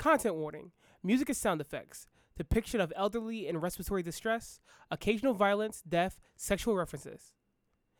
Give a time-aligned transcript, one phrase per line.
[0.00, 0.72] Content warning
[1.02, 4.58] music and sound effects, depiction of elderly and respiratory distress,
[4.90, 7.34] occasional violence, death, sexual references.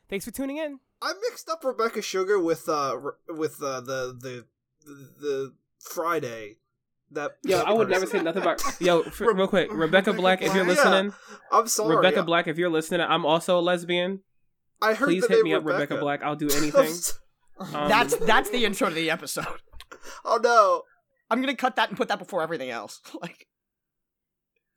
[0.08, 0.80] Thanks for tuning in.
[1.02, 2.96] I mixed up Rebecca Sugar with uh
[3.28, 4.46] with uh, the the
[4.86, 6.56] the, the Friday.
[7.10, 8.62] That Yo, that I would never say nothing about.
[8.80, 10.70] Yo, f- real quick, Rebecca Black, if you're Yeah.
[10.70, 11.12] listening,
[11.52, 11.96] I'm sorry.
[11.96, 14.20] Rebecca Black, if you're listening, I'm also a lesbian.
[14.80, 16.22] I heard Please the hit name me up, Rebecca Black.
[16.22, 16.94] I'll do anything.
[17.58, 19.44] Um, That's that's the intro to the episode.
[20.24, 20.84] oh no.
[21.30, 23.00] I'm gonna cut that and put that before everything else.
[23.22, 23.46] Like,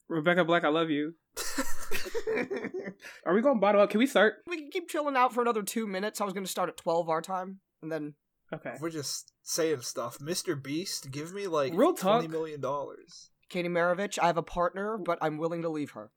[0.10, 1.16] Rebecca Black, I love you.
[3.26, 3.90] Are we going bottom up?
[3.90, 4.36] Can we start?
[4.48, 6.22] we can keep chilling out for another two minutes.
[6.22, 8.14] I was gonna start at twelve our time, and then
[8.52, 8.76] Okay.
[8.80, 10.20] We're just saying stuff.
[10.20, 10.62] Mr.
[10.62, 12.32] Beast, give me like Real twenty talk.
[12.32, 13.30] million dollars.
[13.50, 14.20] Katie Marovitch.
[14.22, 16.12] I have a partner, but I'm willing to leave her.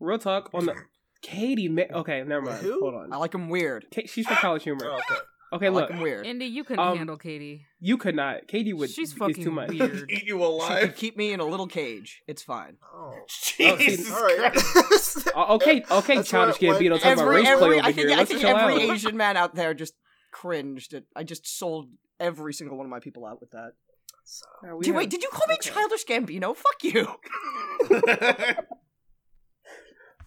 [0.00, 0.74] Real talk on the
[1.22, 1.68] Katie.
[1.68, 2.62] Ma- okay, never mind.
[2.62, 2.80] Who?
[2.80, 3.12] Hold on.
[3.12, 3.86] I like him weird.
[3.94, 4.86] Ka- she's for college humor.
[4.90, 5.20] Oh, okay.
[5.52, 6.26] Okay, I look, like weird.
[6.26, 7.66] Indi, you couldn't Um, handle Katie.
[7.78, 8.48] you could not.
[8.48, 8.90] Katie would.
[8.90, 9.68] She's fucking too much.
[9.70, 10.06] weird.
[10.10, 10.80] Eat you alive.
[10.80, 12.22] She could keep me in a little cage.
[12.26, 12.78] It's fine.
[12.92, 13.14] Oh.
[13.28, 14.52] Jesus All right.
[14.52, 15.28] Christ.
[15.34, 17.96] Uh, okay, okay, That's childish Gambino what- talking about Every, race play over I think,
[17.96, 18.10] here.
[18.10, 18.80] I Let's think every out.
[18.94, 19.94] Asian man out there just
[20.32, 20.94] cringed.
[20.94, 23.72] At, I just sold every single one of my people out with that.
[24.64, 26.56] We Dude, have- wait, did you call me childish Gambino?
[26.56, 27.06] Fuck you.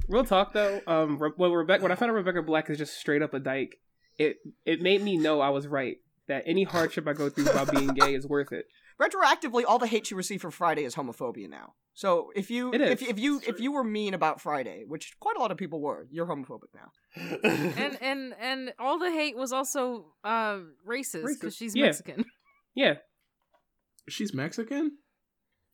[0.07, 2.97] Real talk though, um, Re- when Rebecca, when I found out Rebecca Black is just
[2.97, 3.75] straight up a dyke,
[4.19, 5.97] it it made me know I was right.
[6.27, 8.65] That any hardship I go through about being gay is worth it.
[9.01, 11.73] Retroactively, all the hate you receive for Friday is homophobia now.
[11.95, 13.09] So if you if, is.
[13.09, 16.05] if you if you were mean about Friday, which quite a lot of people were,
[16.11, 16.91] you're homophobic now.
[17.43, 21.39] and and and all the hate was also uh racist Racist.
[21.41, 21.85] because she's Yeah.
[21.85, 22.25] Mexican.
[22.75, 22.93] Yeah,
[24.07, 24.97] She's Mexican?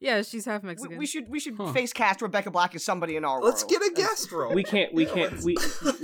[0.06, 0.98] Yeah, she's half Mexican.
[1.00, 1.74] we should we should Huh.
[1.74, 3.82] face cast Rebecca Black as somebody in our Let's world.
[3.84, 4.54] get a guest role.
[4.54, 5.58] we can't, we can't, we,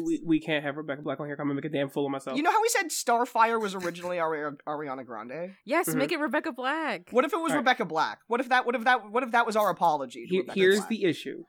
[0.04, 1.36] we we can't have Rebecca Black on here.
[1.40, 2.36] I'm gonna make a damn fool of myself.
[2.36, 5.52] You know how we said Starfire was originally Ari- Ariana Grande?
[5.66, 5.96] yes, Mhm.
[5.96, 7.10] make it Rebecca Black.
[7.12, 7.62] What if it was All right.
[7.62, 8.18] Rebecca Black?
[8.28, 10.24] What if that what if that what if that was our apology?
[10.26, 10.90] To Here- Rebecca here's Black?
[10.90, 11.44] the issue: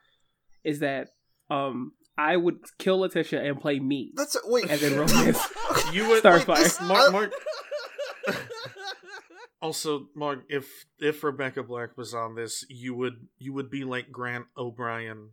[0.62, 1.08] is that
[1.50, 4.68] um I would kill Letitia and play me That's wait.
[4.70, 5.40] as in romance.
[5.94, 6.56] you would Starfire.
[6.58, 7.32] this- Mark, I- Mark.
[9.62, 14.10] Also, Mark, if if Rebecca Black was on this, you would you would be like
[14.12, 15.30] Grant O'Brien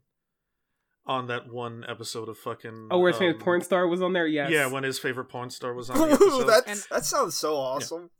[1.05, 2.89] on that one episode of fucking.
[2.91, 4.27] oh, where his um, favorite porn star was on there.
[4.27, 4.51] Yes.
[4.51, 6.45] Yeah, when his favorite porn star was on the Ooh, episode.
[6.47, 8.11] that And- that sounds so awesome.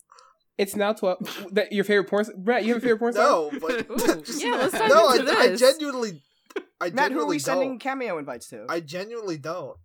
[0.58, 1.20] it's now twelve.
[1.52, 2.26] That your favorite porn?
[2.38, 3.26] Brett, you have a favorite porn star?
[3.26, 3.88] No, but
[4.26, 5.60] just- yeah, let's dive no, I, into I this.
[5.60, 6.24] genuinely,
[6.82, 7.80] I Matt, who are genuinely we sending don't.
[7.80, 8.66] cameo invites to?
[8.68, 9.78] I genuinely don't.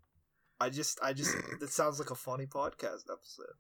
[0.60, 1.34] I just, I just.
[1.60, 3.54] That sounds like a funny podcast episode.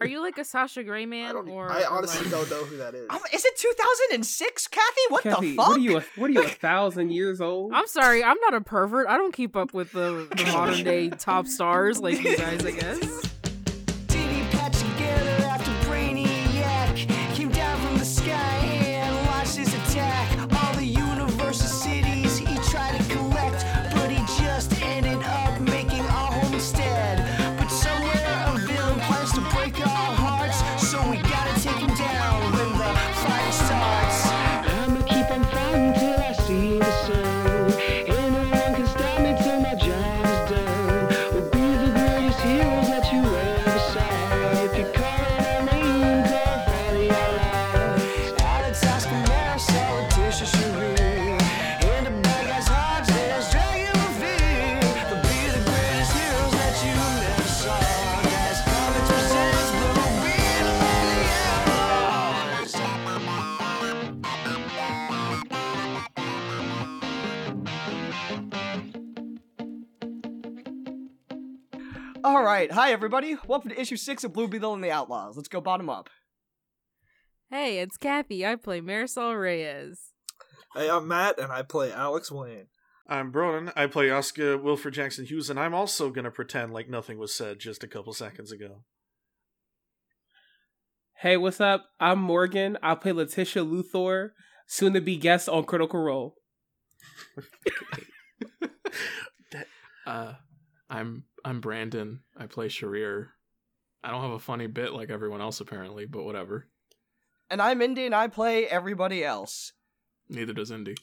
[0.00, 1.48] Are you like a Sasha Grey man I don't.
[1.48, 1.70] or?
[1.70, 3.06] I honestly like- don't know who that is.
[3.10, 4.84] Um, is it 2006, Kathy?
[5.08, 5.68] What Kathy, the fuck?
[5.68, 5.96] what are you?
[5.98, 6.42] A, what are you?
[6.42, 7.72] A thousand years old?
[7.72, 9.06] I'm sorry, I'm not a pervert.
[9.08, 12.70] I don't keep up with the, the modern day top stars like you guys, I
[12.72, 13.31] guess.
[72.24, 73.36] All right, hi everybody.
[73.48, 75.36] Welcome to issue six of Blue Beetle and the Outlaws.
[75.36, 76.08] Let's go bottom up.
[77.50, 78.46] Hey, it's Kathy.
[78.46, 80.12] I play Marisol Reyes.
[80.72, 82.66] Hey, I'm Matt, and I play Alex Wayne.
[83.08, 83.72] I'm Broden.
[83.74, 87.58] I play Oscar Wilfred Jackson Hughes, and I'm also gonna pretend like nothing was said
[87.58, 88.84] just a couple seconds ago.
[91.18, 91.86] Hey, what's up?
[91.98, 92.78] I'm Morgan.
[92.84, 94.30] I play Letitia Luthor,
[94.68, 96.36] soon to be guest on Critical Role.
[100.04, 100.34] Uh,
[100.90, 102.20] I'm I'm Brandon.
[102.36, 103.28] I play Sharir.
[104.04, 106.68] I don't have a funny bit like everyone else apparently, but whatever.
[107.50, 109.72] And I'm Indi and I play everybody else.
[110.28, 110.94] Neither does Indi.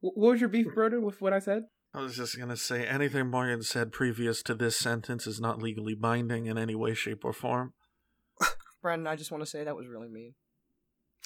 [0.00, 1.64] Wh- What was your beef, Broden, with what I said?
[1.94, 5.94] I was just gonna say anything Morgan said previous to this sentence is not legally
[5.94, 7.72] binding in any way, shape, or form.
[8.82, 10.34] Brandon, I just want to say that was really mean.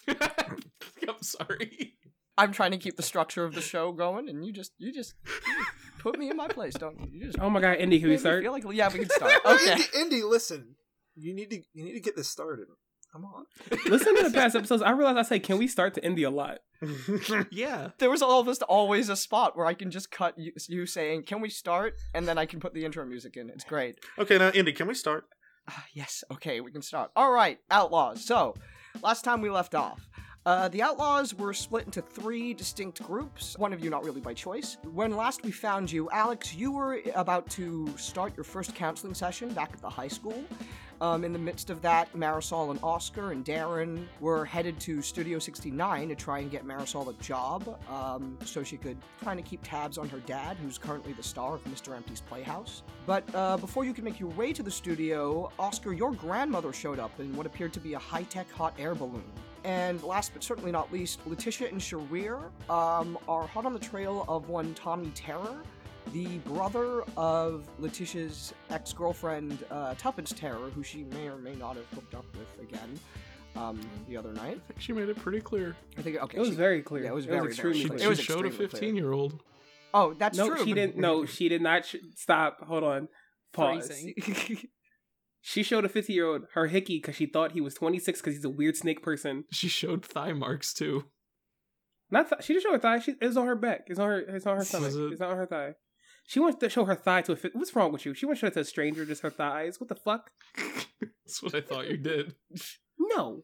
[0.08, 1.94] I'm sorry.
[2.38, 5.14] I'm trying to keep the structure of the show going, and you just you just,
[5.25, 5.32] you
[5.64, 5.70] just
[6.04, 7.08] put me in my place, don't you?
[7.10, 8.42] You just Oh my god, Indi, can we made me start?
[8.42, 9.32] Feel like, yeah, we can start.
[9.44, 9.72] Okay.
[9.72, 10.76] Indi, Indi, listen.
[11.16, 12.66] You need to, you need to get this started.
[13.12, 13.44] Come on.
[13.86, 14.82] Listen to the past episodes.
[14.82, 16.58] I realized I say, "Can we start to Indi a lot?"
[17.52, 17.90] Yeah.
[17.98, 21.40] There was almost always a spot where I can just cut you, you saying, "Can
[21.40, 23.50] we start?" and then I can put the intro music in.
[23.50, 24.00] It's great.
[24.18, 25.26] okay, now Indi, can we start?
[25.68, 26.24] Ah, yes.
[26.32, 27.12] Okay, we can start.
[27.14, 28.26] All right, Outlaws.
[28.26, 28.54] So,
[29.00, 30.08] last time we left off,
[30.46, 33.56] uh, the Outlaws were split into three distinct groups.
[33.58, 34.76] One of you not really by choice.
[34.93, 39.52] When last we found you, Alex, you were about to start your first counseling session
[39.55, 40.44] back at the high school.
[41.00, 45.38] Um, in the midst of that, Marisol and Oscar and Darren were headed to Studio
[45.38, 49.61] 69 to try and get Marisol a job um, so she could kind of keep
[49.62, 51.94] tabs on her dad, who's currently the star of Mr.
[51.94, 52.82] Empty's Playhouse.
[53.06, 56.99] But uh, before you could make your way to the studio, Oscar, your grandmother showed
[56.99, 59.25] up in what appeared to be a high tech hot air balloon.
[59.64, 64.26] And last but certainly not least, Letitia and Sharir um, are hot on the trail
[64.29, 65.56] of one Tommy Terror,
[66.12, 71.76] the brother of Letitia's ex girlfriend, uh, Tuppence Terror, who she may or may not
[71.76, 72.98] have hooked up with again
[73.56, 74.60] um, the other night.
[74.68, 75.76] I think she made it pretty clear.
[75.98, 76.36] I think, okay.
[76.36, 77.04] It was she- very clear.
[77.04, 77.98] Yeah, it was It very, was very extremely She, clear.
[77.98, 78.06] clear.
[78.06, 79.40] It was she showed a 15 year old.
[79.92, 80.64] Oh, that's no, true.
[80.64, 80.96] she didn't.
[80.96, 81.84] No, she did not.
[81.86, 82.58] Sh- stop.
[82.66, 83.08] Hold on.
[83.52, 83.92] Pause.
[85.46, 88.34] She showed a 50 year old her hickey because she thought he was 26 because
[88.34, 89.44] he's a weird snake person.
[89.52, 91.04] She showed thigh marks too.
[92.10, 92.98] Not th- she didn't show her thigh.
[93.00, 93.82] She, it was on her back.
[93.88, 94.20] It's on her.
[94.20, 94.92] It's on her Was stomach.
[94.94, 95.12] it?
[95.12, 95.74] It's not on her thigh.
[96.26, 97.37] She wants to show her thigh to a.
[97.37, 98.15] Fi- What's wrong with you?
[98.15, 99.79] She wants to show it to a stranger, just her thighs.
[99.79, 100.31] What the fuck?
[101.00, 102.35] That's what I thought you did.
[102.99, 103.43] No.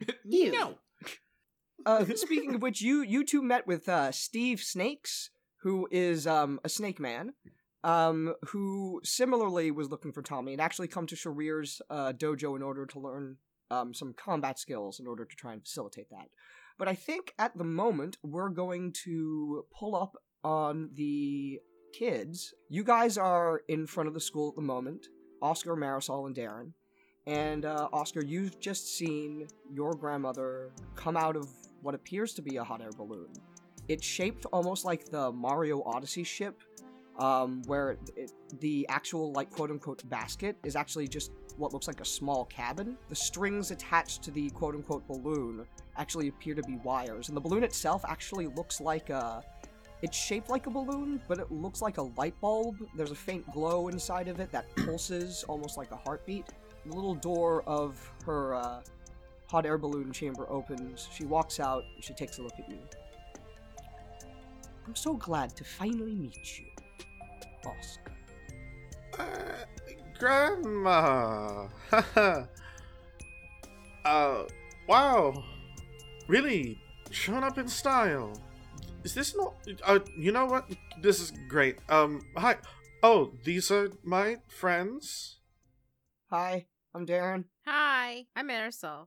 [0.24, 0.52] Ew.
[0.52, 0.74] No.
[1.84, 5.30] Uh, speaking of which, you you two met with uh, Steve Snakes,
[5.62, 7.32] who is um, a snake man,
[7.84, 12.62] um, who similarly was looking for Tommy and actually come to Sharir's uh, dojo in
[12.62, 13.36] order to learn
[13.70, 16.28] um, some combat skills in order to try and facilitate that.
[16.78, 21.60] But I think at the moment we're going to pull up on the
[21.98, 22.52] kids.
[22.68, 25.08] You guys are in front of the school at the moment.
[25.40, 26.72] Oscar, Marisol, and Darren.
[27.26, 31.48] And uh, Oscar, you've just seen your grandmother come out of
[31.82, 33.28] what appears to be a hot air balloon.
[33.88, 36.62] It's shaped almost like the Mario Odyssey ship,
[37.18, 42.00] um, where it, the actual, like, quote unquote, basket is actually just what looks like
[42.00, 42.96] a small cabin.
[43.08, 45.64] The strings attached to the quote unquote balloon
[45.96, 49.42] actually appear to be wires, and the balloon itself actually looks like a.
[50.02, 52.76] It's shaped like a balloon, but it looks like a light bulb.
[52.94, 56.46] There's a faint glow inside of it that pulses almost like a heartbeat.
[56.84, 58.82] The little door of her uh,
[59.46, 61.08] hot air balloon chamber opens.
[61.12, 61.84] She walks out.
[62.00, 62.78] She takes a look at you.
[64.86, 66.66] I'm so glad to finally meet you,
[67.64, 68.12] Oscar.
[69.18, 69.64] Uh,
[70.18, 71.66] grandma.
[74.04, 74.44] uh,
[74.86, 75.44] wow.
[76.28, 76.78] Really
[77.10, 78.32] shown up in style.
[79.06, 79.54] Is this not?
[79.84, 80.68] Uh, you know what?
[81.00, 81.78] This is great.
[81.88, 82.56] Um, hi.
[83.04, 85.38] Oh, these are my friends.
[86.28, 87.44] Hi, I'm Darren.
[87.64, 89.06] Hi, I'm Marisol.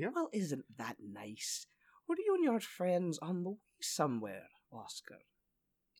[0.00, 1.64] Well, isn't that nice?
[2.08, 5.14] Were you and your friends on the way somewhere, Oscar?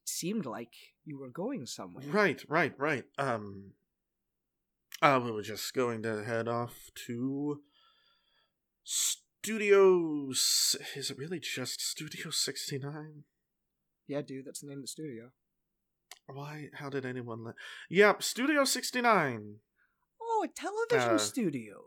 [0.02, 2.04] It seemed like you were going somewhere.
[2.08, 3.04] Right, right, right.
[3.16, 3.74] Um,
[5.00, 7.60] uh, we were just going to head off to
[8.82, 10.30] Studio.
[10.32, 13.22] S- Is it really just Studio sixty nine?
[14.08, 15.30] Yeah, dude, that's the name of the studio.
[16.26, 16.70] Why?
[16.74, 17.54] How did anyone let?
[17.90, 19.56] Yep, Studio sixty nine.
[20.20, 21.84] Oh, a television Uh, studio.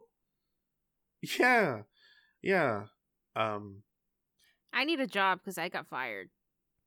[1.22, 1.84] Yeah,
[2.42, 2.86] yeah.
[3.36, 3.84] Um,
[4.72, 6.30] I need a job because I got fired.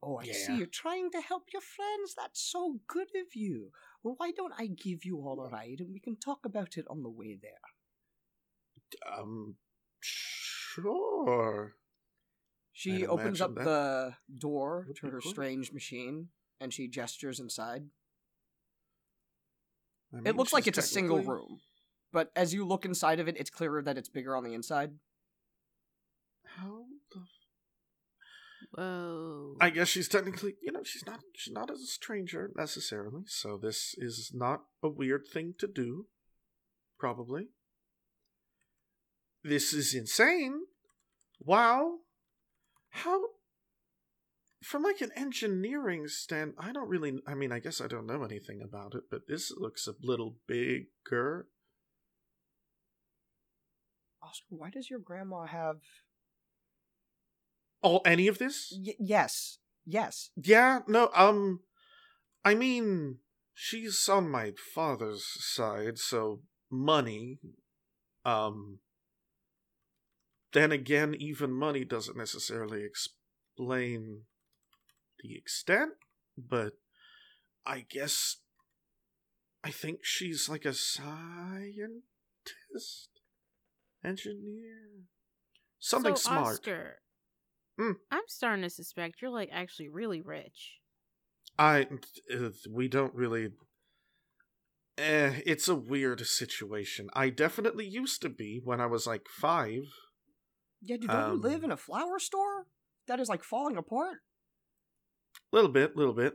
[0.03, 0.57] Oh, I see.
[0.57, 2.15] You're trying to help your friends.
[2.17, 3.71] That's so good of you.
[4.03, 6.87] Well, why don't I give you all a ride and we can talk about it
[6.89, 7.53] on the way there?
[9.17, 9.57] um,
[10.01, 11.77] sure.
[12.73, 15.31] She opens up that the door would to her cool.
[15.31, 16.29] strange machine
[16.61, 17.85] and she gestures inside.
[20.13, 21.61] I mean, It looks like she's it's a single room,
[22.13, 24.93] but as you look inside of it, it's clearer that it's bigger on the inside.
[26.45, 27.21] How the?
[28.75, 29.57] Whoa.
[29.61, 33.95] I guess she's technically, you know, she's not she's not a stranger necessarily, so this
[33.99, 36.07] is not a weird thing to do.
[36.99, 37.49] Probably.
[39.43, 40.61] This is insane.
[41.41, 41.99] Wow.
[42.93, 43.21] How
[44.63, 48.23] from like an engineering stand I don't really I mean I guess I don't know
[48.23, 51.49] anything about it, but this looks a little bigger.
[54.23, 55.79] Oscar, why does your grandma have?
[57.83, 58.73] all any of this?
[58.85, 60.31] Y- yes, yes.
[60.37, 61.61] Yeah, no, um,
[62.45, 63.19] I mean,
[63.53, 67.39] she's on my father's side, so money.
[68.25, 68.79] Um,
[70.53, 74.23] then again, even money doesn't necessarily explain
[75.23, 75.93] the extent,
[76.37, 76.75] but
[77.65, 78.39] I guess
[79.65, 82.03] I think she's like a scientist.
[84.05, 85.07] engineer,
[85.79, 86.55] something so, smart.
[86.55, 87.03] Oscar,
[87.81, 87.95] Mm.
[88.11, 90.79] I'm starting to suspect you're like actually really rich.
[91.59, 91.87] I
[92.33, 93.51] uh, we don't really.
[94.99, 97.09] Eh, it's a weird situation.
[97.15, 99.85] I definitely used to be when I was like five.
[100.85, 102.67] Yeah, dude, don't you live Um, in a flower store
[103.07, 104.19] that is like falling apart?
[105.53, 106.35] A Little bit, a little bit.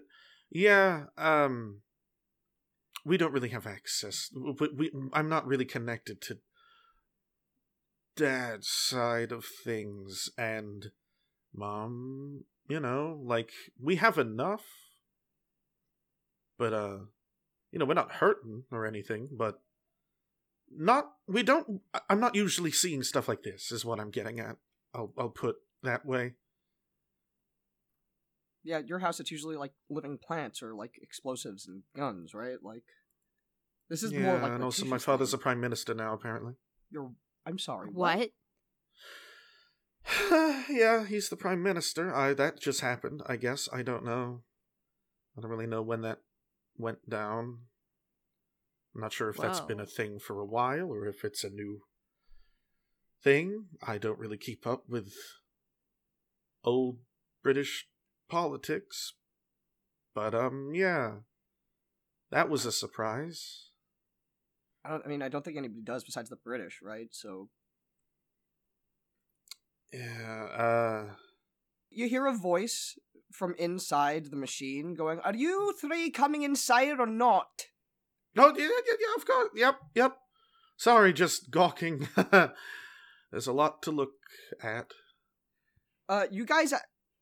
[0.49, 1.81] Yeah, um
[3.03, 4.29] we don't really have access.
[4.33, 6.39] We, we I'm not really connected to
[8.15, 10.87] dad's side of things and
[11.53, 13.51] mom, you know, like
[13.81, 14.65] we have enough.
[16.57, 16.97] But uh
[17.71, 19.59] you know, we're not hurting or anything, but
[20.75, 24.39] not we don't I- I'm not usually seeing stuff like this is what I'm getting
[24.39, 24.57] at.
[24.93, 26.33] I'll I'll put that way.
[28.63, 32.57] Yeah, your house it's usually like living plants or like explosives and guns, right?
[32.61, 32.83] Like
[33.89, 36.53] this is yeah, more like and also my Letitia's father's a prime minister now, apparently.
[36.91, 37.11] You're
[37.45, 37.89] I'm sorry.
[37.91, 38.29] What?
[40.69, 42.13] yeah, he's the prime minister.
[42.13, 43.21] I that just happened.
[43.25, 44.41] I guess I don't know.
[45.37, 46.19] I don't really know when that
[46.77, 47.59] went down.
[48.97, 51.51] I'm not sure if that's been a thing for a while or if it's a
[51.51, 51.81] new
[53.23, 53.65] thing.
[53.85, 55.13] I don't really keep up with
[56.63, 56.97] old
[57.43, 57.85] British
[58.27, 59.13] politics.
[60.15, 61.17] But um yeah.
[62.31, 63.69] That was a surprise.
[64.83, 67.09] I don't I mean I don't think anybody does besides the British, right?
[67.11, 67.49] So
[69.93, 71.13] Yeah, uh
[71.91, 72.97] you hear a voice
[73.31, 77.67] from inside the machine going, Are you three coming inside or not?
[78.37, 79.49] Oh, yeah, yeah, yeah, of course.
[79.55, 80.17] Yep, yep.
[80.77, 82.07] Sorry, just gawking.
[83.31, 84.11] There's a lot to look
[84.61, 84.91] at.
[86.07, 86.73] Uh, you guys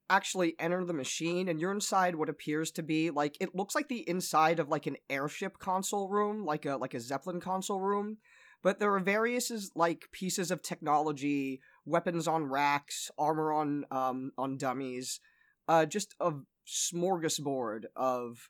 [0.09, 3.87] actually enter the machine, and you're inside what appears to be like it looks like
[3.87, 8.17] the inside of like an airship console room, like a like a Zeppelin console room.
[8.61, 14.57] But there are various like pieces of technology, weapons on racks, armor on um on
[14.57, 15.19] dummies,
[15.67, 16.33] uh, just a
[16.67, 18.49] smorgasbord of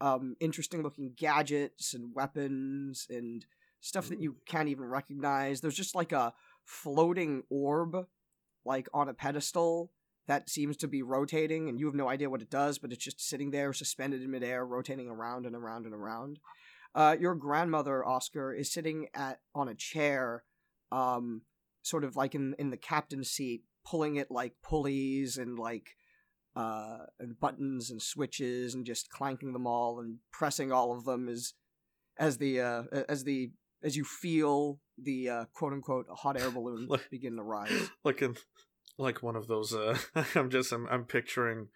[0.00, 3.44] um interesting looking gadgets and weapons and
[3.80, 5.60] stuff that you can't even recognize.
[5.60, 8.06] There's just like a floating orb
[8.64, 9.90] like on a pedestal
[10.26, 13.04] that seems to be rotating and you have no idea what it does but it's
[13.04, 16.38] just sitting there suspended in midair rotating around and around and around
[16.94, 20.44] uh, your grandmother oscar is sitting at on a chair
[20.92, 21.42] um,
[21.82, 25.96] sort of like in, in the captain's seat pulling it like pulleys and like
[26.56, 31.28] uh, and buttons and switches and just clanking them all and pressing all of them
[31.28, 31.54] as
[32.18, 33.50] as the uh, as the
[33.82, 38.20] as you feel the uh, quote unquote hot air balloon Like- begin to rise like
[38.22, 38.36] in,
[38.98, 39.74] like one of those.
[39.74, 39.96] Uh,
[40.34, 41.68] I'm just, I'm, I'm picturing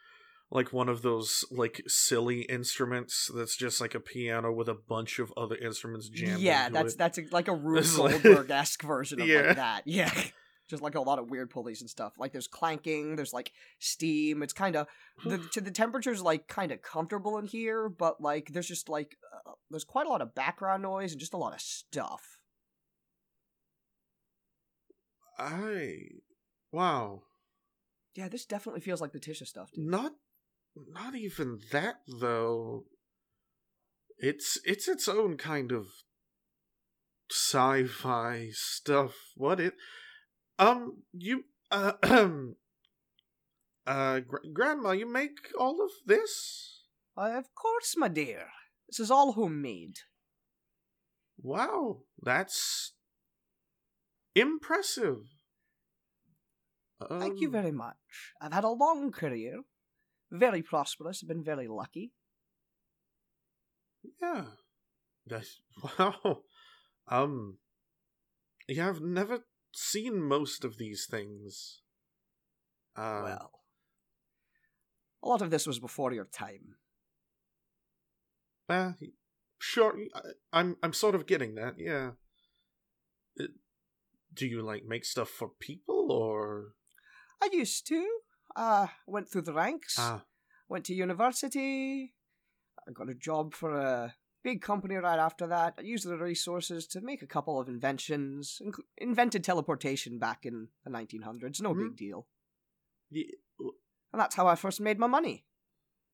[0.51, 5.19] like one of those like silly instruments that's just like a piano with a bunch
[5.19, 6.41] of other instruments jammed.
[6.41, 6.99] yeah, that's it.
[6.99, 9.41] that's a, like a Rube Goldberg esque version of Yeah.
[9.41, 9.83] like that.
[9.87, 10.13] Yeah,
[10.69, 12.15] just like a lot of weird pulleys and stuff.
[12.19, 14.43] Like there's clanking, there's like steam.
[14.43, 14.87] It's kind of
[15.25, 19.17] the to the temperature's like kind of comfortable in here, but like there's just like
[19.33, 22.39] uh, there's quite a lot of background noise and just a lot of stuff.
[25.37, 25.97] I,
[26.71, 27.23] wow,
[28.15, 29.71] Yeah, this definitely feels like Letitia stuff.
[29.75, 29.85] Dude.
[29.85, 30.13] not,
[30.77, 32.85] not even that though.
[34.17, 35.89] It's it's its own kind of
[37.31, 39.15] sci-fi stuff.
[39.37, 39.75] What it?
[40.59, 41.93] Um, you uh,
[43.87, 46.85] uh, gr- grandma, you make all of this?
[47.17, 48.49] Uh, of course, my dear.
[48.89, 49.99] This is all homemade.
[51.43, 52.95] Wow, that's
[54.35, 55.25] impressive.
[57.19, 58.33] Thank you Um, very much.
[58.41, 59.63] I've had a long career,
[60.31, 61.23] very prosperous.
[61.23, 62.13] I've been very lucky.
[64.21, 64.47] Yeah.
[65.27, 65.61] That's
[65.99, 66.43] wow.
[67.09, 67.59] Um
[68.69, 69.41] yeah, I've never
[69.75, 71.81] seen most of these things.
[72.97, 73.51] Uh well,
[75.23, 76.77] a lot of this was before your time.
[78.71, 78.93] eh,
[79.59, 80.21] sure I,
[80.53, 82.13] I'm I'm sort of getting that, yeah.
[83.41, 83.47] Uh,
[84.33, 86.75] Do you like make stuff for people or
[87.43, 88.09] I used to.
[88.57, 89.97] Uh, went through the ranks.
[89.99, 90.25] ah
[90.69, 92.15] Went to university.
[92.89, 95.85] I got a job for a big company right after that.
[95.85, 98.61] Used the resources to make a couple of inventions.
[98.65, 101.61] Inc- invented teleportation back in the 1900s.
[101.61, 102.29] No big deal.
[103.11, 105.47] And that's how I first made my money.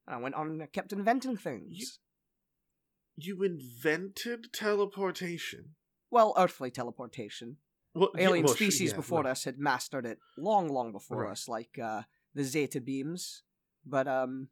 [0.07, 1.79] And I went on and kept inventing things.
[1.79, 1.87] You-
[3.17, 5.75] you invented teleportation?
[6.11, 7.59] Well, earthly teleportation.
[7.95, 9.33] Well, yeah, Alien well, species yeah, before right.
[9.33, 11.33] us had mastered it long, long before Right.
[11.33, 12.03] us, like uh,
[12.35, 13.43] the Zeta beams.
[13.85, 14.49] But um,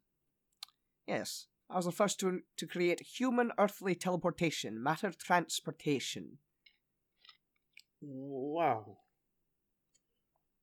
[1.07, 6.39] yes, I was the first to to create human earthly teleportation, matter transportation.
[8.01, 8.97] Wow.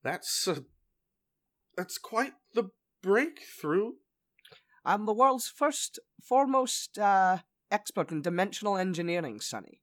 [0.03, 0.63] That's a,
[1.75, 2.71] that's quite the
[3.01, 3.93] breakthrough.
[4.83, 7.39] I'm the world's first, foremost uh,
[7.71, 9.81] expert in dimensional engineering, Sonny.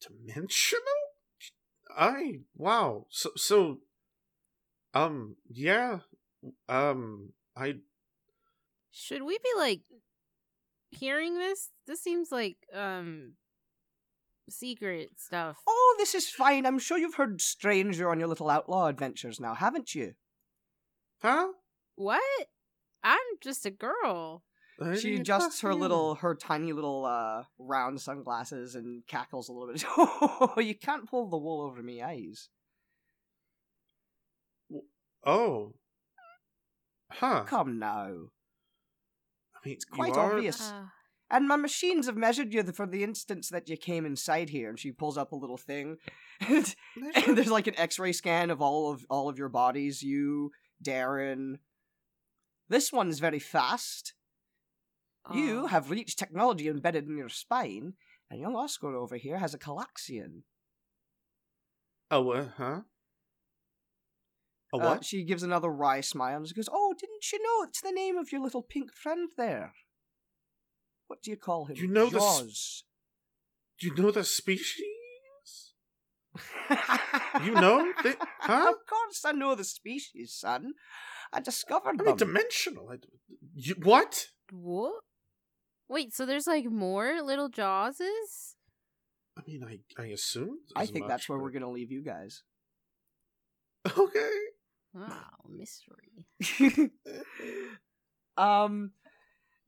[0.00, 0.82] Dimensional?
[1.96, 3.06] I wow.
[3.10, 3.78] So so
[4.92, 6.00] um yeah.
[6.68, 7.76] Um I
[8.98, 9.82] Should we be like
[10.90, 11.68] hearing this?
[11.86, 13.34] This seems like um
[14.48, 15.58] secret stuff.
[15.66, 16.64] Oh, this is fine.
[16.64, 20.14] I'm sure you've heard Stranger on your little outlaw adventures now, haven't you?
[21.20, 21.48] huh?
[21.96, 22.48] What?
[23.04, 24.44] I'm just a girl.
[24.98, 29.84] She adjusts her little, her tiny little uh, round sunglasses and cackles a little bit.
[29.96, 32.48] Oh, you can't pull the wool over me eyes.
[35.24, 35.74] Oh.
[37.10, 37.44] Huh.
[37.44, 38.28] Come now.
[39.66, 40.70] I mean, It's quite obvious.
[40.70, 40.84] Uh,
[41.28, 44.68] And my machines have measured you for the instance that you came inside here.
[44.68, 45.96] And she pulls up a little thing,
[46.48, 46.74] and,
[47.14, 50.02] and there's like an X-ray scan of all of all of your bodies.
[50.02, 51.56] You, Darren.
[52.68, 54.14] This one's very fast.
[55.34, 55.66] You oh.
[55.66, 57.94] have reached technology embedded in your spine,
[58.30, 60.44] and young Oscar over here has a Calaxian.
[62.10, 62.80] Oh, uh, huh?
[64.80, 67.80] A Uh, she gives another wry smile and she goes, "Oh, didn't you know it's
[67.80, 69.74] the name of your little pink friend there?
[71.08, 71.76] What do you call him?
[71.76, 72.84] You know the s- Jaws.
[73.80, 74.84] you know the species?
[77.44, 77.92] You know?
[78.02, 78.68] They- huh?
[78.70, 80.72] Of course, I know the species, son.
[81.32, 82.28] I discovered I mean, them.
[82.28, 82.88] dimensional.
[82.90, 82.96] I,
[83.54, 84.28] you, what?
[84.50, 85.02] What?
[85.88, 88.54] Wait, so there's like more little Jawses?
[89.38, 90.58] I mean, I I assume.
[90.74, 92.42] I think much, that's where but- we're gonna leave you guys.
[93.96, 94.30] Okay.
[94.96, 96.90] Wow, mystery.
[98.38, 98.92] um,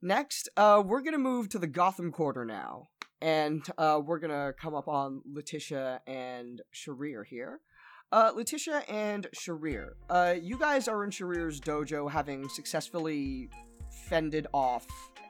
[0.01, 2.87] next, uh, we're gonna move to the Gotham Quarter now,
[3.21, 7.59] and uh, we're gonna come up on Letitia and Sharir here.
[8.11, 13.51] Uh, Letitia and Sharir, uh, you guys are in Sharir's dojo, having successfully
[14.07, 14.87] fended off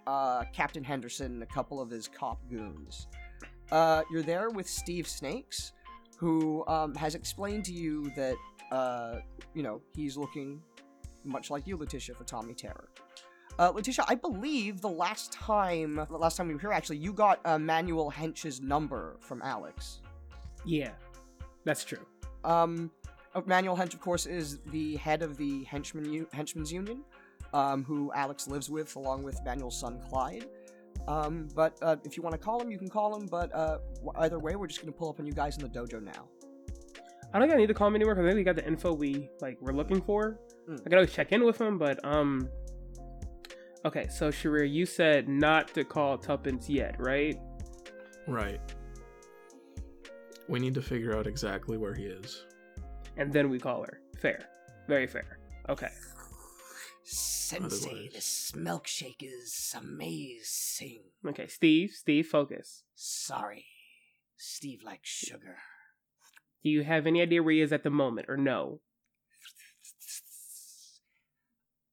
[0.07, 3.07] uh, Captain Henderson and a couple of his cop goons.
[3.69, 5.73] Uh, you're there with Steve Snakes,
[6.17, 8.35] who um, has explained to you that
[8.71, 9.19] uh,
[9.53, 10.61] you know he's looking
[11.23, 12.89] much like you, Letitia, for Tommy Terror.
[13.57, 17.11] Uh, Letitia, I believe the last time, the last time we were here, actually, you
[17.11, 19.99] got uh, Manuel Hench's number from Alex.
[20.65, 20.91] Yeah,
[21.65, 22.05] that's true.
[22.45, 22.89] Um,
[23.35, 27.03] uh, Manuel Hench, of course, is the head of the Henchman U- Henchman's Union,
[27.53, 30.45] um, who Alex lives with, along with Manuel's son Clyde.
[31.07, 33.25] Um, but uh, if you want to call him, you can call him.
[33.27, 33.79] But uh,
[34.19, 36.27] either way, we're just gonna pull up on you guys in the dojo now.
[37.33, 38.65] I don't think I need to call him anymore because I think we got the
[38.67, 40.39] info we like we're looking for.
[40.69, 40.79] Mm.
[40.79, 42.49] I could always check in with him, but um.
[43.85, 47.39] Okay, so Sharir, you said not to call Tuppence yet, right?
[48.27, 48.59] Right.
[50.49, 52.45] We need to figure out exactly where he is.
[53.15, 54.01] And then we call her.
[54.19, 54.49] Fair,
[54.87, 55.39] very fair.
[55.69, 55.87] Okay.
[57.03, 61.03] Sensei, Otherwise- this milkshake is amazing.
[61.25, 61.91] Okay, Steve.
[61.91, 62.83] Steve, focus.
[62.95, 63.65] Sorry,
[64.37, 65.57] Steve likes sugar.
[66.63, 68.81] Do you have any idea where he is at the moment, or no?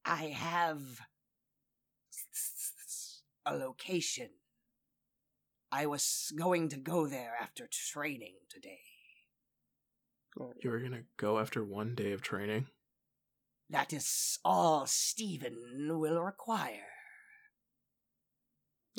[0.05, 0.81] I have
[3.45, 4.31] a location.
[5.71, 8.81] I was going to go there after training today.
[10.63, 12.67] You were gonna go after one day of training?
[13.71, 15.57] That is all Stephen
[15.89, 16.89] will require.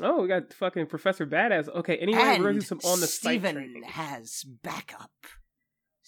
[0.01, 1.69] Oh, we got fucking Professor Badass.
[1.69, 3.83] Okay, anyway, we're gonna do some on the site Stephen training.
[3.83, 5.11] has backup.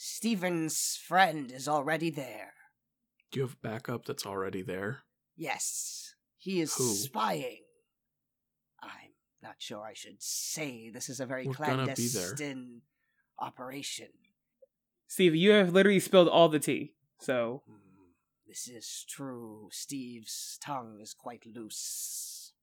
[0.02, 2.54] Stephen's friend is already there.
[3.34, 5.00] Do you have backup that's already there?
[5.36, 6.94] Yes, he is Who?
[6.94, 7.64] spying.
[8.82, 9.12] I'm
[9.44, 12.28] not sure I should say this is a very We're gonna be there.
[12.34, 12.82] clandestine
[13.38, 14.08] operation.
[15.10, 16.94] Steve, you have literally spilled all the tea.
[17.20, 17.76] So Hmm,
[18.48, 19.68] This is true.
[19.74, 22.54] Steve's tongue is quite loose.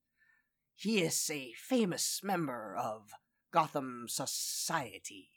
[0.75, 3.11] He is a famous member of
[3.53, 5.29] Gotham Society,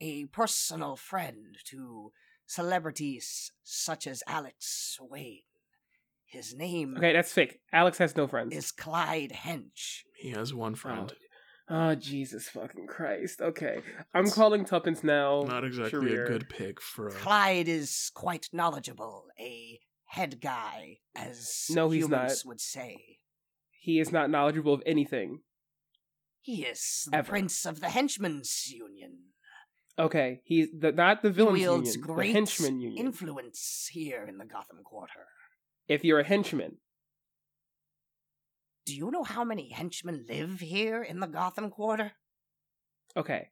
[0.00, 2.12] a personal friend to
[2.46, 5.42] celebrities such as Alex Wayne.
[6.26, 7.60] His name okay, that's fake.
[7.72, 8.54] Alex has no friends.
[8.54, 10.02] is Clyde Hench.
[10.16, 10.76] He has one oh.
[10.76, 11.12] friend.
[11.70, 13.40] Oh, Jesus fucking Christ.
[13.42, 13.80] Okay.
[14.14, 15.42] I'm calling Tuppence now.
[15.42, 16.24] Not exactly Sharir.
[16.24, 17.12] a good pick for a.
[17.12, 22.48] Clyde is quite knowledgeable, a head guy, as No, he's humans not.
[22.48, 23.18] would say.
[23.80, 25.40] He is not knowledgeable of anything.
[26.40, 27.28] He is the Ever.
[27.28, 29.18] prince of the Henchmen's Union.
[29.98, 33.06] Okay, he's the, not the wields union, the henchman union.
[33.06, 35.26] influence here in the Gotham Quarter.
[35.88, 36.76] if you're a henchman,
[38.86, 42.12] Do you know how many henchmen live here in the Gotham Quarter?
[43.16, 43.48] okay,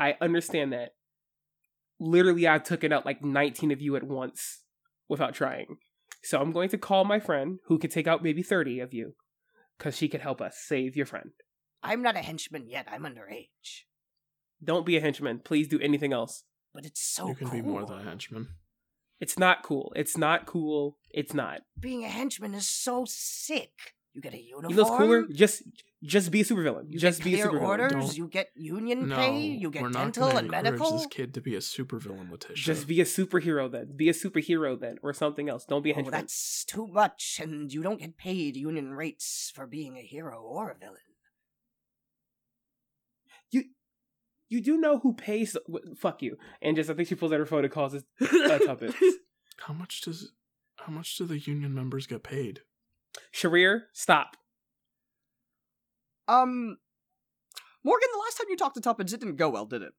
[0.00, 0.92] I understand that.
[2.00, 4.62] literally I took taken out like 19 of you at once
[5.08, 5.76] without trying.
[6.24, 9.14] So I'm going to call my friend who could take out maybe 30 of you
[9.76, 11.32] because she could help us save your friend.
[11.82, 12.86] I'm not a henchman yet.
[12.90, 13.82] I'm underage.
[14.64, 15.40] Don't be a henchman.
[15.40, 16.44] Please do anything else.
[16.74, 17.60] But it's so you can cool.
[17.60, 18.48] be more than a henchman.
[19.20, 19.92] It's not cool.
[19.94, 20.98] It's not cool.
[21.10, 21.60] It's not.
[21.78, 23.70] Being a henchman is so sick.
[24.14, 24.70] You get a uniform.
[24.70, 25.26] You know what's cooler?
[25.32, 25.62] Just
[26.02, 26.86] just be a supervillain.
[26.90, 27.68] You Just get be a clear supervillain.
[27.68, 27.92] orders.
[27.92, 29.38] Don't- You get union No, pay.
[29.40, 30.90] You we're get not dental gonna and medical.
[30.98, 32.56] this kid to be a supervillain, Letitia.
[32.56, 33.96] Just be a superhero then.
[33.96, 35.64] Be a superhero then, or something else.
[35.64, 36.12] Don't be a Oh, henchman.
[36.12, 40.70] that's too much, and you don't get paid union rates for being a hero or
[40.70, 40.98] a villain.
[44.52, 45.56] You do know who pays?
[45.66, 46.36] w- Fuck you.
[46.60, 48.94] And just I think she pulls out her phone and calls us uh, Tuppence.
[49.66, 50.32] how much does
[50.76, 52.60] how much do the union members get paid?
[53.34, 54.36] Sharir, stop.
[56.28, 56.76] Um,
[57.84, 59.92] Morgan, the last time you talked to Tuppence, it didn't go well, did it?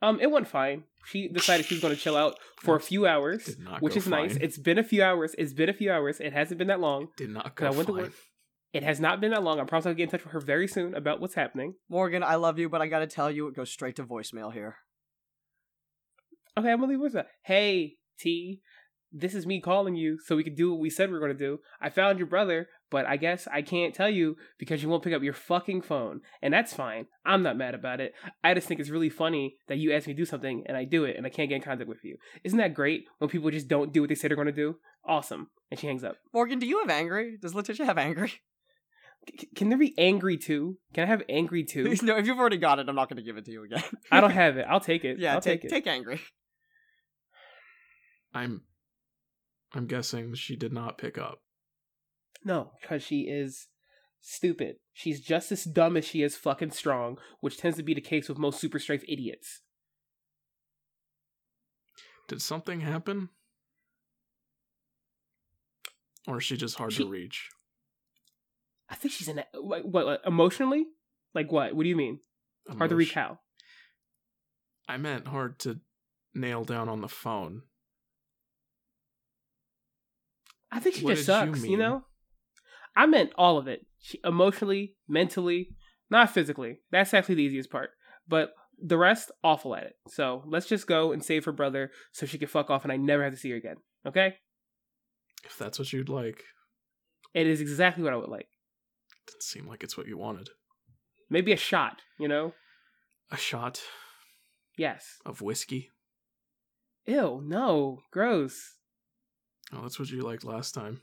[0.00, 0.84] Um, it went fine.
[1.04, 4.06] She decided she was going to chill out for a few hours, which go is
[4.08, 4.36] nice.
[4.36, 5.34] It's been a few hours.
[5.38, 6.20] It's been a few hours.
[6.20, 7.08] It hasn't been that long.
[7.16, 8.02] Did not Cause go I went to fine.
[8.04, 8.12] work.
[8.72, 9.60] It has not been that long.
[9.60, 11.74] I promise I'll get in touch with her very soon about what's happening.
[11.90, 14.76] Morgan, I love you, but I gotta tell you, it goes straight to voicemail here.
[16.56, 17.28] Okay, I'm gonna leave that?
[17.42, 18.60] Hey, T,
[19.10, 21.34] this is me calling you so we could do what we said we are gonna
[21.34, 21.58] do.
[21.82, 25.12] I found your brother, but I guess I can't tell you because you won't pick
[25.12, 26.20] up your fucking phone.
[26.40, 27.06] And that's fine.
[27.26, 28.14] I'm not mad about it.
[28.42, 30.84] I just think it's really funny that you ask me to do something and I
[30.84, 32.16] do it and I can't get in contact with you.
[32.42, 34.76] Isn't that great when people just don't do what they say they're gonna do?
[35.06, 35.48] Awesome.
[35.70, 36.16] And she hangs up.
[36.32, 37.36] Morgan, do you have angry?
[37.40, 38.32] Does Letitia have angry?
[39.38, 40.78] C- can there be angry too?
[40.94, 41.94] Can I have angry too?
[42.02, 43.82] no, if you've already got it, I'm not gonna give it to you again.
[44.10, 44.66] I don't have it.
[44.68, 45.18] I'll take it.
[45.18, 45.74] yeah, I'll take take it.
[45.74, 46.20] take angry.
[48.34, 48.62] I'm
[49.74, 51.40] I'm guessing she did not pick up.
[52.44, 53.68] No, because she is
[54.20, 54.76] stupid.
[54.92, 58.28] She's just as dumb as she is fucking strong, which tends to be the case
[58.28, 59.62] with most super strength idiots.
[62.28, 63.28] Did something happen?
[66.26, 67.48] Or is she just hard She- to reach?
[68.92, 70.84] I think she's in a, what, what emotionally?
[71.34, 71.74] Like what?
[71.74, 72.20] What do you mean?
[72.76, 73.38] Hard to reach how?
[74.86, 75.80] I meant hard to
[76.34, 77.62] nail down on the phone.
[80.70, 81.64] I think she What just did you sucks.
[81.64, 82.04] You, know.
[82.94, 83.86] I meant all of it.
[83.98, 85.70] She, emotionally, mentally,
[86.10, 86.80] not physically.
[86.90, 87.90] That's actually the easiest part.
[88.28, 89.94] But the rest, awful at it.
[90.08, 92.98] So let's just go and save her brother so she can fuck off and I
[92.98, 93.76] never have to see her again.
[94.06, 94.34] Okay?
[95.44, 96.42] If that's what you'd like.
[97.32, 98.48] It is exactly what I would like.
[99.26, 100.50] Didn't seem like it's what you wanted.
[101.30, 102.02] Maybe a shot.
[102.18, 102.54] You know?
[103.30, 103.80] A shot
[104.76, 105.18] Yes.
[105.24, 105.90] of whiskey.
[107.06, 107.40] Ew.
[107.44, 108.00] No.
[108.10, 108.76] Gross.
[109.72, 111.02] Oh, that's what you liked last time.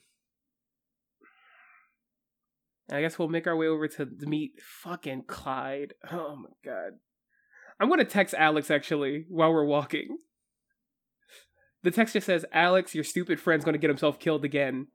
[2.91, 5.93] I guess we'll make our way over to meet fucking Clyde.
[6.11, 6.93] Oh my god.
[7.79, 10.17] I'm gonna text Alex actually while we're walking.
[11.83, 14.87] The text just says, Alex, your stupid friend's gonna get himself killed again.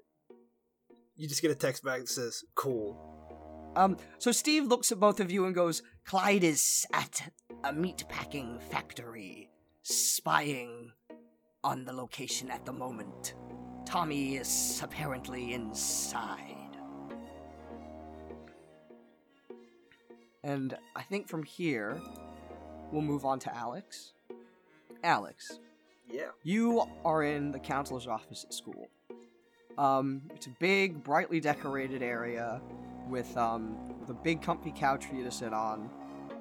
[1.17, 2.99] You just get a text back that says, "Cool."
[3.77, 7.33] Um, so Steve looks at both of you and goes, Clyde is at
[7.65, 9.51] a meatpacking factory,
[9.83, 10.93] spying
[11.65, 13.35] on the location at the moment.
[13.85, 16.77] Tommy is apparently inside.
[20.43, 22.01] And I think from here,
[22.93, 24.13] we'll move on to Alex.
[25.03, 25.59] Alex,
[26.07, 26.31] Yeah.
[26.43, 28.89] you are in the counselor's office at school.
[29.79, 32.61] Um, it's a big, brightly decorated area
[33.09, 33.77] with um,
[34.09, 35.91] a big, comfy couch for you to sit on.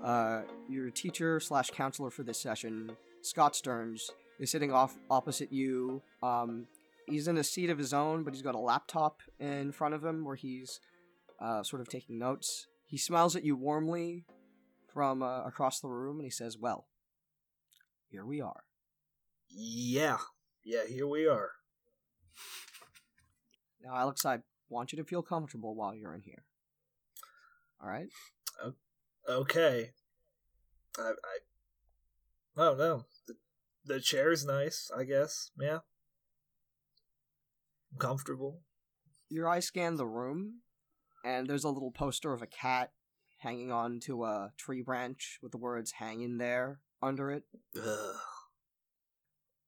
[0.03, 2.91] Uh, your teacher slash counselor for this session,
[3.21, 6.01] Scott Stearns, is sitting off opposite you.
[6.21, 6.67] Um,
[7.07, 10.03] he's in a seat of his own, but he's got a laptop in front of
[10.03, 10.79] him where he's
[11.39, 12.67] uh, sort of taking notes.
[12.85, 14.25] He smiles at you warmly
[14.93, 16.85] from uh, across the room, and he says, "Well,
[18.09, 18.63] here we are."
[19.49, 20.17] Yeah.
[20.63, 20.85] Yeah.
[20.87, 21.51] Here we are.
[23.83, 26.45] Now, Alex, I want you to feel comfortable while you're in here.
[27.81, 28.07] All right?
[29.27, 29.91] Okay.
[30.97, 31.01] I.
[31.01, 31.37] I.
[32.55, 33.05] Oh, I don't know.
[33.27, 33.35] The,
[33.85, 34.89] the chair's nice.
[34.95, 35.51] I guess.
[35.59, 35.79] Yeah.
[37.91, 38.61] I'm comfortable.
[39.29, 40.61] Your eyes scan the room,
[41.25, 42.91] and there's a little poster of a cat
[43.39, 47.43] hanging on to a tree branch with the words "hang in there" under it.
[47.75, 48.15] Ugh.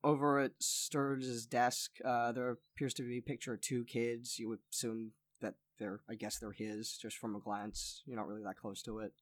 [0.05, 4.37] Over at Sturges' desk, uh, there appears to be a picture of two kids.
[4.37, 8.03] You would assume that they're, I guess, they're his just from a glance.
[8.05, 9.13] You're not really that close to it.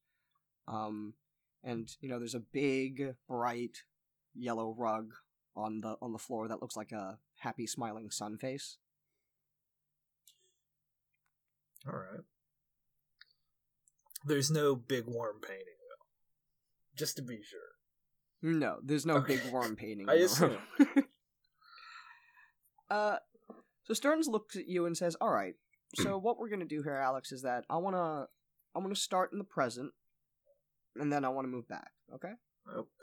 [0.68, 1.14] Um,
[1.62, 3.78] and you know, there's a big, bright
[4.34, 5.14] yellow rug
[5.56, 8.76] on the on the floor that looks like a happy, smiling sun face.
[11.86, 12.24] All right.
[14.26, 16.04] There's no big warm painting though.
[16.94, 17.73] Just to be sure.
[18.44, 19.36] No, there's no Okay.
[19.36, 20.06] big worm painting.
[20.10, 20.58] I assume.
[22.90, 23.16] uh,
[23.84, 25.54] so Stearns looks at you and says, "All right.
[25.94, 28.26] So what we're gonna do here, Alex, is that I wanna,
[28.74, 29.92] I wanna start in the present,
[30.96, 31.92] and then I wanna move back.
[32.14, 32.32] Okay?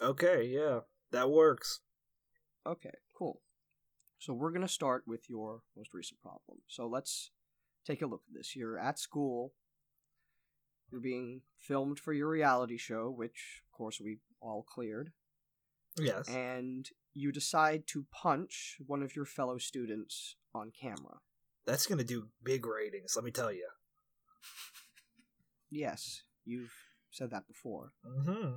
[0.02, 1.80] Okay, yeah, that works.
[2.66, 2.94] Okay.
[3.18, 3.42] Cool.
[4.20, 6.60] So we're gonna start with your most recent problem.
[6.68, 7.32] So let's
[7.84, 8.56] take a look at this.
[8.56, 9.54] You're at school.
[10.92, 15.14] You're being filmed for your reality show, which, of course, we all cleared.
[15.98, 16.30] Yes.
[16.30, 21.20] and you decide to punch one of your fellow students on camera.
[21.66, 23.68] That's gonna do big ratings, let me tell you.
[25.70, 26.74] Yes, you've
[27.12, 27.94] said that before.
[28.06, 28.52] Mm-hmm.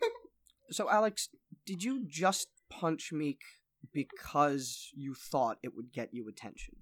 [0.70, 1.28] So, Alex,
[1.66, 3.40] did you just punch Meek
[3.92, 6.76] because you thought it would get you attention?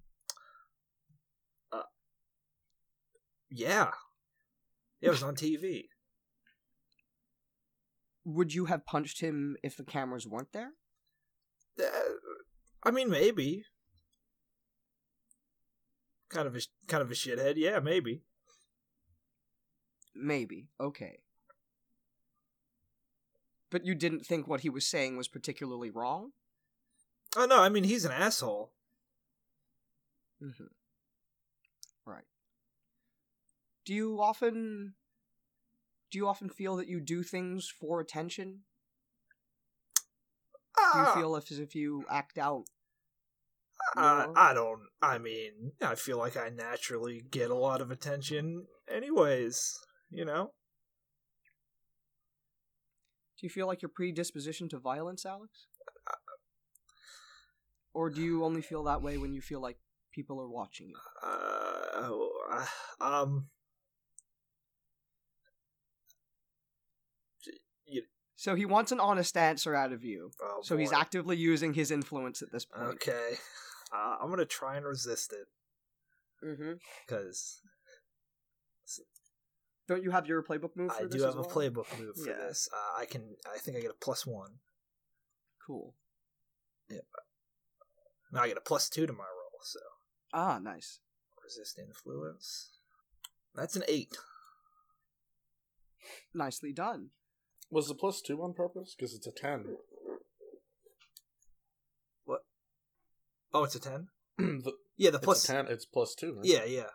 [3.51, 3.91] Yeah.
[5.01, 5.87] Yeah, it was on TV.
[8.25, 10.73] Would you have punched him if the cameras weren't there?
[11.79, 11.89] Uh,
[12.83, 13.65] I mean, maybe.
[16.29, 18.23] Kind of a kind of a shithead, yeah, maybe.
[20.15, 20.69] Maybe.
[20.79, 21.21] Okay.
[23.71, 26.33] But you didn't think what he was saying was particularly wrong?
[27.37, 28.73] Oh no, I mean he's an asshole.
[30.43, 30.65] Mm-hmm.
[32.05, 32.25] Right.
[33.85, 34.95] Do you often
[36.11, 38.61] do you often feel that you do things for attention?
[40.77, 42.65] Do you Ah, feel if, as if you act out?
[43.97, 44.27] I.
[44.35, 44.83] I don't.
[45.03, 49.79] I mean, I feel like I naturally get a lot of attention, anyways.
[50.11, 50.53] You know.
[53.39, 55.67] Do you feel like your predisposition to violence, Alex?
[57.95, 59.79] Or do you only feel that way when you feel like
[60.13, 60.97] people are watching you?
[61.23, 63.49] Uh, oh, uh, um.
[68.41, 70.31] So he wants an honest answer out of you.
[70.43, 72.89] Oh, So he's actively using his influence at this point.
[72.95, 73.35] Okay.
[73.93, 75.47] Uh, I'm gonna try and resist it
[76.43, 76.73] Mm-hmm.
[77.07, 77.61] because
[79.87, 82.39] Don't you have your playbook move for I do have a playbook move for Yeah.
[82.47, 82.67] this.
[82.73, 83.37] Uh, I can.
[83.55, 84.53] I think I get a plus one.
[85.67, 85.95] Cool.
[88.33, 89.61] Now I get a plus two to my roll.
[89.63, 89.81] So
[90.33, 91.01] Ah, nice.
[91.45, 92.71] resist influence.
[93.55, 94.17] That's an eight.
[96.33, 97.11] Nicely done.
[97.71, 98.95] Was the plus two on purpose?
[98.97, 99.77] Because it's a ten.
[102.25, 102.41] What?
[103.55, 104.09] Oh, it's a ten.
[104.39, 105.67] the, Yeah, the it's a ten.
[105.69, 106.35] It's plus two.
[106.37, 106.45] Right?
[106.45, 106.91] Yeah, yeah.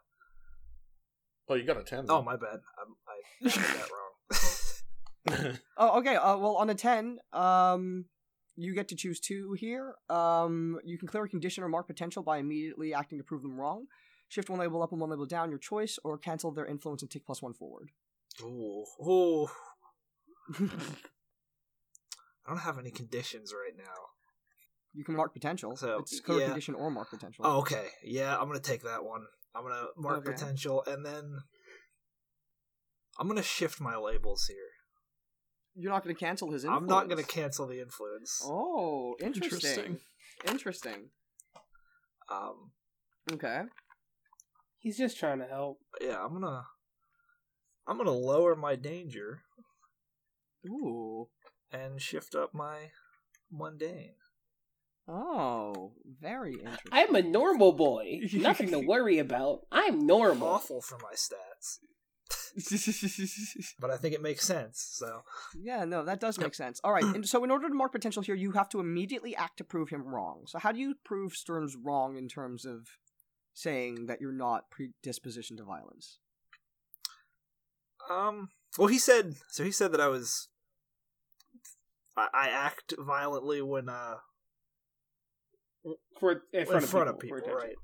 [1.47, 2.05] Oh, you got a ten.
[2.09, 2.59] Oh, my bad.
[2.77, 5.57] I, I got that wrong.
[5.77, 6.15] Oh, okay.
[6.15, 8.05] Uh, well, on a ten, um,
[8.55, 9.95] you get to choose two here.
[10.07, 13.59] Um, you can clear a condition or mark potential by immediately acting to prove them
[13.59, 13.85] wrong.
[14.29, 17.09] Shift one label up and one label down, your choice, or cancel their influence and
[17.09, 17.89] take plus one forward.
[18.41, 19.47] Ooh, ooh.
[20.53, 23.83] I don't have any conditions right now.
[24.93, 25.75] You can mark potential.
[25.75, 26.45] So, it's clear yeah.
[26.45, 27.45] condition or mark potential.
[27.45, 27.87] Oh, okay.
[28.03, 29.25] Yeah, I'm gonna take that one.
[29.53, 30.31] I'm gonna mark Okay.
[30.31, 31.39] potential, and then
[33.19, 34.57] I'm gonna shift my labels here.
[35.77, 36.83] You're not going to cancel his influence.
[36.83, 38.41] I'm not gonna cancel the influence.
[38.43, 39.53] Oh, interesting.
[39.53, 39.99] Interesting.
[40.47, 41.09] Interesting.
[42.29, 42.71] Um,
[43.31, 43.63] Okay.
[44.77, 45.79] He's just trying to help.
[45.99, 46.63] yeah, I'm gonna,
[47.87, 49.41] I'm gonna lower my danger
[50.67, 51.27] Ooh.
[51.71, 52.91] and shift up my
[53.51, 54.15] mundane.
[55.07, 56.91] Oh, very interesting.
[56.91, 58.21] I'm a normal boy.
[58.33, 59.61] Nothing to worry about.
[59.71, 60.47] I'm normal.
[60.47, 61.77] Awful for my stats,
[63.79, 64.87] but I think it makes sense.
[64.93, 65.21] So
[65.55, 66.79] yeah, no, that does make sense.
[66.83, 69.57] All right, and so in order to mark potential here, you have to immediately act
[69.57, 70.43] to prove him wrong.
[70.47, 72.87] So how do you prove Stearns wrong in terms of
[73.53, 76.19] saying that you're not predisposition to violence?
[78.09, 78.49] Um.
[78.77, 79.35] Well, he said.
[79.49, 80.47] So he said that I was.
[82.17, 84.15] I, I act violently when uh
[86.19, 87.57] For in front, in front of people, attention.
[87.57, 87.75] right?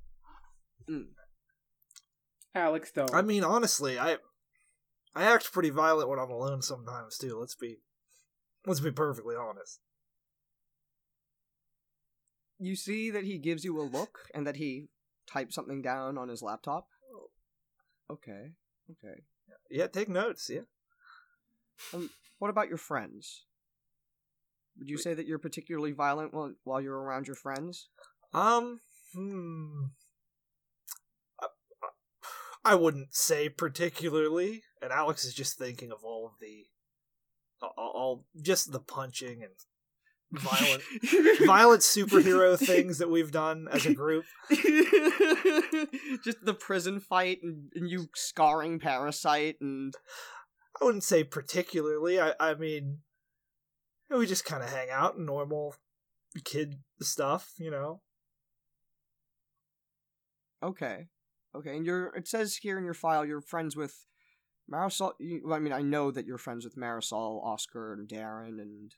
[2.54, 3.14] Alex, don't.
[3.14, 4.18] I mean, honestly, I
[5.16, 7.38] I act pretty violent when I'm alone sometimes too.
[7.40, 7.78] Let's be
[8.66, 9.80] let's be perfectly honest.
[12.60, 14.88] You see that he gives you a look and that he
[15.28, 16.88] types something down on his laptop.
[18.10, 18.52] Okay.
[18.92, 19.22] Okay.
[19.70, 20.50] Yeah, take notes.
[20.50, 20.62] Yeah.
[22.40, 23.46] What about your friends?
[24.78, 27.90] Would you say that you're particularly violent while, while you're around your friends?
[28.34, 28.80] Um.
[29.14, 29.86] Hmm.
[31.42, 31.48] I,
[32.64, 36.66] I wouldn't say particularly, and Alex is just thinking of all of the,
[37.62, 39.52] all, all just the punching and
[40.32, 40.84] violent,
[41.46, 44.26] violent superhero things that we've done as a group.
[46.24, 49.94] Just the prison fight and, and you scarring Parasite and
[50.80, 52.20] I wouldn't say particularly.
[52.20, 53.00] I, I mean,
[54.12, 55.74] And we just kind of hang out, normal
[56.44, 58.02] kid stuff, you know.
[60.62, 61.08] Okay.
[61.56, 64.06] Okay, and you're it says here in your file you're friends with
[64.72, 68.60] Marisol you, well, I mean I know that you're friends with Marisol, Oscar and Darren
[68.62, 68.96] and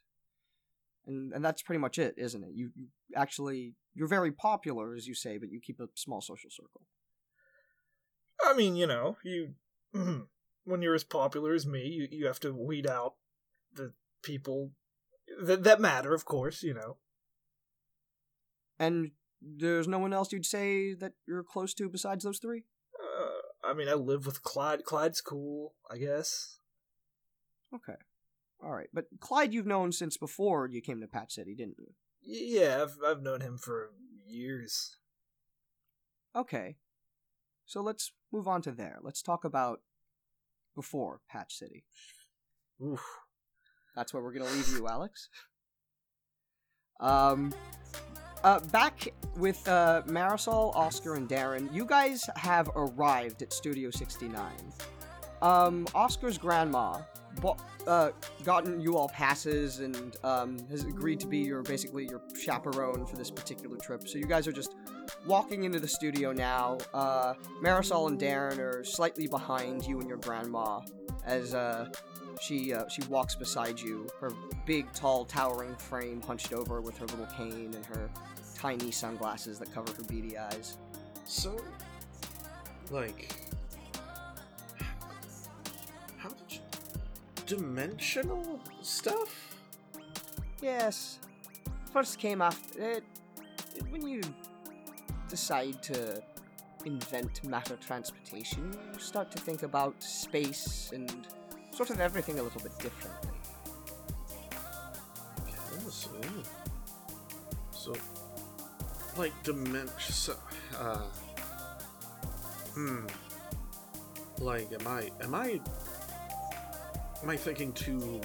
[1.05, 2.51] and and that's pretty much it, isn't it?
[2.55, 6.49] You you actually you're very popular as you say, but you keep a small social
[6.49, 6.81] circle.
[8.43, 9.53] I mean, you know, you
[10.63, 13.13] when you're as popular as me, you, you have to weed out
[13.75, 14.71] the people
[15.41, 16.97] that that matter, of course, you know.
[18.79, 22.63] And there's no one else you'd say that you're close to besides those three?
[22.99, 24.83] Uh, I mean, I live with Clyde.
[24.83, 26.59] Clyde's cool, I guess.
[27.73, 27.97] Okay.
[28.63, 28.89] All right.
[28.93, 31.93] But Clyde you've known since before you came to Patch City, didn't you?
[32.21, 33.91] Yeah, I've I've known him for
[34.25, 34.97] years.
[36.35, 36.77] Okay.
[37.65, 38.99] So let's move on to there.
[39.01, 39.81] Let's talk about
[40.75, 41.85] before Patch City.
[42.81, 43.03] Oof.
[43.95, 45.29] That's where we're gonna leave you, Alex.
[46.99, 47.53] Um,
[48.43, 54.51] uh, back with uh, Marisol, Oscar, and Darren, you guys have arrived at Studio 69.
[55.41, 56.99] Um, Oscar's grandma
[57.41, 58.11] bo- uh,
[58.43, 63.15] gotten you all passes and um, has agreed to be your basically your chaperone for
[63.15, 64.07] this particular trip.
[64.07, 64.75] So you guys are just
[65.25, 66.77] walking into the studio now.
[66.93, 70.81] Uh, Marisol and Darren are slightly behind you and your grandma
[71.25, 71.89] as uh,
[72.41, 74.31] she uh, she walks beside you, her
[74.65, 78.09] big, tall, towering frame hunched over with her little cane and her
[78.55, 80.77] tiny sunglasses that cover her beady eyes.
[81.25, 81.59] So,
[82.91, 83.35] like,
[86.17, 86.59] how did you
[87.45, 89.55] dimensional stuff?
[90.61, 91.19] Yes,
[91.91, 93.03] first came after it,
[93.89, 94.21] when you
[95.27, 96.21] decide to
[96.85, 101.27] invent matter transportation, you start to think about space and
[101.73, 103.31] sort of everything a little bit differently.
[105.47, 106.29] Yes, yeah.
[107.71, 107.93] So,
[109.17, 110.13] like dimension.
[110.13, 110.35] So,
[110.77, 111.01] uh,
[112.73, 113.05] hmm.
[114.39, 115.09] Like, am I?
[115.21, 115.59] Am I?
[117.21, 118.19] Am I thinking too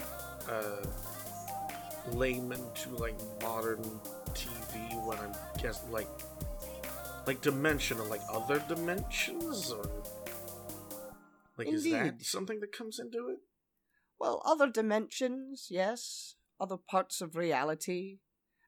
[0.49, 0.85] uh,
[2.13, 3.83] layman to like modern
[4.33, 6.09] TV when I'm guess like
[7.27, 9.89] like dimensional, like other dimensions, or
[11.59, 12.25] like is that Indeed.
[12.25, 13.39] something that comes into it?
[14.19, 16.37] Well, other dimensions, yes.
[16.61, 18.19] Other parts of reality.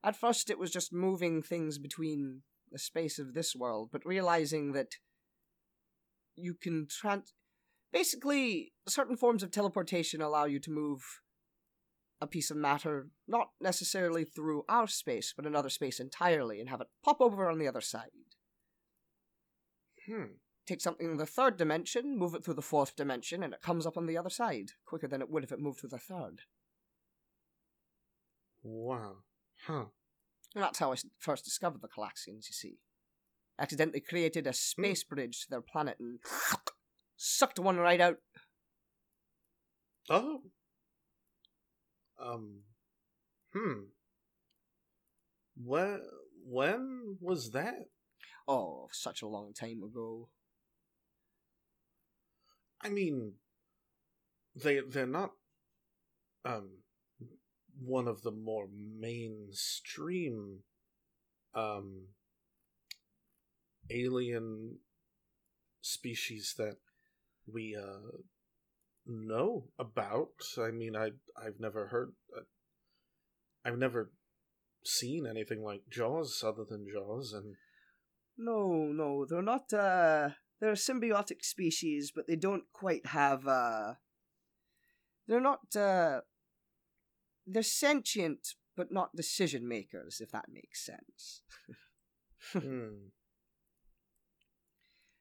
[0.02, 4.72] At first, it was just moving things between the space of this world, but realizing
[4.72, 4.94] that
[6.36, 7.34] you can trans.
[7.92, 11.02] Basically, certain forms of teleportation allow you to move
[12.20, 16.80] a piece of matter, not necessarily through our space, but another space entirely, and have
[16.80, 18.10] it pop over on the other side.
[20.06, 20.34] Hmm.
[20.70, 23.86] Take something in the third dimension, move it through the fourth dimension, and it comes
[23.86, 26.42] up on the other side, quicker than it would if it moved through the third.
[28.62, 29.16] Wow.
[29.66, 29.86] Huh.
[30.54, 32.78] And that's how I first discovered the Calaxians, you see.
[33.58, 36.20] Accidentally created a space bridge to their planet and
[37.16, 38.18] sucked one right out.
[40.08, 40.42] Oh.
[42.24, 42.60] Um.
[43.52, 43.86] Hmm.
[45.56, 46.00] When
[46.46, 47.86] when was that?
[48.46, 50.28] Oh, such a long time ago.
[52.82, 53.34] I mean,
[54.54, 55.32] they they're not
[56.44, 56.70] um
[57.78, 60.60] one of the more mainstream
[61.54, 62.08] um
[63.90, 64.78] alien
[65.80, 66.76] species that
[67.46, 68.18] we uh
[69.06, 70.34] know about.
[70.58, 72.42] I mean, I I've never heard uh,
[73.64, 74.10] I've never
[74.84, 77.56] seen anything like Jaws other than Jaws and
[78.38, 80.30] No, no, they're not, uh.
[80.60, 83.94] They're a symbiotic species, but they don't quite have, uh.
[85.26, 86.20] They're not, uh.
[87.46, 91.42] They're sentient, but not decision makers, if that makes sense.
[92.52, 93.08] hmm.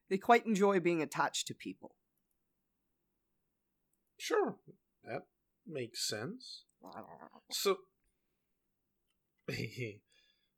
[0.09, 1.95] They quite enjoy being attached to people.
[4.17, 4.55] Sure,
[5.05, 5.23] that
[5.65, 6.63] makes sense.
[7.51, 7.77] So,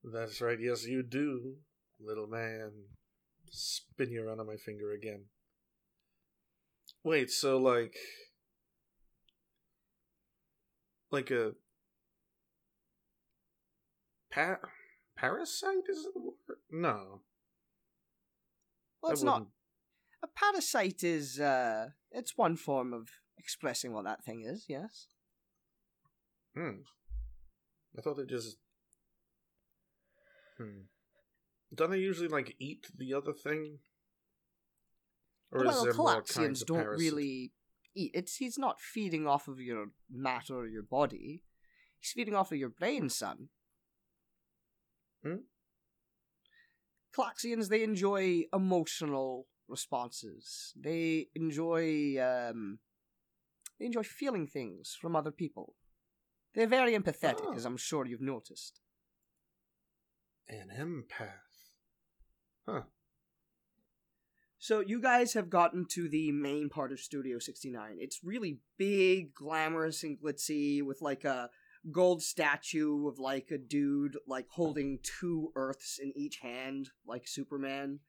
[0.04, 0.60] that's right.
[0.60, 1.56] Yes, you do,
[2.00, 2.72] little man.
[3.52, 5.26] Spin you around on my finger again.
[7.04, 7.96] Wait, so like,
[11.12, 11.52] like a
[14.32, 14.60] pa-
[15.18, 16.58] parasite is it the word?
[16.72, 17.22] No,
[19.02, 19.48] Well, it's not.
[20.24, 25.08] A parasite is, uh, it's one form of expressing what that thing is, yes?
[26.56, 26.84] Hmm.
[27.98, 28.58] I thought they just.
[30.58, 30.84] Hmm.
[31.74, 33.80] Don't they usually like eat the other thing?
[35.52, 37.52] Or well, is there more Calaxians don't really
[37.96, 38.12] eat.
[38.14, 41.44] It's he's not feeding off of your matter or your body.
[42.00, 43.50] He's feeding off of your brain, son.
[45.24, 45.44] Hmm?
[47.70, 50.74] They enjoy emotional responses.
[50.80, 52.80] They enjoy, um,
[53.78, 55.76] they enjoy feeling things from other people.
[56.54, 57.54] They're very empathetic, Oh.
[57.54, 58.82] as I'm sure you've noticed.
[60.48, 61.51] An empath.
[62.68, 62.82] Huh.
[64.60, 67.98] So you guys have gotten to the main part of Studio 69.
[68.00, 71.50] It's really big, glamorous, and glitzy with like a
[71.92, 78.00] gold statue of like a dude like holding two earths in each hand like Superman.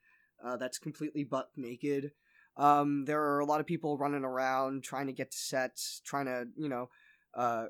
[0.44, 2.10] Uh, that's completely butt naked.
[2.58, 6.26] Um, there are a lot of people running around trying to get to sets, trying
[6.26, 6.90] to, you know,
[7.34, 7.66] uh,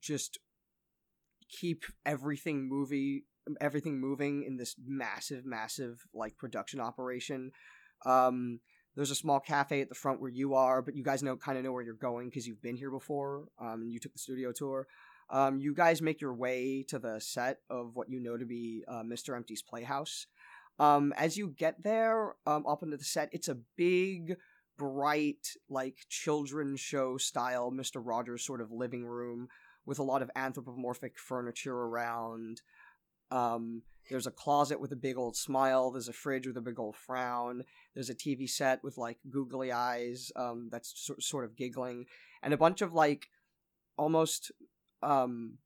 [0.00, 0.38] just
[1.48, 3.26] keep everything movie
[3.60, 7.52] everything moving in this massive, massive like production operation.
[8.04, 8.60] Um,
[8.96, 11.56] there's a small cafe at the front where you are, but you guys know kind
[11.56, 13.44] of know where you're going because you've been here before.
[13.58, 14.86] Um, you took the studio tour.
[15.30, 18.82] Um, you guys make your way to the set of what you know to be
[18.88, 19.36] uh, Mr.
[19.36, 20.26] Empty's Playhouse.
[20.80, 24.36] Um, as you get there, um, up into the set, it's a big,
[24.76, 28.00] bright, like children's show style Mr.
[28.04, 29.48] Rogers sort of living room
[29.86, 32.62] with a lot of anthropomorphic furniture around.
[33.30, 35.90] Um, there's a closet with a big old smile.
[35.90, 37.62] There's a fridge with a big old frown.
[37.94, 42.06] There's a TV set with like googly eyes um, that's sort sort of giggling,
[42.42, 43.28] and a bunch of like
[43.96, 44.50] almost
[45.02, 45.58] um,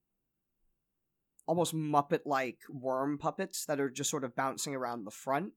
[1.46, 5.52] almost Muppet like worm puppets that are just sort of bouncing around the front.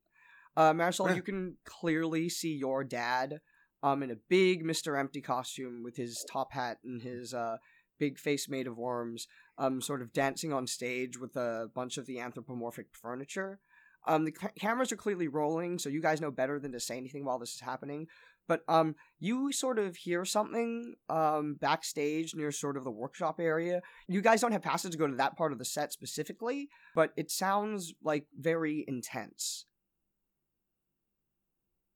[0.55, 3.41] Uh, Marisol, you can clearly see your dad
[3.83, 4.99] um, in a big Mr.
[4.99, 7.57] Empty costume with his top hat and his uh,
[7.99, 9.27] big face made of worms
[9.57, 13.59] um, sort of dancing on stage with a bunch of the anthropomorphic furniture.
[14.05, 16.97] Um, the ca- cameras are clearly rolling, so you guys know better than to say
[16.97, 18.07] anything while this is happening.
[18.47, 23.81] But um, you sort of hear something um, backstage near sort of the workshop area.
[24.07, 27.11] You guys don't have passes to go to that part of the set specifically, but
[27.17, 29.65] it sounds like very intense.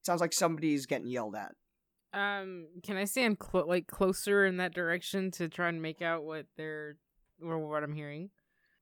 [0.01, 1.53] It sounds like somebody's getting yelled at.
[2.13, 6.47] Um, can I stand like closer in that direction to try and make out what
[6.57, 6.97] they're
[7.41, 8.29] what I'm hearing?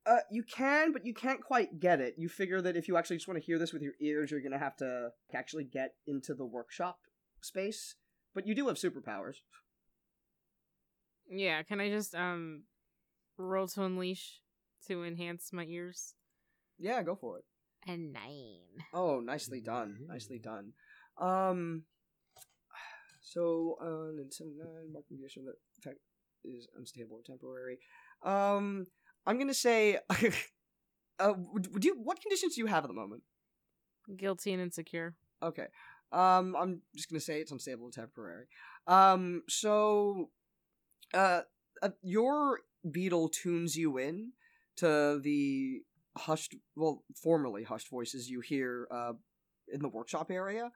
[0.05, 2.15] Uh, you can, but you can't quite get it.
[2.17, 4.41] You figure that if you actually just want to hear this with your ears, you're
[4.41, 6.97] gonna have to actually get into the workshop
[7.41, 7.95] space.
[8.33, 9.37] But you do have superpowers.
[11.29, 12.63] Yeah, can I just um
[13.37, 14.41] roll to unleash
[14.87, 16.15] to enhance my ears?
[16.77, 17.45] Yeah, go for it.
[17.87, 18.83] A nine.
[18.93, 19.97] Oh, nicely done.
[20.07, 20.73] Nicely done.
[21.19, 21.83] Um,
[23.21, 25.99] so uh, in seven nine marking condition that effect
[26.43, 27.77] is unstable or temporary.
[28.23, 28.85] Um,
[29.25, 29.99] I'm gonna say,
[31.19, 33.23] uh, would you what conditions do you have at the moment?
[34.15, 35.15] Guilty and insecure.
[35.43, 35.67] Okay.
[36.11, 38.45] Um, I'm just gonna say it's unstable and temporary.
[38.87, 40.29] Um, so,
[41.13, 41.41] uh,
[41.81, 44.31] uh, your beetle tunes you in
[44.77, 45.81] to the
[46.17, 49.13] hushed, well, formerly hushed voices you hear, uh,
[49.71, 50.71] in the workshop area.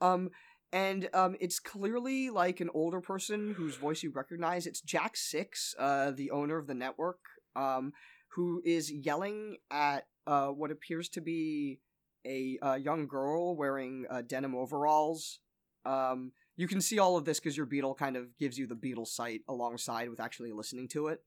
[0.00, 0.30] Um,
[0.72, 4.66] and um, it's clearly like an older person whose voice you recognize.
[4.66, 7.20] It's Jack Six, uh, the owner of the network,
[7.56, 7.92] um,
[8.34, 11.80] who is yelling at uh, what appears to be
[12.26, 15.40] a uh, young girl wearing uh, denim overalls.
[15.86, 18.74] Um, you can see all of this because your beetle kind of gives you the
[18.74, 21.20] beetle sight alongside with actually listening to it.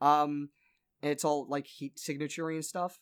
[0.00, 0.48] Um,
[1.02, 2.98] and it's all like heat signature and stuff.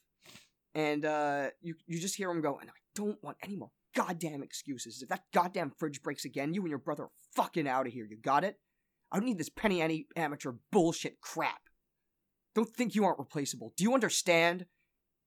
[0.74, 4.42] And uh, you you just hear him go, and I don't want any more goddamn
[4.44, 5.02] excuses.
[5.02, 8.06] If that goddamn fridge breaks again, you and your brother are fucking out of here.
[8.08, 8.56] You got it?
[9.10, 11.62] I don't need this penny any amateur bullshit crap.
[12.54, 13.72] Don't think you aren't replaceable.
[13.76, 14.66] Do you understand?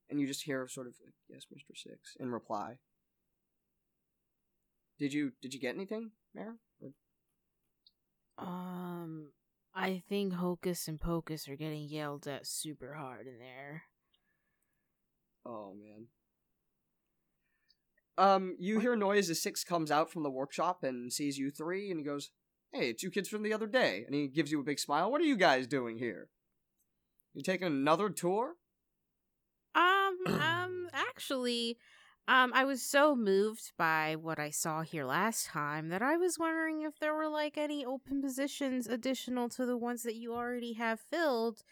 [0.09, 0.93] And you just hear sort of
[1.29, 2.75] yes, Mister Six, in reply.
[4.99, 6.55] Did you did you get anything, Mara?
[8.37, 9.31] Um,
[9.75, 13.83] I think Hocus and Pocus are getting yelled at super hard in there.
[15.45, 16.07] Oh man.
[18.17, 21.89] Um, you hear noise as Six comes out from the workshop and sees you three,
[21.89, 22.31] and he goes,
[22.71, 25.11] "Hey, two kids from the other day," and he gives you a big smile.
[25.11, 26.29] What are you guys doing here?
[27.33, 28.55] You taking another tour?
[29.73, 31.77] Um, um, actually,
[32.27, 36.37] um, I was so moved by what I saw here last time that I was
[36.37, 40.73] wondering if there were like any open positions additional to the ones that you already
[40.73, 41.63] have filled.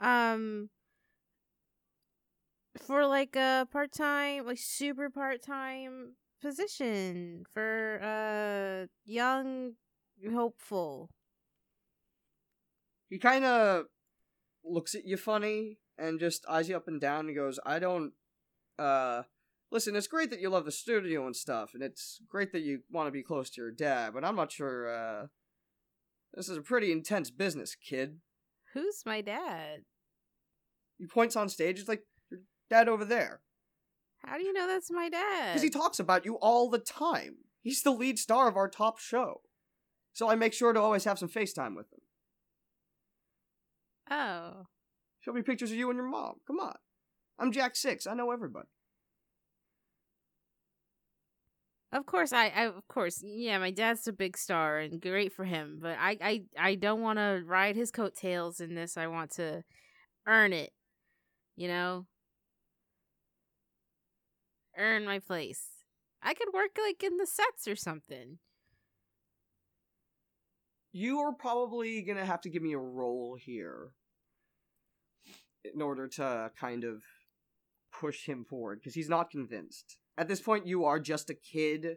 [0.00, 0.70] Um,
[2.76, 9.72] for like a part time, like super part time position for uh young
[10.32, 11.10] hopeful.
[13.08, 13.84] He kind of
[14.64, 18.12] looks at you funny and just eyes you up and down and goes, I don't,
[18.78, 19.22] uh,
[19.70, 22.80] listen, it's great that you love the studio and stuff, and it's great that you
[22.90, 25.26] want to be close to your dad, but I'm not sure, uh,
[26.34, 28.18] this is a pretty intense business, kid.
[28.74, 29.80] Who's my dad?
[30.98, 31.80] He points on stage.
[31.80, 32.02] It's like
[32.70, 33.40] dad over there
[34.24, 35.48] How do you know that's my dad?
[35.48, 37.36] because he talks about you all the time.
[37.62, 39.42] He's the lead star of our top show,
[40.12, 42.00] so I make sure to always have some FaceTime with him.
[44.10, 44.66] Oh.
[45.20, 46.36] Show me pictures of you and your mom.
[46.46, 46.76] Come on,
[47.38, 48.06] I'm Jack Six.
[48.06, 48.68] I know everybody.
[51.90, 55.44] Of course, I, I of course, yeah, my dad's a big star and great for
[55.44, 58.98] him, but I, I, I don't want to ride his coattails in this.
[58.98, 59.64] I want to
[60.26, 60.70] earn it,
[61.56, 62.04] you know,
[64.78, 65.66] earn my place.
[66.22, 68.38] I could work like in the sets or something.
[70.92, 73.90] You are probably gonna have to give me a role here
[75.64, 77.02] in order to kind of
[77.92, 79.98] push him forward because he's not convinced.
[80.16, 81.96] At this point, you are just a kid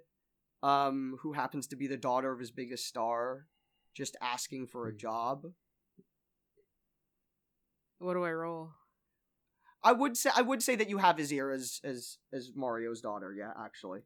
[0.62, 3.48] um, who happens to be the daughter of his biggest star,
[3.96, 5.46] just asking for a job.
[8.00, 8.72] What do I roll?
[9.84, 13.02] I would say I would say that you have his ear as as as Mario's
[13.02, 13.34] daughter.
[13.34, 14.02] Yeah, actually.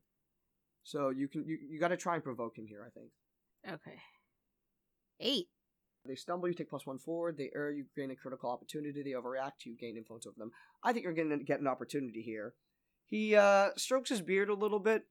[0.83, 2.83] So you can you, you got to try and provoke him here.
[2.85, 3.11] I think.
[3.67, 3.97] Okay,
[5.19, 5.47] eight.
[6.07, 7.37] They stumble, you take plus one forward.
[7.37, 9.01] They err, you gain a critical opportunity.
[9.01, 10.51] They overreact, you gain influence over them.
[10.83, 12.53] I think you're going to get an opportunity here.
[13.07, 15.03] He uh, strokes his beard a little bit.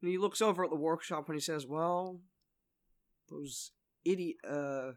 [0.00, 2.20] And he looks over at the workshop and he says, Well,
[3.28, 3.72] those
[4.04, 4.36] idiot.
[4.48, 4.92] Uh,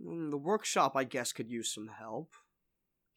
[0.00, 2.32] the workshop, I guess, could use some help.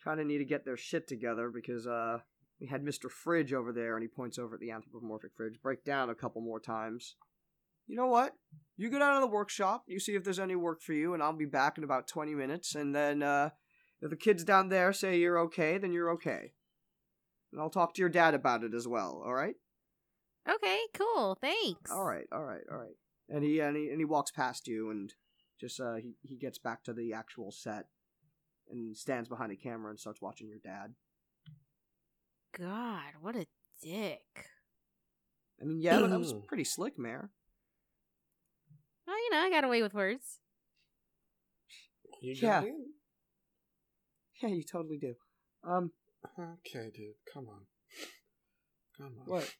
[0.03, 2.19] Kind of need to get their shit together because uh,
[2.59, 3.09] we had Mr.
[3.09, 6.41] Fridge over there, and he points over at the anthropomorphic fridge, break down a couple
[6.41, 7.15] more times.
[7.87, 8.33] You know what?
[8.77, 11.23] You go down to the workshop, you see if there's any work for you, and
[11.23, 13.49] I'll be back in about 20 minutes, and then, uh,
[14.01, 16.53] if the kids down there say you're okay, then you're okay.
[17.51, 19.55] And I'll talk to your dad about it as well, alright?
[20.49, 21.37] Okay, cool.
[21.39, 21.91] Thanks.
[21.91, 22.95] Alright, alright, alright.
[23.29, 25.13] And he, and he, and he walks past you, and
[25.63, 27.85] just, uh, he, he gets back to the actual set,
[28.69, 30.93] and stands behind a camera and starts watching your dad.
[32.57, 33.45] God, what a
[33.81, 34.25] dick.
[35.61, 37.29] I mean, yeah, but that was pretty slick, Mayor.
[39.07, 40.39] Well, you know, I got away with words.
[42.21, 42.59] You Yeah.
[42.61, 42.85] got in?
[44.41, 45.13] Yeah, you totally do.
[45.63, 45.91] Um,
[46.39, 47.15] Okay, dude.
[47.33, 47.61] Come on.
[48.97, 49.25] Come on.
[49.25, 49.53] what?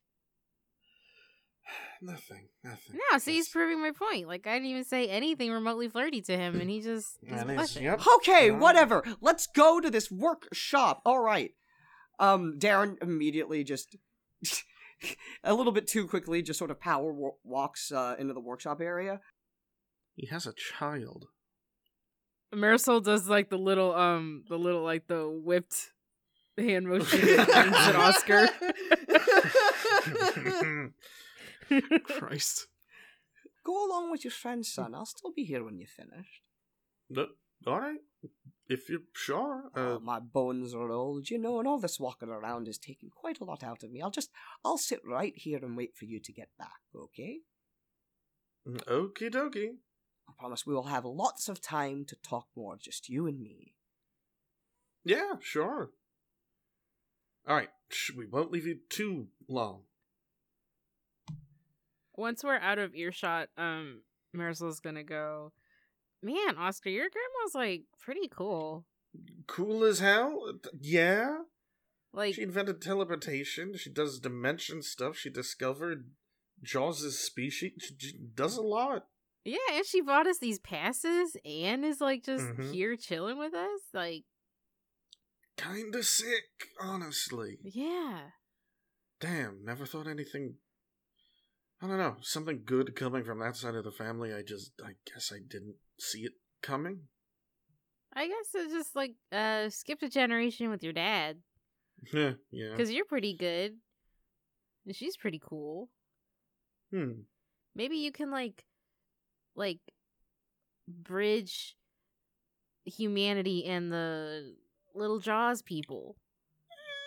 [2.01, 2.47] Nothing.
[2.63, 2.97] Nothing.
[3.11, 4.27] No, see, he's proving my point.
[4.27, 7.17] Like, I didn't even say anything remotely flirty to him, and he just.
[7.21, 8.01] He's And he's- yep.
[8.17, 8.57] Okay, Yeah.
[8.57, 9.03] whatever.
[9.21, 11.01] Let's go to this workshop.
[11.05, 11.51] All right.
[12.19, 13.95] Um, Darren immediately just
[15.43, 18.79] a little bit too quickly just sort of power wa- walks uh, into the workshop
[18.81, 19.19] area.
[20.15, 21.25] He has a child.
[22.53, 25.89] Marisol does like the little, um, the little like the whipped
[26.55, 28.47] hand motion at Oscar.
[32.03, 32.67] Christ.
[33.65, 34.93] Go along with your friend, son.
[34.93, 36.41] I'll still be here when you're finished.
[37.09, 37.27] No,
[37.65, 37.99] all right.
[38.67, 39.65] If you're sure.
[39.75, 43.09] Uh, oh, my bones are old, you know, and all this walking around is taking
[43.09, 44.01] quite a lot out of me.
[44.01, 44.29] I'll just,
[44.63, 47.39] I'll sit right here and wait for you to get back, okay?
[48.67, 49.75] okie dokie.
[50.29, 53.75] I promise we will have lots of time to talk more, just you and me.
[55.03, 55.91] Yeah, sure.
[57.47, 57.69] All right.
[58.15, 59.81] We won't leave you too long.
[62.15, 64.01] Once we're out of earshot, um,
[64.35, 65.51] Marisol's gonna go.
[66.21, 68.85] Man, Oscar, your grandma's like pretty cool.
[69.47, 70.53] Cool as hell.
[70.79, 71.39] Yeah.
[72.13, 73.75] Like, She invented teleportation.
[73.77, 75.17] She does dimension stuff.
[75.17, 76.11] She discovered
[76.61, 77.71] Jaws' species.
[77.79, 79.07] She, she does a lot.
[79.43, 82.71] yeah, and she bought us these passes and is like just Mhm.
[82.71, 83.81] here chilling with us.
[83.93, 84.25] Like,
[85.57, 87.57] Kinda sick, honestly.
[87.63, 88.31] yeah.
[89.19, 90.55] Damn, never thought anything.
[91.83, 94.33] I don't know, something good coming from that side of the family.
[94.33, 96.31] I just, I guess I didn't see it
[96.61, 97.01] coming.
[98.15, 101.37] I guess it's just like uh skipped a generation with your dad
[102.13, 102.69] Yeah, yeah.
[102.71, 103.73] because you're pretty good
[104.85, 105.89] and she's pretty cool.
[106.91, 107.23] Hmm.
[107.75, 108.63] Maybe you can like
[109.55, 109.79] like
[110.87, 111.75] bridge
[112.85, 114.55] humanity and the
[114.95, 116.15] little jaws people.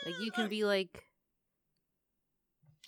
[0.05, 1.06] Like you can be like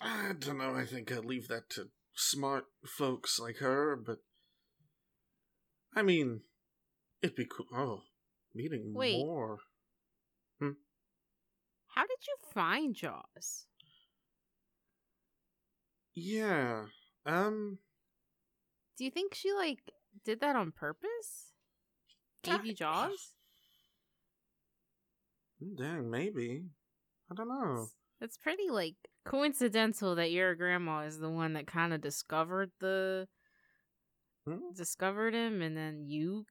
[0.01, 0.75] I don't know.
[0.75, 4.19] I think I'd leave that to smart folks like her, but.
[5.95, 6.41] I mean,
[7.21, 7.65] it'd be cool.
[7.73, 8.01] Oh,
[8.53, 9.17] meeting Wait.
[9.17, 9.59] more.
[10.61, 13.65] how did you find Jaws?
[16.13, 16.85] Yeah.
[17.25, 17.79] Um.
[18.97, 19.79] Do you think she like
[20.23, 21.53] did that on purpose?
[22.43, 23.33] Gave you Jaws?
[25.77, 26.63] Dang, maybe.
[27.31, 27.87] I don't know.
[28.21, 28.95] It's pretty like
[29.29, 33.27] coincidental that your grandma is the one that kind of discovered the
[34.45, 34.73] Hmm?
[34.75, 36.45] discovered him, and then you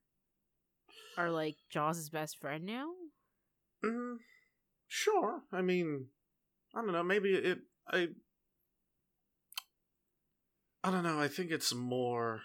[1.16, 2.91] are like Jaws' best friend now.
[3.85, 4.18] Mm,
[4.87, 5.43] sure.
[5.53, 6.07] I mean,
[6.74, 7.03] I don't know.
[7.03, 7.59] Maybe it.
[7.91, 8.09] I.
[10.85, 11.20] I don't know.
[11.20, 12.43] I think it's more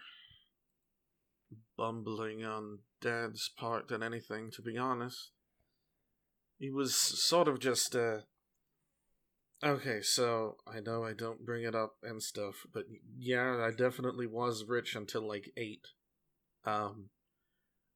[1.77, 5.31] bumbling on Dad's part than anything, to be honest.
[6.57, 8.21] He was sort of just, uh.
[9.63, 12.83] Okay, so I know I don't bring it up and stuff, but
[13.17, 15.87] yeah, I definitely was rich until like eight.
[16.65, 17.11] Um,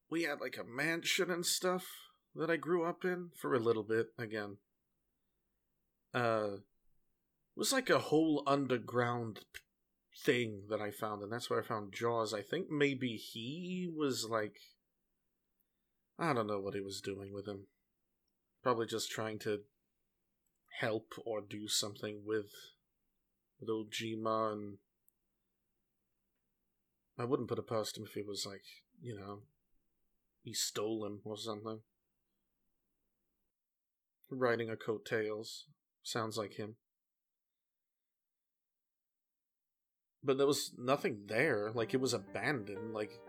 [0.09, 1.85] we had like a mansion and stuff
[2.33, 4.57] that I grew up in for a little bit again.
[6.13, 9.41] Uh, it was like a whole underground
[10.23, 12.33] thing that I found, and that's where I found Jaws.
[12.33, 14.55] I think maybe he was like,
[16.17, 17.67] I don't know what he was doing with him.
[18.63, 19.59] Probably just trying to
[20.79, 22.51] help or do something with
[23.59, 24.77] with old Jima, and
[27.17, 28.63] I wouldn't put it past him if he was like,
[29.01, 29.39] you know,
[30.43, 31.79] he stole him or something.
[34.29, 35.65] Riding a coattails.
[36.03, 36.75] Sounds like him.
[40.23, 41.71] But there was nothing there.
[41.73, 42.93] Like, it was abandoned.
[42.93, 43.19] Like,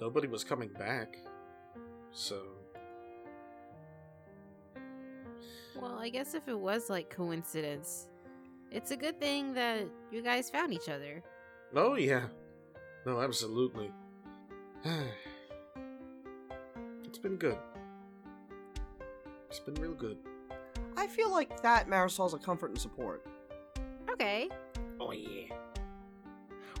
[0.00, 1.16] nobody was coming back.
[2.10, 2.65] So.
[5.80, 8.08] Well, I guess if it was like coincidence,
[8.70, 11.22] it's a good thing that you guys found each other.
[11.74, 12.26] Oh, yeah.
[13.04, 13.90] No, absolutely.
[17.04, 17.58] it's been good.
[19.48, 20.18] It's been real good.
[20.96, 23.24] I feel like that Marisol's a comfort and support.
[24.10, 24.48] Okay.
[25.00, 25.54] Oh, yeah.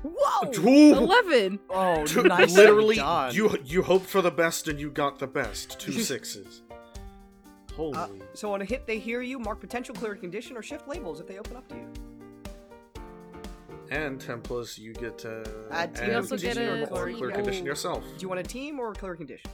[0.02, 0.50] Whoa!
[0.66, 0.94] Ooh.
[0.96, 1.58] Eleven.
[1.70, 3.34] Oh, Dude, nice literally, done.
[3.34, 5.78] you you hoped for the best and you got the best.
[5.80, 6.62] Two sixes.
[7.76, 7.94] Holy.
[7.96, 11.20] Uh, so on a hit, they hear you, mark potential clear condition, or shift labels
[11.20, 11.92] if they open up to you.
[13.90, 17.30] and ten plus, you get to Add add team also get condition a or clear
[17.30, 18.02] team condition yourself.
[18.02, 19.50] Do you want a team or a clear condition?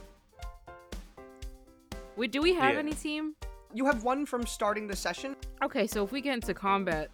[2.15, 2.79] Wait, do we have Yeah.
[2.79, 3.35] any team?
[3.73, 5.35] You have one from starting the session.
[5.63, 7.09] Okay, so if we get into combat,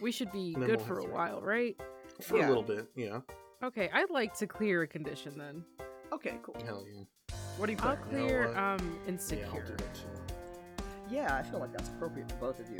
[0.00, 1.12] we should be good we'll for a three.
[1.12, 1.76] while, right?
[2.22, 2.46] For Yeah.
[2.46, 3.20] a little bit, yeah.
[3.62, 5.64] Okay, I'd like to clear a condition then.
[6.12, 6.56] Okay, cool.
[6.64, 7.02] Hell yeah.
[7.60, 8.20] What do you I'll clear?
[8.20, 8.56] know clear what?
[8.56, 9.64] um Yeah, I'll insecure.
[9.76, 10.84] that too.
[11.10, 12.78] Yeah, I feel like that's appropriate for both of you.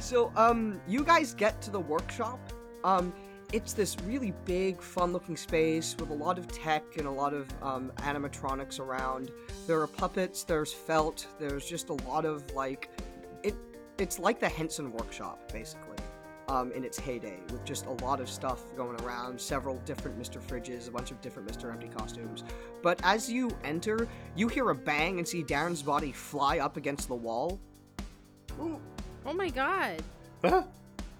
[0.00, 2.38] So, um, you guys get to the workshop.
[2.84, 3.12] Um,
[3.52, 7.48] it's this really big, fun-looking space with a lot of tech and a lot of
[7.62, 9.30] um, animatronics around.
[9.66, 10.42] There are puppets.
[10.44, 11.26] There's felt.
[11.38, 12.90] There's just a lot of like,
[13.42, 13.54] it.
[13.98, 15.89] It's like the Henson workshop, basically,
[16.50, 19.40] um, in its heyday, with just a lot of stuff going around.
[19.40, 20.42] Several different Mr.
[20.42, 21.72] Fridges, a bunch of different Mr.
[21.72, 22.42] Empty costumes.
[22.82, 27.06] But as you enter, you hear a bang and see Darren's body fly up against
[27.06, 27.60] the wall.
[28.58, 30.02] Oh my god.
[30.44, 30.64] Huh?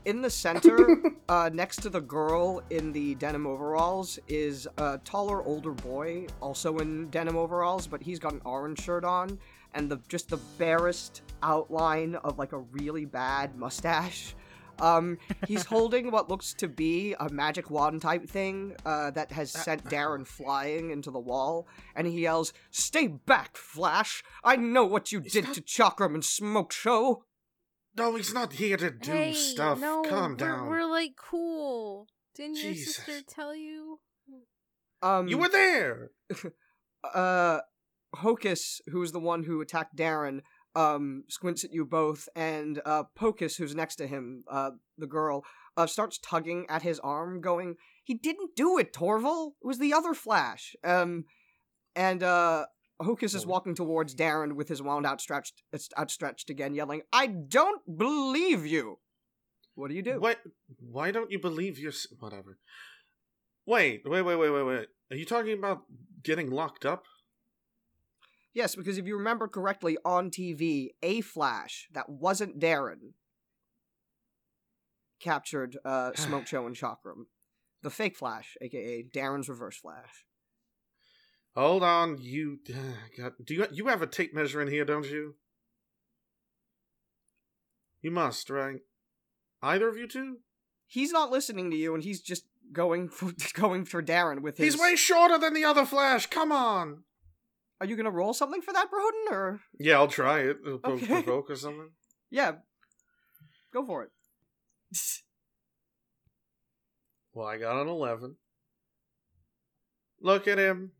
[0.04, 5.44] In the center, uh, next to the girl in the denim overalls, is a taller,
[5.44, 9.38] older boy, also in denim overalls, but he's got an orange shirt on,
[9.74, 14.34] and the just the barest outline of like a really bad mustache.
[14.80, 19.50] Um, he's holding what looks to be a magic wand type thing uh, that has
[19.50, 24.22] sent Darren flying into the wall, and he yells, "Stay back, Flash!
[24.42, 27.24] I know what you Is did that- to Chakram and Smoke Show."
[27.96, 29.80] No, he's not here to do hey, stuff.
[29.80, 30.68] no, Calm we're, down.
[30.68, 32.06] We're like cool.
[32.36, 33.98] Didn't your sister tell you?
[35.02, 36.10] Um, You were there.
[37.14, 37.60] uh
[38.16, 40.40] Hocus, who's the one who attacked Darren,
[40.74, 45.44] um, squints at you both, and uh Pocus, who's next to him, uh, the girl,
[45.76, 49.52] uh, starts tugging at his arm, going, He didn't do it, Torval!
[49.62, 50.74] It was the other Flash.
[50.84, 51.24] Um
[51.96, 52.66] and uh
[53.02, 53.48] Hocus is Oh.
[53.48, 55.62] walking towards Darren with his wand outstretched
[55.98, 58.98] outstretched again, yelling, I don't believe you!
[59.74, 60.20] What do you do?
[60.20, 60.40] What?
[60.78, 62.58] Why don't you believe your whatever?
[63.66, 64.88] Wait, wait, wait, wait, wait, wait.
[65.10, 65.82] Are you talking about
[66.22, 67.04] getting locked up?
[68.52, 73.12] Yes, because if you remember correctly, on TV, a Flash that wasn't Darren
[75.20, 77.26] captured uh, Smoke Show and Chakram.
[77.82, 80.24] The fake Flash, aka Darren's reverse Flash.
[81.54, 82.58] Hold on, you.
[83.18, 85.36] God, do you you have a tape measure in here, don't you?
[88.02, 88.80] You must, right?
[89.62, 90.38] Either of you two?
[90.86, 94.74] He's not listening to you, and he's just going for going for Darren with his.
[94.74, 96.26] He's way shorter than the other Flash.
[96.26, 97.04] Come on.
[97.80, 100.58] Are you gonna roll something for that, Broden, or Yeah, I'll try it.
[100.64, 101.06] It'll Okay.
[101.06, 101.90] provoke or something.
[102.30, 102.56] yeah,
[103.72, 104.10] go for it.
[107.32, 108.36] Well, I got an eleven.
[110.20, 110.92] Look at him.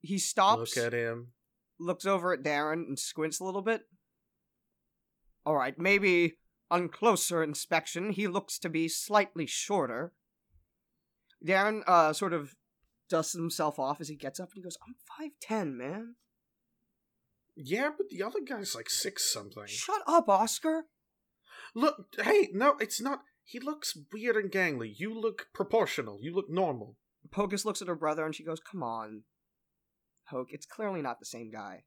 [0.00, 1.32] He stops, Look at him.
[1.78, 3.82] looks over at Darren, and squints a little bit.
[5.44, 6.38] All right, maybe
[6.70, 10.12] on closer inspection, he looks to be slightly shorter.
[11.46, 12.54] Darren uh sort of
[13.10, 16.14] dusts himself off as he gets up and he goes, "I'm five ten, man.
[17.54, 19.66] Yeah, but the other guy's like six something.
[19.66, 20.84] Shut up, Oscar."
[21.74, 23.22] Look, hey, no, it's not.
[23.44, 24.92] He looks weird and gangly.
[24.96, 26.18] You look proportional.
[26.22, 26.96] You look normal.
[27.30, 29.24] Pocus looks at her brother and she goes, "Come on,
[30.28, 30.52] Hoke.
[30.52, 31.84] It's clearly not the same guy."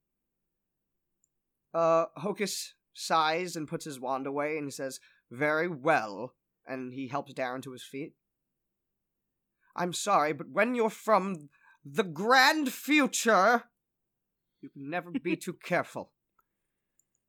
[1.74, 5.00] Uh, Hocus sighs and puts his wand away and he says,
[5.32, 6.36] "Very well,"
[6.68, 8.14] and he helps Darren to his feet.
[9.76, 11.50] I'm sorry, but when you're from
[11.84, 13.64] the grand future,
[14.62, 16.12] you can never be too careful.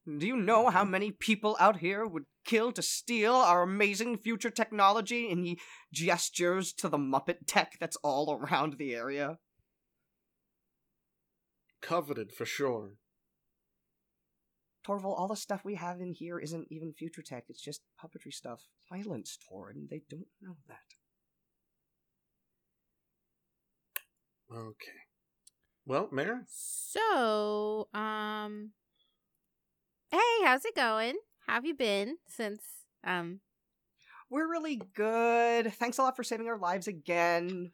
[0.06, 4.50] Do you know how many people out here would kill to steal our amazing future
[4.50, 5.30] technology?
[5.30, 5.58] And he
[5.92, 9.38] gestures to the Muppet tech that's all around the area.
[11.80, 12.92] Coveted for sure.
[14.86, 18.32] Torval, all the stuff we have in here isn't even future tech, it's just puppetry
[18.32, 18.60] stuff.
[18.90, 20.76] Silence, Torin, they don't know that.
[24.54, 24.92] Okay.
[25.86, 28.70] Well, Mayor, So, um,
[30.10, 31.16] hey, how's it going?
[31.46, 32.62] How have you been since,
[33.04, 33.40] um,
[34.30, 35.72] We're really good.
[35.74, 37.72] Thanks a lot for saving our lives again.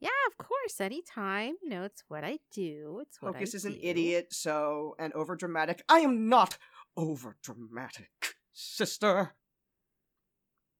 [0.00, 1.56] yeah, of course, anytime.
[1.62, 3.00] You know, it's what I do.
[3.02, 3.78] It's what Hocus I is an do.
[3.82, 5.82] idiot, so and over dramatic.
[5.88, 6.56] I am not
[6.96, 9.34] over dramatic, sister.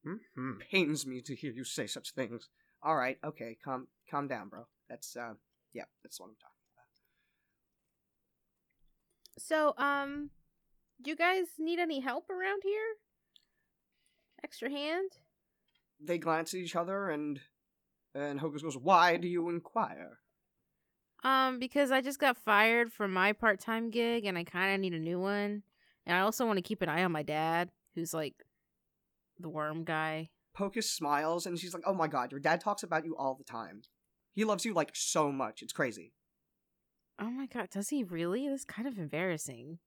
[0.05, 2.49] hmm Pains me to hear you say such things.
[2.83, 4.67] All right, okay, calm, calm down, bro.
[4.89, 5.35] That's uh,
[5.73, 6.57] yeah, that's what I'm talking
[9.37, 9.77] about.
[9.77, 10.31] So, um,
[11.03, 12.97] do you guys need any help around here?
[14.43, 15.11] Extra hand?
[16.01, 17.41] They glance at each other, and
[18.15, 20.21] and Hocus goes, "Why do you inquire?"
[21.23, 24.81] Um, because I just got fired from my part time gig and I kind of
[24.81, 25.63] need a new one.
[26.07, 28.35] And I also want to keep an eye on my dad, who's like
[29.39, 30.31] the worm guy.
[30.55, 33.45] Pocus smiles, and she's like, "Oh my god, your dad talks about you all the
[33.45, 33.83] time.
[34.33, 35.63] He loves you like so much.
[35.63, 36.13] It's crazy."
[37.19, 38.49] Oh my god, does he really?
[38.49, 39.79] That's kind of embarrassing.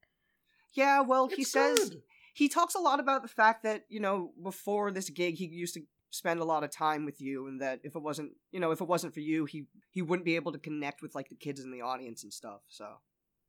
[0.74, 2.02] Yeah, well, he says good.
[2.34, 5.74] he talks a lot about the fact that you know before this gig he used
[5.76, 5.82] to
[6.14, 8.82] spend a lot of time with you and that if it wasn't you know if
[8.82, 11.60] it wasn't for you he he wouldn't be able to connect with like the kids
[11.60, 12.86] in the audience and stuff so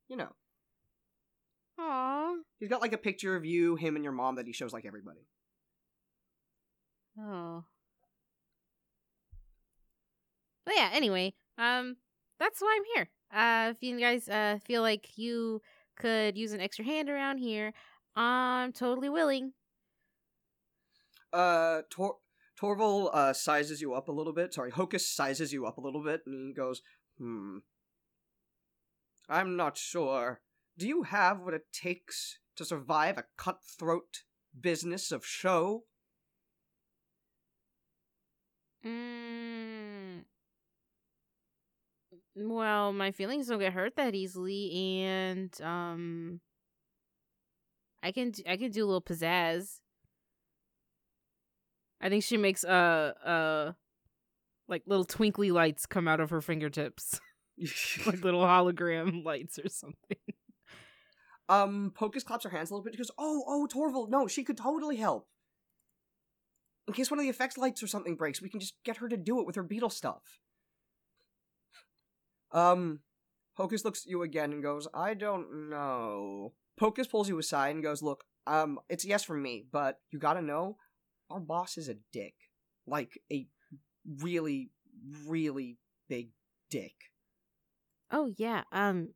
[0.09, 0.31] you know
[1.79, 2.37] Aw.
[2.59, 4.87] he's got like a picture of you him and your mom that he shows like
[4.87, 5.27] everybody
[7.19, 7.65] Oh.
[10.67, 11.97] But yeah, anyway, um,
[12.39, 13.11] that's why I'm here.
[13.33, 15.61] Uh, if you guys uh feel like you
[15.97, 17.73] could use an extra hand around here,
[18.17, 19.53] I'm totally willing.
[21.33, 22.19] uh Tor-
[22.61, 26.03] torval uh sizes you up a little bit sorry hocus sizes you up a little
[26.05, 26.81] bit and goes
[27.19, 27.59] hmm
[29.29, 30.41] i'm not sure
[30.79, 34.23] do you have what it takes to survive a cutthroat
[34.61, 35.83] business of show
[38.85, 40.25] Mm.
[42.37, 46.41] Well, my feelings don't get hurt that easily, and um,
[48.03, 49.81] I can d- I can do a little pizzazz.
[52.01, 53.73] I think she makes uh uh
[54.69, 57.21] like little twinkly lights come out of her fingertips,
[58.07, 60.19] like little hologram lights or something.
[61.49, 62.95] Um, Pocus claps her hands a little bit.
[62.95, 65.29] He goes, "Oh, oh, Torval, no, she could totally help.
[66.87, 69.09] In case one of the effects lights or something breaks, we can just get her
[69.09, 70.41] to do it with her beetle stuff."
[72.53, 73.01] Um,
[73.57, 77.83] Pocus looks at you again and goes, "I don't know." Pocus pulls you aside and
[77.83, 80.79] goes, "Look, um, it's yes from me, but you gotta know,
[81.31, 82.35] our boss is a dick,
[82.87, 83.49] like a
[84.07, 84.71] really,
[85.27, 85.79] really
[86.09, 86.31] big
[86.69, 87.13] dick."
[88.11, 89.15] Oh yeah, um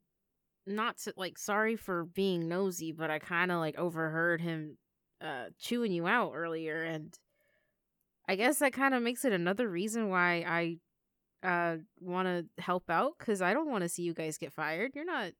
[0.66, 4.78] not to like sorry for being nosy, but I kind of like overheard him
[5.20, 7.18] uh chewing you out earlier and
[8.28, 10.78] I guess that kind of makes it another reason why I
[11.46, 14.92] uh want to help out cuz I don't want to see you guys get fired.
[14.94, 15.32] You're not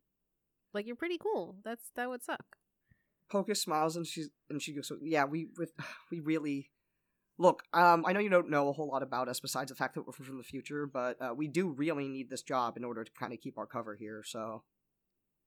[0.73, 1.57] like you're pretty cool.
[1.65, 2.57] That's that would suck.
[3.31, 5.67] Pocus smiles and she's and she goes, "Yeah, we we,
[6.11, 6.71] we really
[7.39, 7.63] look.
[7.73, 10.07] Um, I know you don't know a whole lot about us besides the fact that
[10.07, 13.13] we're from the future, but uh, we do really need this job in order to
[13.13, 14.23] kind of keep our cover here.
[14.25, 14.65] So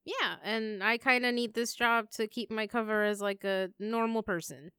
[0.05, 3.69] Yeah, and I kind of need this job to keep my cover as like a
[3.79, 4.71] normal person.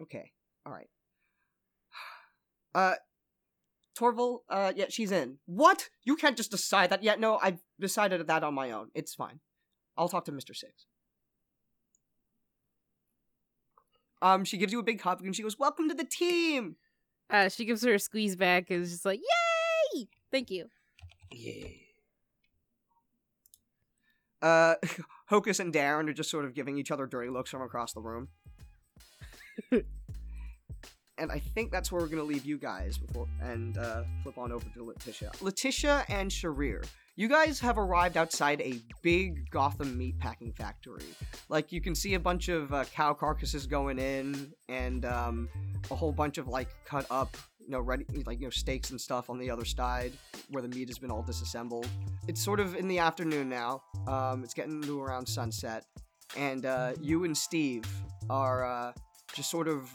[0.00, 0.32] okay,
[0.66, 0.88] all right.
[2.74, 2.94] Uh,
[3.98, 5.38] Torval, uh, yeah, she's in.
[5.46, 5.90] What?
[6.04, 7.20] You can't just decide that yet.
[7.20, 8.88] No, I've decided that on my own.
[8.94, 9.40] It's fine.
[9.96, 10.86] I'll talk to Mister Six.
[14.22, 16.76] Um, she gives you a big hug and she goes, "Welcome to the team."
[17.28, 19.20] Uh she gives her a squeeze back and is just like,
[19.94, 20.08] "Yay!
[20.30, 20.68] Thank you."
[21.30, 21.68] Yeah.
[24.40, 24.74] Uh,
[25.28, 28.00] Hocus and Darren are just sort of giving each other dirty looks from across the
[28.00, 28.28] room.
[31.18, 34.52] and I think that's where we're gonna leave you guys before and uh, flip on
[34.52, 35.32] over to Letitia.
[35.40, 36.84] Letitia and Sharir,
[37.16, 41.04] you guys have arrived outside a big Gotham meatpacking factory.
[41.48, 45.48] Like you can see a bunch of uh, cow carcasses going in, and um,
[45.90, 49.00] a whole bunch of like cut up, you know, ready like you know steaks and
[49.00, 50.12] stuff on the other side
[50.48, 51.86] where the meat has been all disassembled.
[52.28, 53.82] It's sort of in the afternoon now.
[54.06, 55.84] Um, it's getting to around sunset,
[56.36, 57.84] and uh, you and Steve
[58.30, 58.92] are uh,
[59.34, 59.90] just sort of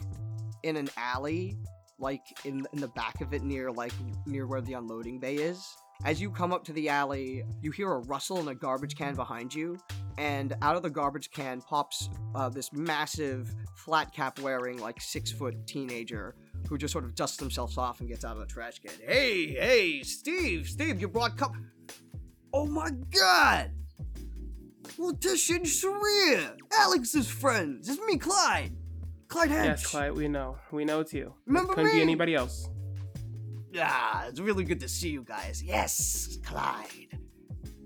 [0.62, 1.56] in an alley,
[1.98, 3.92] like in in the back of it, near like
[4.26, 5.76] near where the unloading bay is.
[6.04, 9.14] As you come up to the alley, you hear a rustle in a garbage can
[9.16, 9.78] behind you,
[10.16, 15.32] and out of the garbage can pops uh, this massive flat cap wearing like six
[15.32, 16.36] foot teenager
[16.68, 18.92] who just sort of dusts themselves off and gets out of the trash can.
[19.04, 21.54] Hey, hey, Steve, Steve, you brought cup.
[22.52, 23.72] Oh my god!
[24.96, 27.88] Letitia and Sharir, Alex's friends.
[27.88, 28.72] It's me, Clyde.
[29.28, 29.66] Clyde Hedge.
[29.66, 30.56] Yes, Clyde, we know.
[30.70, 31.34] We know it's you.
[31.46, 31.98] Remember Couldn't me?
[31.98, 32.68] be anybody else.
[33.78, 35.62] Ah, it's really good to see you guys.
[35.62, 37.18] Yes, Clyde.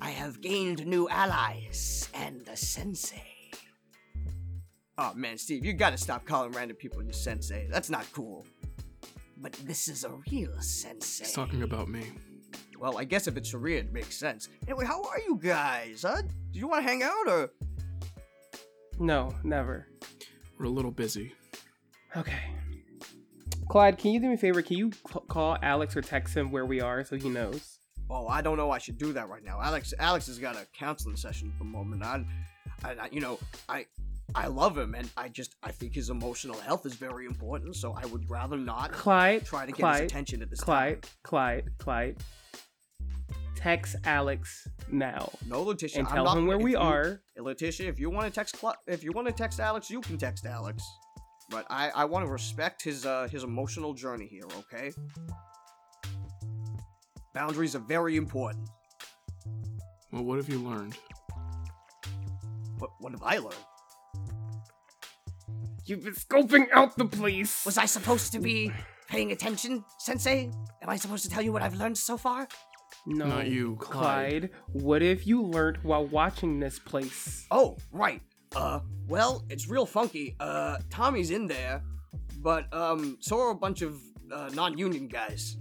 [0.00, 3.50] I have gained new allies and a sensei.
[4.98, 7.66] Oh man, Steve, you gotta stop calling random people your sensei.
[7.70, 8.46] That's not cool.
[9.36, 11.24] But this is a real sensei.
[11.24, 12.04] He's talking about me.
[12.78, 14.48] Well, I guess if it's Sharir, it makes sense.
[14.66, 16.22] Anyway, how are you guys, huh?
[16.52, 17.50] Do you want to hang out or?
[18.98, 19.88] No, never.
[20.62, 21.32] We're a little busy.
[22.16, 22.38] Okay.
[23.68, 24.62] Clyde, can you do me a favor?
[24.62, 24.92] Can you
[25.26, 27.78] call Alex or text him where we are so he knows?
[28.08, 28.70] Oh, I don't know.
[28.70, 29.58] I should do that right now.
[29.60, 32.04] Alex, Alex has got a counseling session at the moment.
[32.04, 32.24] I,
[32.84, 33.86] I, I- you know, I,
[34.36, 37.74] I love him, and I just, I think his emotional health is very important.
[37.74, 41.02] So I would rather not Clyde, try to get Clyde, his attention at this Clyde,
[41.02, 41.10] time.
[41.24, 42.16] Clyde, Clyde.
[43.54, 47.20] Text Alex now No, Letitia, and I'm tell not- him where we you- are.
[47.38, 50.18] Letitia, if you want to text, Cl- if you want to text Alex, you can
[50.18, 50.82] text Alex.
[51.48, 54.44] But I, I want to respect his, uh, his emotional journey here.
[54.58, 54.90] Okay.
[57.34, 58.68] Boundaries are very important.
[60.12, 60.96] Well, what have you learned?
[62.78, 63.54] What, what have I learned?
[65.86, 67.64] You've been scoping out the place.
[67.64, 68.72] Was I supposed to be
[69.08, 70.50] paying attention, Sensei?
[70.82, 72.48] Am I supposed to tell you what I've learned so far?
[73.06, 74.42] No, Not you, Clyde.
[74.42, 74.50] Clyde.
[74.72, 77.46] What if you learned while watching this place?
[77.50, 78.20] Oh, right.
[78.54, 80.36] Uh, well, it's real funky.
[80.38, 81.82] Uh, Tommy's in there,
[82.38, 84.00] but, um, so are a bunch of,
[84.32, 85.56] uh, non-union guys.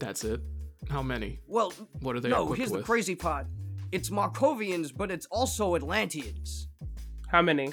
[0.00, 0.40] That's it.
[0.88, 1.38] How many?
[1.46, 3.46] Well, What are they no, equipped here's the crazy part.
[3.92, 6.68] It's Markovians, but it's also Atlanteans.
[7.28, 7.72] How many?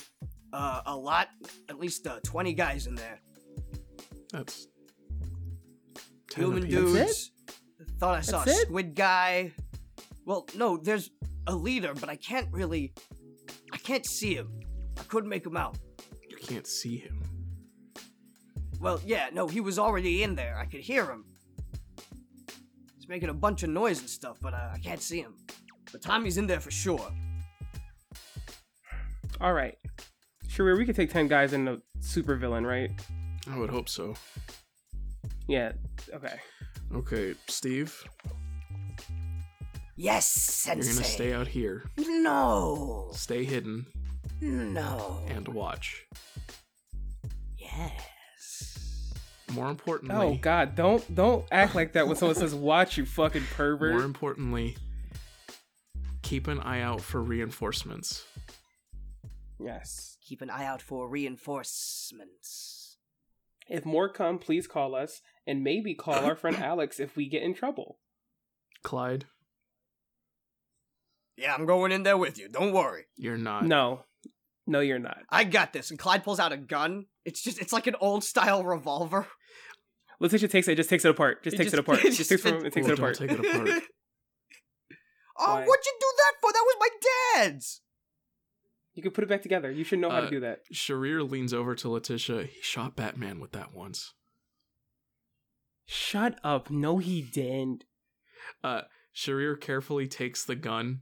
[0.53, 1.29] Uh, a lot,
[1.69, 3.21] at least, uh, 20 guys in there.
[4.31, 4.67] That's
[6.29, 6.75] ten Human apiece.
[6.75, 7.31] dudes.
[7.99, 8.67] Thought I saw That's a it?
[8.67, 9.53] squid guy.
[10.25, 11.09] Well, no, there's
[11.47, 12.93] a leader, but I can't really.
[13.71, 14.59] I can't see him.
[14.99, 15.77] I couldn't make him out.
[16.29, 17.23] You can't see him.
[18.79, 20.57] Well, yeah, no, he was already in there.
[20.57, 21.25] I could hear him.
[22.95, 25.35] He's making a bunch of noise and stuff, but uh, I can't see him.
[25.91, 27.11] But Tommy's in there for sure.
[29.41, 29.77] All right.
[30.47, 32.91] Sure, we could take 10 guys in a supervillain, right?
[33.49, 34.15] I would hope so.
[35.47, 35.71] Yeah.
[36.13, 36.39] Okay.
[36.93, 38.03] Okay, Steve,
[39.95, 40.85] Yes, Sensei.
[40.87, 43.09] you're gonna stay out here, No.
[43.13, 43.85] stay hidden,
[44.41, 45.23] No.
[45.27, 46.05] and watch.
[47.57, 49.13] Yes.
[49.51, 50.75] More importantly, Oh God!
[50.75, 53.93] Don't don't act like that when someone says "watch," you fucking pervert.
[53.93, 54.77] more importantly,
[56.21, 58.25] keep an eye out for reinforcements.
[59.59, 60.17] Yes.
[60.21, 62.76] Keep an eye out for reinforcements.
[63.69, 67.43] If more come, please call us, and maybe call our friend Alex if we get
[67.43, 67.99] in trouble.
[68.83, 69.25] Clyde,
[71.37, 72.49] Yeah, I'm going in there with you.
[72.49, 73.05] Don't worry.
[73.17, 73.65] you're not.
[73.65, 74.03] No,
[74.65, 75.17] no, you're not.
[75.29, 75.89] I got this.
[75.91, 77.05] And Clyde pulls out a gun.
[77.25, 79.27] It's just, it's like an old style revolver.
[80.19, 81.43] Letitia takes it, just takes it apart.
[81.43, 81.99] Just It takes just- it apart.
[82.05, 83.17] it Just, just takes it fits- takes Oh, it don't apart.
[83.17, 83.69] take it apart.
[85.39, 85.65] oh, Why?
[85.65, 86.51] what'd you do that for?
[86.53, 86.89] That was my
[87.43, 87.81] dad's.
[88.97, 89.69] You can put it back together.
[89.69, 90.61] You should know how Uh, to do that.
[90.73, 92.45] Sharir leans over to Letitia.
[92.47, 94.15] He shot Batman with that once.
[95.85, 96.71] Shut up.
[96.71, 97.83] No, he didn't.
[98.63, 98.81] Uh,
[99.15, 101.01] Sharir carefully takes the gun,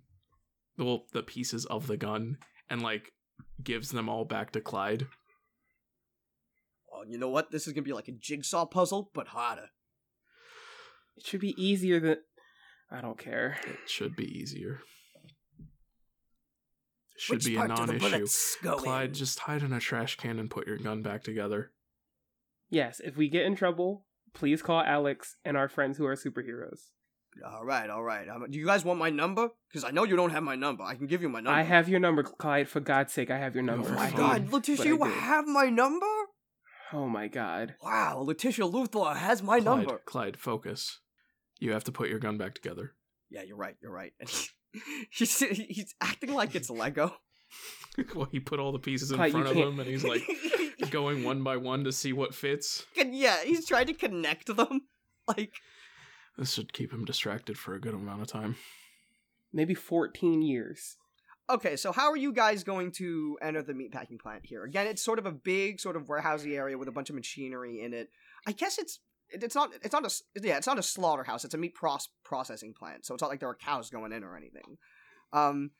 [0.77, 2.37] well, the pieces of the gun,
[2.69, 3.13] and like
[3.63, 5.07] gives them all back to Clyde.
[6.91, 7.51] Oh, you know what?
[7.51, 9.69] This is gonna be like a jigsaw puzzle, but harder.
[11.15, 12.17] It should be easier than.
[12.91, 13.57] I don't care.
[13.65, 14.81] It should be easier.
[17.16, 18.28] It should Which be a part do non-issue.
[18.63, 19.13] go Clyde, in?
[19.13, 21.72] just hide in a trash can and put your gun back together.
[22.70, 26.89] Yes, if we get in trouble, please call Alex and our friends who are superheroes.
[27.45, 28.28] All right, all right.
[28.30, 29.49] Um, do you guys want my number?
[29.70, 30.84] Because I know you don't have my number.
[30.84, 31.57] I can give you my number.
[31.57, 32.68] I have your number, Clyde.
[32.70, 33.89] For God's sake, I have your number.
[33.89, 36.05] Oh my God, it, Letitia, you have my number?
[36.93, 37.76] Oh my god.
[37.84, 40.01] Wow, Letitia Luthor has my Clyde, number.
[40.05, 40.99] Clyde, focus.
[41.59, 42.93] You have to put your gun back together.
[43.30, 43.76] Yeah, you're right.
[43.82, 44.13] You're right.
[44.76, 47.13] And he, he's he's acting like it's Lego.
[48.15, 50.23] well, he put all the pieces in Clyde, front of him, and he's like
[50.91, 52.86] going one by one to see what fits.
[52.99, 54.82] And yeah, he's trying to connect them.
[55.28, 55.53] Like,
[56.38, 58.57] This should keep him distracted for a good amount of time.
[59.53, 60.97] Maybe 14 years.
[61.49, 64.63] okay, so how are you guys going to enter the meatpacking plant here?
[64.65, 67.82] Again, it's sort of a big, sort of warehousey area with a bunch of machinery
[67.82, 68.09] in it.
[68.45, 71.43] I guess it's it- it's not it's not a s- yeah it's not a slaughterhouse.
[71.45, 73.05] It's a meat pros- processing plant.
[73.05, 74.78] So it's not like there are cows going in or anything.
[75.34, 75.71] Um,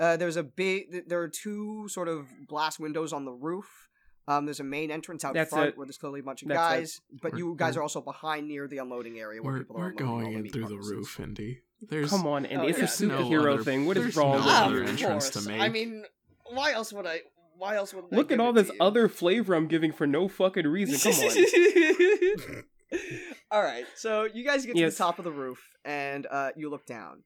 [0.00, 3.88] uh, there's a big there are two sort of glass windows on the roof.
[4.28, 5.76] Um, there's a main entrance out That's front it.
[5.76, 6.78] where there's clearly a bunch of That's it.
[6.78, 9.76] guys, but We're- you guys we're- also behind near the unloading area where We're, people
[9.78, 11.60] are we're going in meat through the roof, Indi.
[11.80, 13.06] There's Come on, Indi Oh, it's yeah.
[13.06, 13.86] a no superhero other- thing.
[13.86, 14.88] What is wrong no with other you?
[14.88, 15.60] entrance to make.
[15.60, 16.04] I mean,
[16.46, 17.22] why else would I?
[17.58, 18.76] Why else would I Look at all this you?
[18.80, 20.98] other flavor I'm giving for no fucking reason.
[21.12, 22.64] Come on.
[23.50, 24.94] All right, so you guys get to Yes.
[24.94, 27.22] the top of the roof and uh, you look down.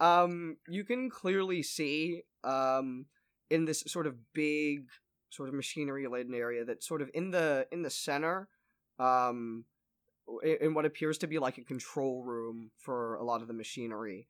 [0.00, 3.06] Um, you can clearly see um,
[3.50, 4.86] in this sort of big,
[5.30, 8.48] sort of machinery-laden area that sort of in the in the center,
[8.98, 9.64] um,
[10.42, 14.26] in, what appears to be like a control room for a lot of the machinery.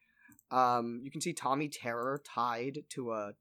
[0.51, 3.33] Um, you can see Tommy Terror tied to a.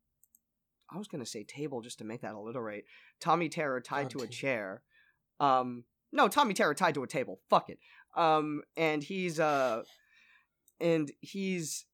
[0.94, 2.86] I was gonna say table just to make that alliterate.
[3.20, 4.84] Tommy Terror tied God to a chair.
[5.39, 5.84] Um,
[6.14, 7.39] no, Tommy Terror tied to a table.
[7.49, 7.80] Fuck it.
[8.16, 9.82] Um, and he's uh,
[10.80, 11.86] and he's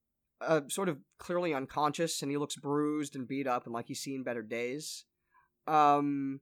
[0.42, 4.02] uh, sort of clearly unconscious, and he looks bruised and beat up, and like he's
[4.02, 5.06] seen better days.
[5.66, 6.42] Um,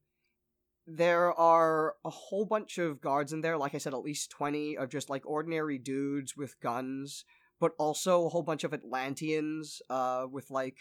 [0.88, 3.57] there are a whole bunch of guards in there.
[3.57, 7.25] Like I said, at least twenty of just like ordinary dudes with guns,
[7.59, 10.78] but also a whole bunch of Atlanteans, uh, with like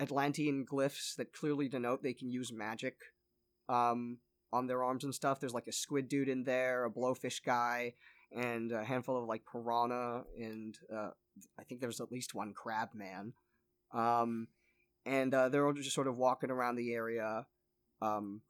[0.00, 2.96] Atlantean glyphs that clearly denote they can use magic.
[3.68, 4.18] Um,
[4.52, 5.40] on their arms and stuff.
[5.40, 7.94] There's like a squid dude in there, a blowfish guy,
[8.32, 11.10] and a handful of like piranha, and uh,
[11.58, 13.32] I think there's at least one crab man.
[13.92, 14.48] Um,
[15.06, 17.46] and uh, they're all just sort of walking around the area.
[18.02, 18.42] Um,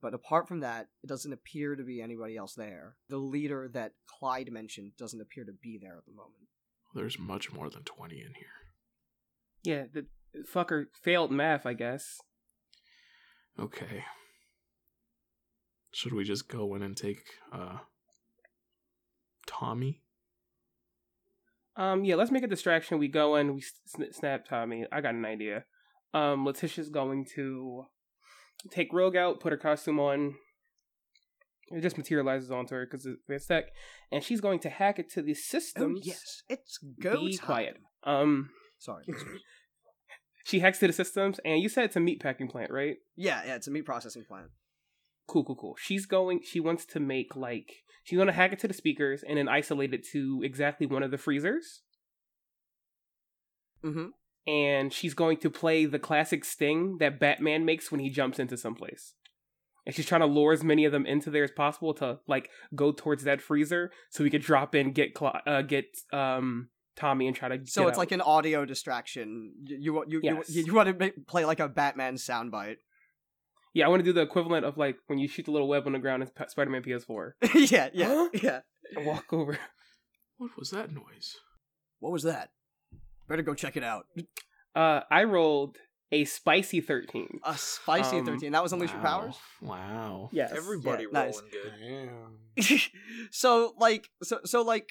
[0.00, 2.96] but apart from that, it doesn't appear to be anybody else there.
[3.08, 6.48] The leader that Clyde mentioned doesn't appear to be there at the moment.
[6.94, 8.46] There's much more than 20 in here.
[9.62, 10.06] Yeah, the
[10.52, 12.20] fucker failed math, I guess.
[13.58, 14.04] Okay.
[15.92, 17.22] Should we just go in and take
[17.52, 17.78] uh
[19.46, 20.02] Tommy?
[21.76, 22.98] Um, yeah, let's make a distraction.
[22.98, 24.84] We go in, we sn- snap Tommy.
[24.92, 25.64] I got an idea.
[26.12, 27.86] Um, Letitia's going to
[28.70, 30.34] take Rogue out, put her costume on.
[31.70, 33.64] It just materializes onto her because it's tech,
[34.10, 35.34] and she's going to hack it to the
[35.78, 37.46] Oh yes, it's go Be time.
[37.46, 37.76] quiet.
[38.04, 39.04] Um, Sorry.
[40.44, 42.96] she hacks to the systems, and you said it's a meat packing plant, right?
[43.16, 44.48] yeah, yeah, it's a meat processing plant.
[45.32, 45.76] Cool, cool, cool.
[45.80, 46.40] She's going.
[46.44, 47.72] She wants to make like
[48.04, 51.02] she's going to hack it to the speakers and then isolate it to exactly one
[51.02, 51.82] of the freezers.
[53.84, 54.06] Mm-hmm.
[54.46, 58.56] and she's going to play the classic sting that Batman makes when he jumps into
[58.56, 59.14] someplace.
[59.84, 62.48] And she's trying to lure as many of them into there as possible to like
[62.76, 67.26] go towards that freezer so we could drop in, get Cla- uh, get um Tommy
[67.26, 67.66] and try to.
[67.66, 67.98] So it's out.
[67.98, 69.54] like an audio distraction.
[69.64, 70.48] You you want you, Yes.
[70.50, 72.76] you, you want to make, play like a Batman soundbite.
[73.74, 75.86] Yeah, I want to do the equivalent of like when you shoot the little web
[75.86, 77.32] on the ground in P- Spider-Man PS4.
[77.70, 78.28] yeah, yeah, Huh?
[78.34, 78.60] yeah.
[78.96, 79.58] And walk over.
[80.38, 81.36] What was that noise?
[82.00, 82.50] What was that?
[83.28, 84.06] Better go check it out.
[84.74, 85.76] Uh, I rolled
[86.10, 87.40] a spicy thirteen.
[87.44, 88.52] A spicy Um, 13.
[88.52, 89.34] That was Unleash Your Powers?
[89.62, 90.28] Wow.
[90.32, 91.34] Yes, Everybody Yeah, nice.
[91.40, 92.08] rolling good.
[92.66, 92.78] Damn.
[93.30, 94.90] so like so so like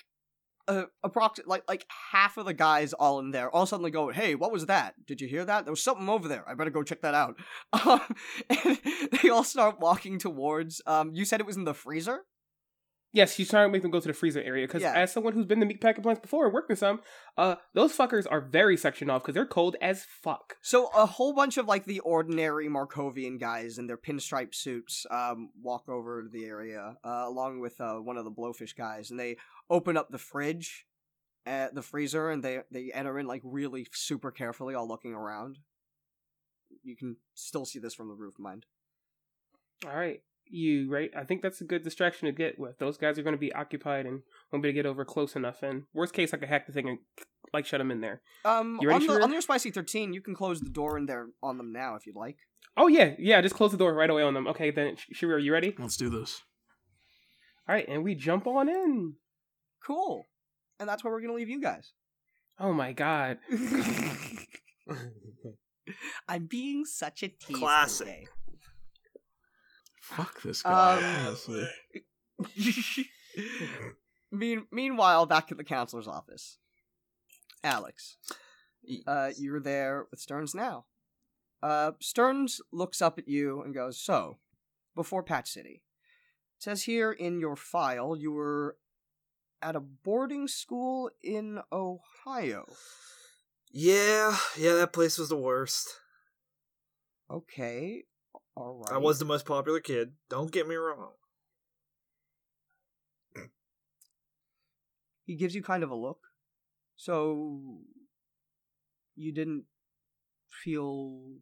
[0.68, 4.36] uh, approximate like like half of the guys all in there all suddenly go, "Hey,
[4.36, 4.96] what was that?
[5.06, 5.66] Did you hear that?
[5.66, 6.48] There was something over there.
[6.48, 7.38] I better go check that out."
[7.84, 8.02] Um,
[8.50, 8.80] and
[9.12, 10.82] they all start walking towards.
[10.86, 12.22] Um, you said it was in the freezer.
[13.14, 14.94] Yes, she's trying to make them go to the freezer area because, Yeah.
[14.94, 17.02] as someone who's been to meat packing plants before and worked in some,
[17.38, 20.56] uh, those fuckers are very sectioned off because they're cold as fuck.
[20.62, 25.52] So a whole bunch of like the ordinary Markovian guys in their pinstripe suits um,
[25.62, 29.20] walk over to the area uh, along with uh, one of the blowfish guys, and
[29.20, 29.36] they
[29.70, 30.86] open up the fridge,
[31.46, 35.58] at the freezer, and they they enter in like really super carefully, all looking around.
[36.84, 38.66] You can still see this from the roof, mind.
[39.86, 41.10] All right, you right?
[41.18, 42.78] I think that's a good distraction to get with.
[42.80, 44.22] Those guys are going to be occupied and
[44.52, 45.64] won't be able to get over close enough.
[45.64, 47.00] And worst case, I could hack the thing and
[47.54, 48.22] like shut them in there.
[48.46, 51.06] Um, You ready, on, the, on your spicy thirteen, you can close the door in
[51.06, 52.38] there on them now if you'd like.
[52.78, 53.42] Oh yeah, yeah.
[53.42, 54.48] Just close the door right away on them.
[54.48, 55.76] Okay, then Sh- Shiri, are you ready?
[55.78, 56.42] Let's do this.
[57.68, 59.16] All right, and we jump on in.
[59.86, 60.28] Cool,
[60.80, 61.92] and that's where we're gonna leave you guys.
[62.60, 63.40] Oh my god.
[66.28, 68.06] I'm being such a tease Classic.
[68.08, 68.28] today.
[70.02, 70.98] Fuck this guy.
[70.98, 71.68] Um, honestly.
[74.32, 76.58] Mean- meanwhile, back at the counselor's office,
[77.64, 78.18] Alex,
[79.08, 80.86] uh, you're there with Stearns now.
[81.62, 84.38] Uh, Stearns looks up at you and goes, "So,
[84.96, 85.84] before Patch City,
[86.58, 88.78] it says here in your file you were
[89.62, 92.66] at a boarding school in Ohio.
[93.72, 95.88] Yeah, yeah, that place was the worst.
[97.30, 98.04] Okay,
[98.62, 98.96] all right.
[98.96, 100.14] I was the most popular kid.
[100.30, 101.12] Don't get me wrong.
[105.26, 106.20] he gives you kind of a look.
[106.98, 107.80] So
[109.16, 109.64] you didn't
[110.64, 111.38] feel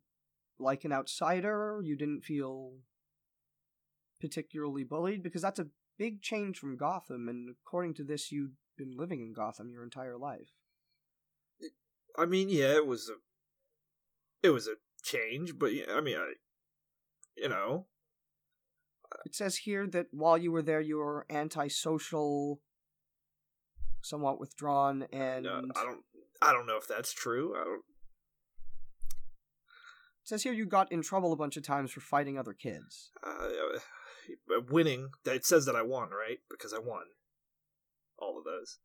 [0.60, 2.74] like an outsider, you didn't feel
[4.22, 5.68] particularly bullied because that's a
[5.98, 10.18] big change from Gotham and according to this you've been living in Gotham your entire
[10.18, 10.52] life.
[12.18, 16.34] I mean, yeah, it was a, it was a change, but yeah, I mean, I,
[17.42, 17.88] you know,
[19.26, 22.62] It says here that while you were there you were antisocial,
[24.02, 26.02] somewhat withdrawn and uh, I don't,
[26.42, 27.56] I don't know if that's true.
[27.56, 27.84] I don't.
[30.22, 33.12] it says here you got in trouble a bunch of times for fighting other kids.
[33.26, 33.50] Uh,
[34.56, 35.10] uh, winning.
[35.26, 36.40] It says that I won, right?
[36.50, 37.04] Because I won
[38.18, 38.78] all of those.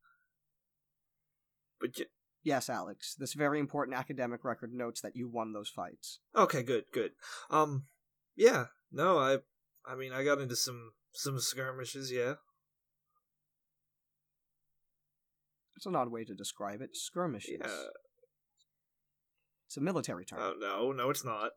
[1.80, 2.06] But y-
[2.42, 3.14] Yes, Alex.
[3.14, 6.20] This very important academic record notes that you won those fights.
[6.36, 7.12] okay, good, good.
[7.50, 7.84] Um,
[8.36, 9.38] yeah, no, I,
[9.86, 12.10] I mean, I got into some some skirmishes.
[12.12, 12.34] Yeah,
[15.76, 16.96] It's an odd way to describe it.
[16.96, 17.58] Skirmishes.
[17.60, 17.84] yeah.
[19.66, 20.40] It's a military term.
[20.40, 21.50] Uh, no, no, it's not.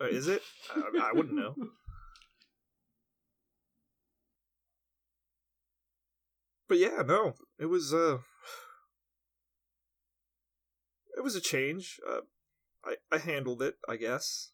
[0.00, 0.42] Uh, is it?
[0.74, 1.54] I, I wouldn't know.
[6.66, 8.18] But yeah, no, it was uh,
[11.16, 12.00] it was a change.
[12.08, 12.20] Uh,
[12.84, 14.52] I I handled it, I guess.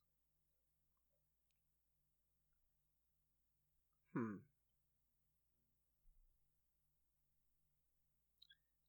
[4.15, 4.37] Hmm.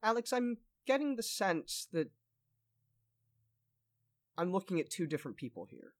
[0.04, 0.58] Alex, I'm
[0.88, 2.10] getting the sense that
[4.38, 5.94] I'm looking at two different people here.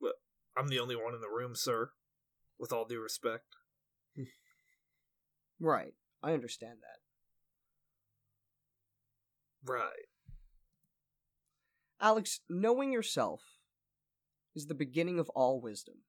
[0.00, 0.12] Well,
[0.56, 1.90] I'm the only one in the room, sir.
[2.58, 3.56] With all due respect.
[5.58, 5.94] Right.
[6.22, 7.00] I understand that.
[9.70, 10.06] Right.
[12.00, 13.42] Alex, knowing yourself
[14.54, 16.02] is the beginning of all wisdom.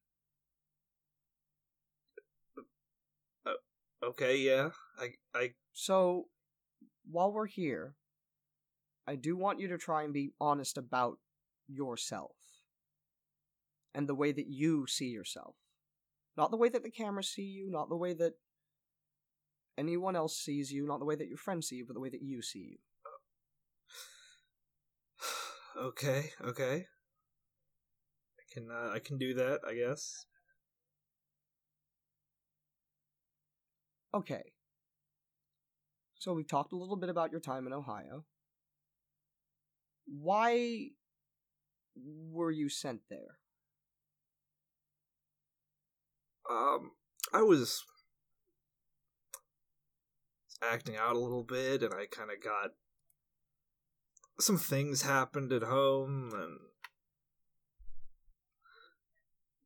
[4.04, 4.70] Okay, yeah.
[5.00, 6.26] I I So,
[7.10, 7.96] while we're here,
[9.08, 11.18] I do want you to try and be honest about
[11.68, 12.36] yourself
[13.96, 15.56] and the way that you see yourself.
[16.36, 18.34] Not the way that the cameras see you, not the way that
[19.78, 22.10] anyone else sees you, not the way that your friends see you, but the way
[22.10, 22.78] that you see you.
[25.88, 26.86] okay, okay.
[28.40, 30.28] I can uh, I can do that, I guess.
[34.14, 34.54] Okay.
[36.20, 38.26] So we've talked a little bit about your time in Ohio.
[40.06, 40.90] Why
[41.96, 43.40] were you sent there?
[46.50, 46.92] Um,
[47.34, 47.84] I was
[50.62, 52.72] acting out a little bit, and I kind of got
[54.40, 56.60] some things happened at home, and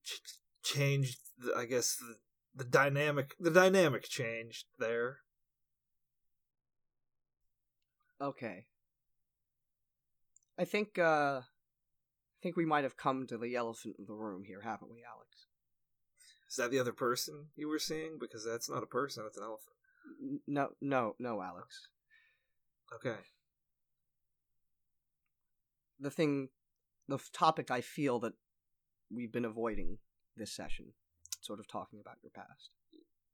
[0.04, 1.20] ch- changed.
[1.56, 2.16] I guess the
[2.56, 5.20] the dynamic the dynamic changed there.
[8.20, 8.66] Okay.
[10.58, 14.44] I think uh I think we might have come to the elephant in the room
[14.46, 15.48] here, haven't we, Alex?
[16.50, 18.18] Is that the other person you were seeing?
[18.20, 19.76] Because that's not a person; it's an elephant.
[20.48, 21.88] No, no, no, Alex.
[22.94, 23.20] Okay.
[26.00, 26.50] The thing
[27.08, 28.34] the topic I feel that
[29.14, 30.00] we've been avoiding
[30.36, 30.94] this session,
[31.42, 32.72] sort of talking about your past.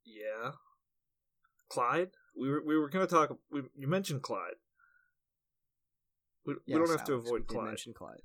[0.05, 0.51] Yeah.
[1.69, 2.11] Clyde?
[2.39, 3.37] We were we were gonna talk.
[3.51, 4.55] We, you mentioned Clyde.
[6.45, 7.65] We, we don't have to Alex, we avoid Clyde.
[7.65, 8.21] mention Clyde.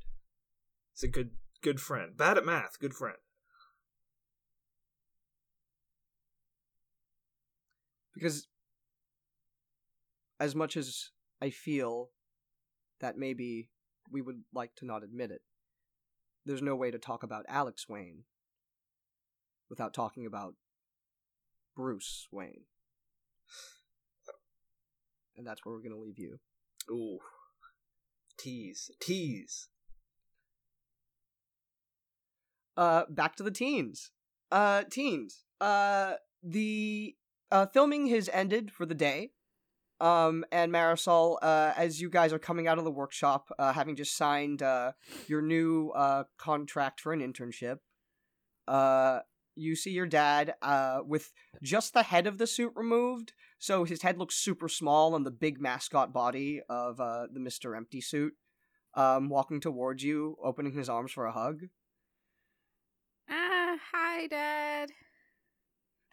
[0.95, 1.31] He's a good
[1.63, 2.17] good friend.
[2.17, 2.79] Bad at math.
[2.79, 3.17] Good friend.
[8.23, 8.47] because
[10.39, 11.11] as much as
[11.41, 12.11] I feel
[13.01, 13.71] that maybe
[14.11, 15.41] we would like to not admit it,
[16.45, 18.25] there's no way to talk about Alex Wayne
[19.73, 20.55] without talking about
[21.75, 22.65] Bruce Wayne.
[25.35, 26.39] And that's where we're going to leave you.
[26.91, 27.19] Ooh.
[28.39, 28.91] Tease.
[29.01, 29.69] Tease.
[32.77, 34.11] Uh, back to the teens.
[34.51, 35.45] Uh, teens.
[35.59, 37.17] Uh, the
[37.51, 39.31] uh, filming has ended for the day.
[40.03, 43.97] Um, and Marisol, uh, as you guys are coming out of the workshop, uh, having
[43.97, 44.93] just signed uh,
[45.29, 47.79] your new uh, contract for an internship,
[48.69, 49.21] uh,
[49.55, 53.33] you see your dad uh, with just the head of the suit removed.
[53.59, 57.77] So his head looks super small on the big mascot body of uh, the Mr.
[57.77, 58.35] Empty suit,
[58.95, 61.61] um, walking towards you, opening his arms for a hug.
[63.31, 64.91] Ah, hi, Dad.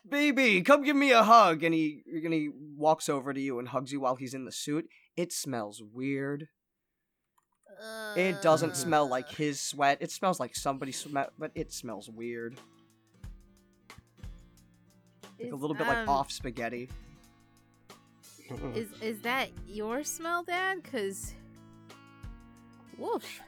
[0.08, 1.64] Baby, come give me a hug.
[1.64, 4.52] And he, and he walks over to you and hugs you while he's in the
[4.52, 4.88] suit.
[5.18, 6.50] It smells weird.
[8.16, 10.00] It doesn't smell like his sweat.
[10.02, 12.58] It smells like somebody's sweat, but it smells weird.
[15.42, 16.90] Like a little bit like um, off spaghetti.
[18.76, 20.84] Is is that your smell, Dad?
[20.84, 21.34] Cause,
[22.98, 23.42] woof.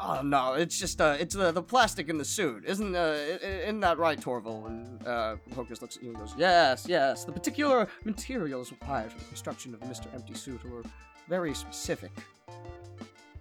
[0.00, 3.46] Oh no, it's just uh, it's the the plastic in the suit, isn't uh, i-
[3.46, 4.66] i- isn't that right, Torval?
[4.66, 7.24] And uh, Hocus looks at you and goes, "Yes, yes.
[7.24, 10.82] The particular materials required for the construction of the Mister Empty suit were
[11.28, 12.10] very specific."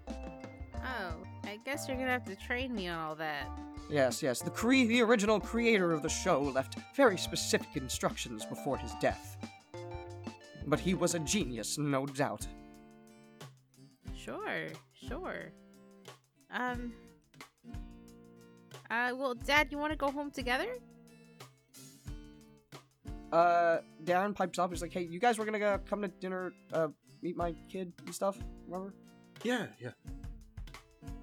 [0.08, 3.48] Oh, I guess you're gonna have to train me on all that.
[3.94, 4.42] Yes, yes.
[4.42, 9.38] The cre- the original creator of the show left very specific instructions before his death.
[10.66, 12.48] But he was a genius, no doubt.
[14.18, 14.70] Sure,
[15.08, 15.52] sure.
[16.50, 16.92] Um.
[18.90, 20.74] Uh, well, Dad, you want to go home together?
[23.32, 24.72] Uh, Darren pipes up.
[24.72, 26.88] He's like, "Hey, you guys were gonna go, come to dinner, uh,
[27.22, 28.40] meet my kid and stuff.
[28.66, 28.92] Remember?"
[29.44, 29.92] Yeah, yeah.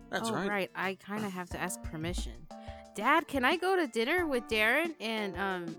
[0.09, 0.47] That's right.
[0.47, 0.71] oh, right.
[0.75, 2.47] I kind of have to ask permission.
[2.95, 5.77] Dad, can I go to dinner with Darren and um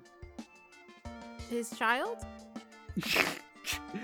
[1.49, 2.17] his child?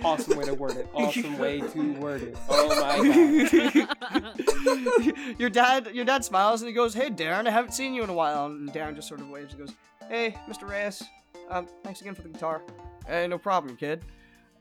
[0.03, 0.87] Awesome way to word it.
[0.93, 2.37] Awesome way to word it.
[2.49, 3.79] Oh my
[5.05, 5.39] god.
[5.39, 8.09] your dad, your dad smiles and he goes, "Hey, Darren, I haven't seen you in
[8.09, 9.75] a while." And Darren just sort of waves and goes,
[10.07, 10.69] "Hey, Mr.
[10.69, 11.03] Reyes,
[11.49, 12.61] um, thanks again for the guitar."
[13.07, 14.03] Hey, no problem, kid.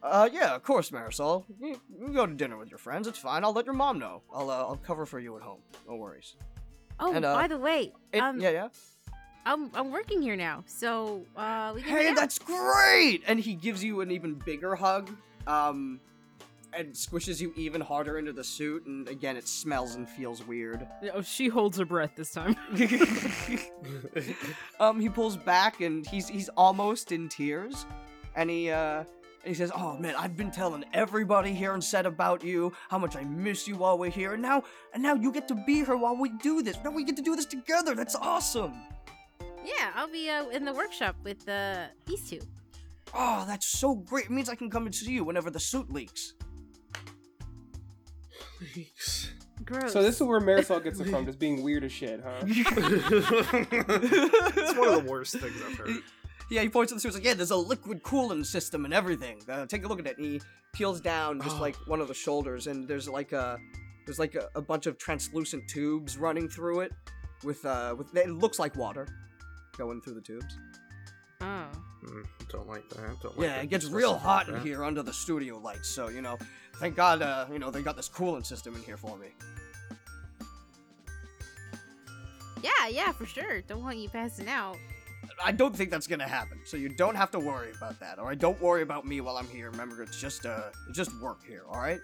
[0.02, 1.44] Uh, yeah, of course, Marisol.
[1.60, 3.08] You, you go to dinner with your friends.
[3.08, 3.42] It's fine.
[3.42, 4.22] I'll let your mom know.
[4.32, 5.60] I'll, uh, I'll cover for you at home.
[5.88, 6.36] No worries.
[6.98, 8.68] Oh, And, uh, by the way, It, um, yeah, yeah.
[9.44, 13.22] I'm I'm working here now, so uh, we can Hey, that's great!
[13.28, 15.08] And he gives you an even bigger hug,
[15.46, 16.00] um,
[16.72, 18.86] and squishes you even harder into the suit.
[18.86, 20.88] And again, it smells and feels weird.
[21.14, 22.56] Oh, she holds her breath this time.
[24.80, 27.86] um, he pulls back and he's he's almost in tears,
[28.34, 29.04] and he uh.
[29.46, 32.98] And he says, "Oh man, I've been telling everybody here and said about you how
[32.98, 35.84] much I miss you while we're here, and now, and now you get to be
[35.84, 36.76] here while we do this.
[36.82, 37.94] Now we get to do this together.
[37.94, 38.74] That's awesome.
[39.64, 42.40] Yeah, I'll be uh, in the workshop with uh, these two.
[43.14, 44.24] Oh, that's so great.
[44.24, 46.34] It means I can come and see you whenever the suit leaks.
[48.74, 49.30] Leaks.
[49.64, 49.92] Gross.
[49.92, 52.40] So this is where Marisol gets it from, just being weird as shit, huh?
[52.42, 53.30] It's
[54.76, 55.90] one of the worst things I've heard.
[56.50, 57.08] Yeah, he points to the suit.
[57.08, 59.38] He's like, yeah, there's a liquid cooling system and everything.
[59.48, 60.16] Uh, take a look at it.
[60.18, 60.40] And he
[60.72, 61.60] peels down just Oh.
[61.60, 63.58] like one of the shoulders, and there's like a
[64.06, 66.92] there's like a, a bunch of translucent tubes running through it,
[67.42, 69.08] with uh with it looks like water
[69.76, 70.56] going through the tubes.
[71.40, 71.66] Oh.
[72.04, 73.20] Mm, don't like that.
[73.20, 75.88] Don't like Yeah, that it gets discussing real hot in here under the studio lights.
[75.88, 76.38] So you know,
[76.76, 79.28] thank God, uh, you know they got this cooling system in here for me.
[82.62, 83.60] Yeah, yeah, for sure.
[83.62, 84.76] Don't want you passing out.
[85.42, 88.18] I don't think that's gonna happen, so you don't have to worry about that.
[88.18, 89.70] All right, don't worry about me while I'm here.
[89.70, 91.62] Remember, it's just uh, it's just work here.
[91.68, 92.00] All right.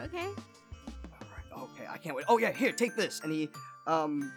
[0.00, 0.26] Okay.
[0.26, 1.64] All right.
[1.64, 2.26] Okay, I can't wait.
[2.28, 3.20] Oh yeah, here, take this.
[3.22, 3.48] And he
[3.86, 4.32] um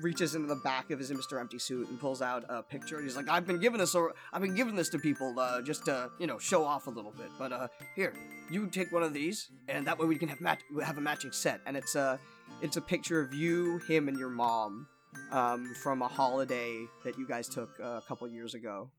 [0.00, 1.38] reaches into the back of his Mr.
[1.40, 3.00] Empty suit and pulls out a picture.
[3.00, 5.84] He's like, I've been giving this or I've been giving this to people uh, just
[5.86, 7.28] to you know show off a little bit.
[7.38, 8.14] But uh, here,
[8.50, 11.32] you take one of these, and that way we can have match have a matching
[11.32, 11.60] set.
[11.66, 12.18] And it's a
[12.62, 14.86] it's a picture of you, him, and your mom
[15.30, 18.90] um, from a holiday that you guys took uh, a couple years ago.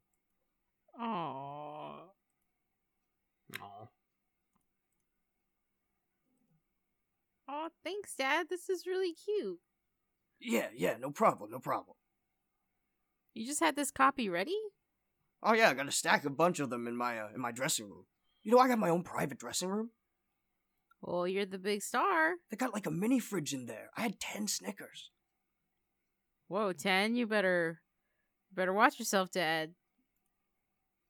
[0.99, 1.95] Aww.
[3.61, 3.87] Aw.
[7.47, 8.47] Oh, thanks, Dad.
[8.49, 9.59] This is really cute.
[10.39, 11.95] Yeah, yeah, no problem, no problem.
[13.33, 14.57] You just had this copy ready?
[15.43, 17.51] Oh yeah, I got a stack, a bunch of them in my uh, in my
[17.51, 18.05] dressing room.
[18.43, 19.91] You know, I got my own private dressing room.
[21.01, 22.33] Well, you're the big star.
[22.49, 23.89] They got like a mini fridge in there.
[23.95, 25.11] I had ten Snickers.
[26.47, 27.15] Whoa, ten.
[27.15, 27.81] You better,
[28.53, 29.73] better watch yourself, Dad.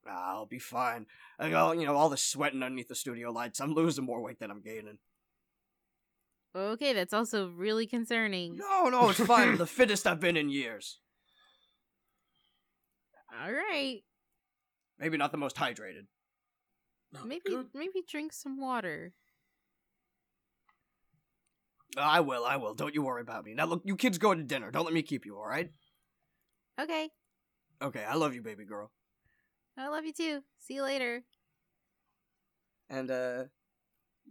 [0.07, 1.07] I'll be fine.
[1.39, 3.59] I got, you know, all the sweating underneath the studio lights.
[3.59, 4.99] I'm losing more weight than I'm gaining.
[6.55, 8.55] Okay, that's also really concerning.
[8.55, 9.49] No, no, it's fine.
[9.49, 10.99] I'm the fittest I've been in years.
[13.43, 14.01] All right,
[14.97, 16.05] Maybe not the most hydrated.
[17.11, 17.67] No, maybe good.
[17.73, 19.13] maybe drink some water.
[21.97, 22.73] I will, I will.
[22.73, 23.53] Don't you worry about me.
[23.53, 24.71] Now look, you kids go to dinner.
[24.71, 25.71] Don't let me keep you, alright?
[26.79, 27.09] Okay,
[27.81, 28.91] Okay, I love you, baby girl.
[29.77, 30.41] I love you too.
[30.59, 31.23] See you later.
[32.89, 33.43] And, uh,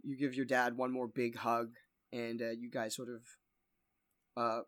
[0.03, 1.73] you give your dad one more big hug,
[2.11, 3.21] and, uh, you guys sort of,
[4.37, 4.61] uh,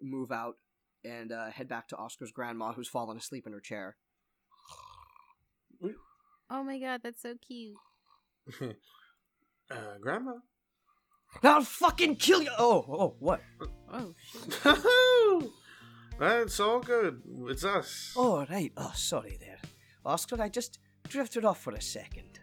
[0.00, 0.56] move out
[1.04, 3.96] and uh, head back to Oscar's grandma, who's fallen asleep in her chair.
[6.50, 7.76] Oh my god, that's so cute.
[8.60, 10.34] uh, Grandma?
[11.42, 12.50] I'll fucking kill you!
[12.58, 13.40] Oh, oh, what?
[13.92, 15.50] Oh shit.
[16.18, 17.22] That's all good.
[17.48, 18.12] It's us.
[18.16, 18.72] Oh, right.
[18.76, 19.58] Oh, sorry there.
[20.04, 20.78] Oscar, I just
[21.08, 22.40] drifted off for a second.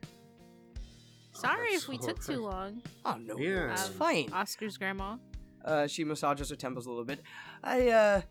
[1.33, 2.81] Sorry that's if we all took too long.
[3.05, 3.37] Oh, no.
[3.37, 3.71] Yeah.
[3.73, 4.29] It's Um, fine.
[4.33, 5.17] Oscar's grandma.
[5.63, 7.21] Uh, she massages her temples a little bit.
[7.63, 8.21] I, uh,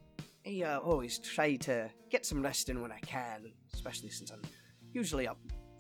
[0.44, 4.42] I uh, always try to get some rest in when I can, especially since I'm
[4.92, 5.38] usually up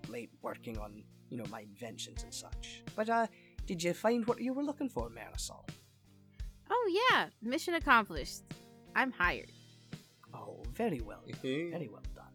[0.08, 2.84] late working on, you know, my inventions and such.
[2.94, 3.26] But, uh,
[3.66, 5.68] did you find what you were looking for, Marisol?
[6.70, 8.42] Oh yeah, mission accomplished.
[8.94, 9.50] I'm hired.
[10.34, 11.22] Oh, very well.
[11.28, 11.70] Mhm.
[11.70, 12.32] Very well done.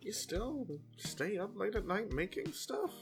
[0.00, 0.66] You still
[0.96, 2.92] stay up late at night making stuff?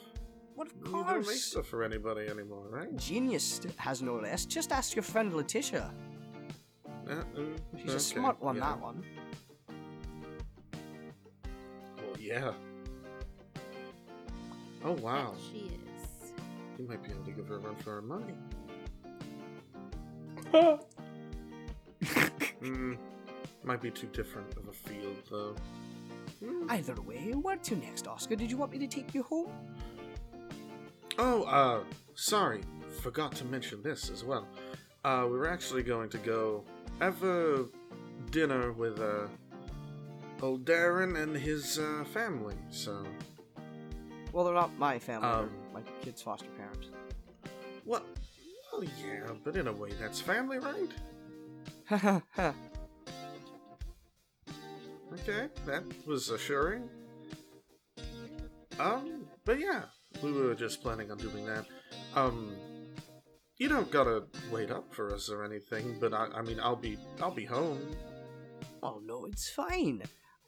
[0.55, 2.95] What of You don't make stuff for anybody anymore, right?
[2.97, 4.49] Genius has no rest.
[4.51, 5.93] Just ask your friend Letitia.
[7.09, 8.61] Uh, mm, She's a smart one, yeah.
[8.69, 9.03] that one.
[11.97, 12.53] Well, yeah.
[14.85, 15.92] Oh wow, That she is.
[16.83, 18.35] You might be able to give her a run for her money.
[22.61, 22.95] Hmm,
[23.65, 25.57] might be too different of a field though.
[26.39, 26.71] Hmm.
[26.71, 28.37] Either way, where to next, Oscar?
[28.37, 29.51] Did you want me to take you home?
[31.19, 31.83] Oh, uh,
[32.15, 32.63] sorry,
[33.03, 34.47] forgot to mention this as well.
[35.05, 36.63] Uh, we were actually going to go
[37.01, 37.67] have a
[38.31, 39.27] dinner with, uh,
[40.41, 43.05] old Darren and his, uh, family, so.
[44.33, 45.29] Well, they're not my family.
[45.29, 45.51] Um,
[45.85, 46.89] my kid's foster parents.
[47.85, 48.05] What?
[48.73, 50.91] Well, yeah, but in a way that's family, right?
[55.13, 56.89] Okay, that was assuring.
[58.81, 59.83] Um, but yeah,
[60.23, 61.67] we were just planning on doing that.
[62.17, 62.55] Um,
[63.59, 66.97] you don't gotta wait up for us or anything, but I, I mean, I'll be,
[67.21, 67.79] I'll be home.
[68.83, 70.03] oh no, it's fine.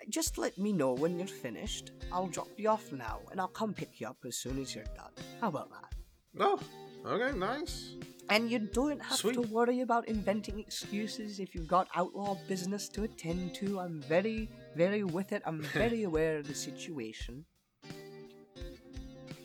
[0.09, 1.93] Just let me know when you're finished.
[2.13, 4.85] I'll drop you off now, and I'll come pick you up as soon as you're
[4.97, 5.13] done.
[5.41, 5.93] How about that?
[6.39, 6.61] Oh,
[7.07, 7.95] okay, nice.
[8.31, 13.05] And you don't have to worry about inventing excuses if you've got outlaw business to
[13.05, 13.81] attend to.
[13.81, 15.43] I'm very, very with it.
[15.45, 17.45] I'm very aware of the situation.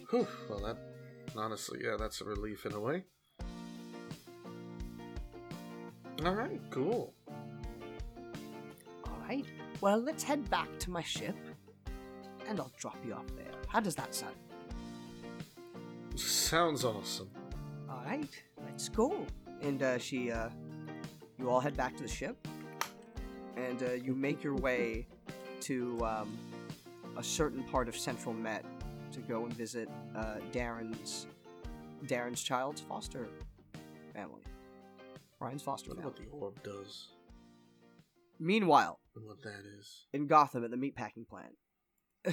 [0.09, 0.77] Whew, well, that,
[1.35, 3.03] honestly, yeah, that's a relief in a way.
[6.23, 7.13] Alright, cool.
[9.07, 9.45] Alright,
[9.81, 11.35] well, let's head back to my ship,
[12.47, 13.51] and I'll drop you off there.
[13.67, 14.35] How does that sound?
[16.15, 17.29] Sounds awesome.
[17.89, 18.29] All right,
[18.65, 19.25] let's go.
[19.61, 20.49] And uh, she, uh,
[21.37, 22.47] you all head back to the ship,
[23.55, 25.07] and uh, you make your way
[25.61, 26.37] to um,
[27.17, 28.65] a certain part of Central Met
[29.11, 31.27] to go and visit uh, Darren's
[32.05, 33.27] Darren's child's foster
[34.13, 34.43] family,
[35.39, 36.05] Ryan's foster family.
[36.05, 37.09] what the orb does,
[38.39, 40.05] Meanwhile, what that is.
[40.13, 41.55] in Gotham at the meatpacking plant.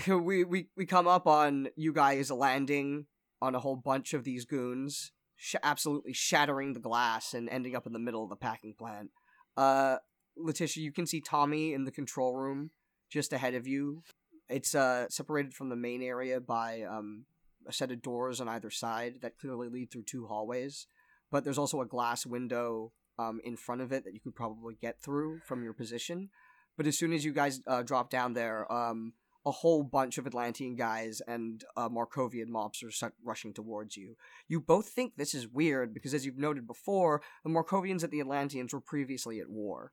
[0.25, 3.07] we, we we come up on you guys landing
[3.41, 7.87] on a whole bunch of these goons, sh- absolutely shattering the glass and ending up
[7.87, 9.11] in the middle of the packing plant.
[9.57, 9.97] Uh,
[10.37, 12.71] Letitia, you can see Tommy in the control room
[13.11, 14.03] just ahead of you.
[14.49, 17.25] It's uh separated from the main area by um
[17.67, 20.87] a set of doors on either side that clearly lead through two hallways.
[21.33, 24.77] But there's also a glass window um in front of it that you could probably
[24.81, 26.31] get through from your position.
[26.77, 29.15] But as soon as you guys uh, drop down there, um,
[29.47, 34.17] a whole bunch of Atlantean guys and uh, Markovian mobsters start rushing towards you.
[34.49, 38.21] You both think this is weird because, as you've noted before, the Markovians and the
[38.21, 39.93] Atlanteans were previously at war.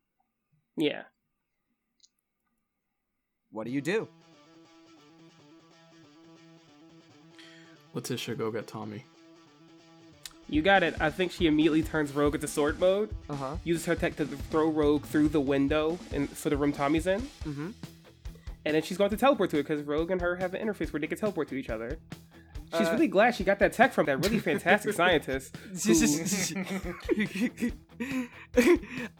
[0.75, 1.03] Yeah.
[3.51, 4.07] What do you do?
[7.93, 9.05] Letitia, go get Tommy.
[10.49, 10.95] You got it.
[10.99, 13.57] I think she immediately turns rogue into sword mode, Uh huh.
[13.63, 17.21] uses her tech to throw rogue through the window and for the room Tommy's in,
[17.45, 17.71] Mm-hmm.
[18.65, 20.91] and then she's going to teleport to it because Rogue and her have an interface
[20.93, 21.97] where they can teleport to each other.
[22.77, 25.55] She's Uh, really glad she got that tech from that really fantastic scientist.
[25.85, 27.71] who-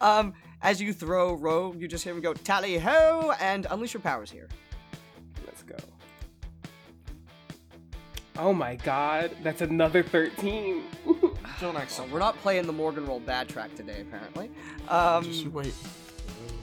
[0.00, 4.00] um, as you throw Rogue, you just hear him go tally ho and unleash your
[4.02, 4.48] powers here.
[5.46, 5.76] Let's go.
[8.36, 10.82] Oh my god, that's another 13.
[11.64, 12.12] Don't act So so.
[12.12, 14.50] we're not playing the Morgan Roll bad track today, apparently.
[14.86, 15.72] Um, Just wait.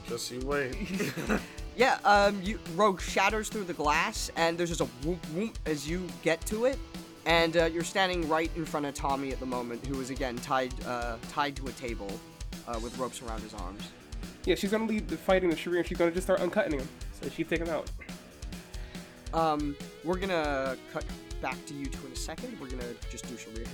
[0.08, 0.76] Just you wait.
[1.74, 5.88] Yeah, um, you, Rogue shatters through the glass, and there's just a whoop whoop as
[5.88, 6.78] you get to it,
[7.24, 10.36] and uh, you're standing right in front of Tommy at the moment, who is again
[10.36, 12.10] tied uh, tied to a table
[12.68, 13.88] uh, with ropes around his arms.
[14.44, 16.88] yeah, she's gonna leave the fighting the Sharir and she's gonna just start uncutting him.
[17.20, 17.90] So she's taking him out.
[19.32, 19.74] Um,
[20.04, 21.04] we're gonna cut
[21.40, 22.54] back to you two in a second.
[22.60, 23.66] We're gonna just do Sharir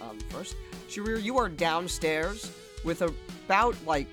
[0.00, 0.56] um, first.
[0.88, 2.50] Sharir, you are downstairs,
[2.84, 4.08] with about like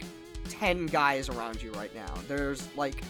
[0.49, 2.13] 10 guys around you right now.
[2.27, 3.01] There's like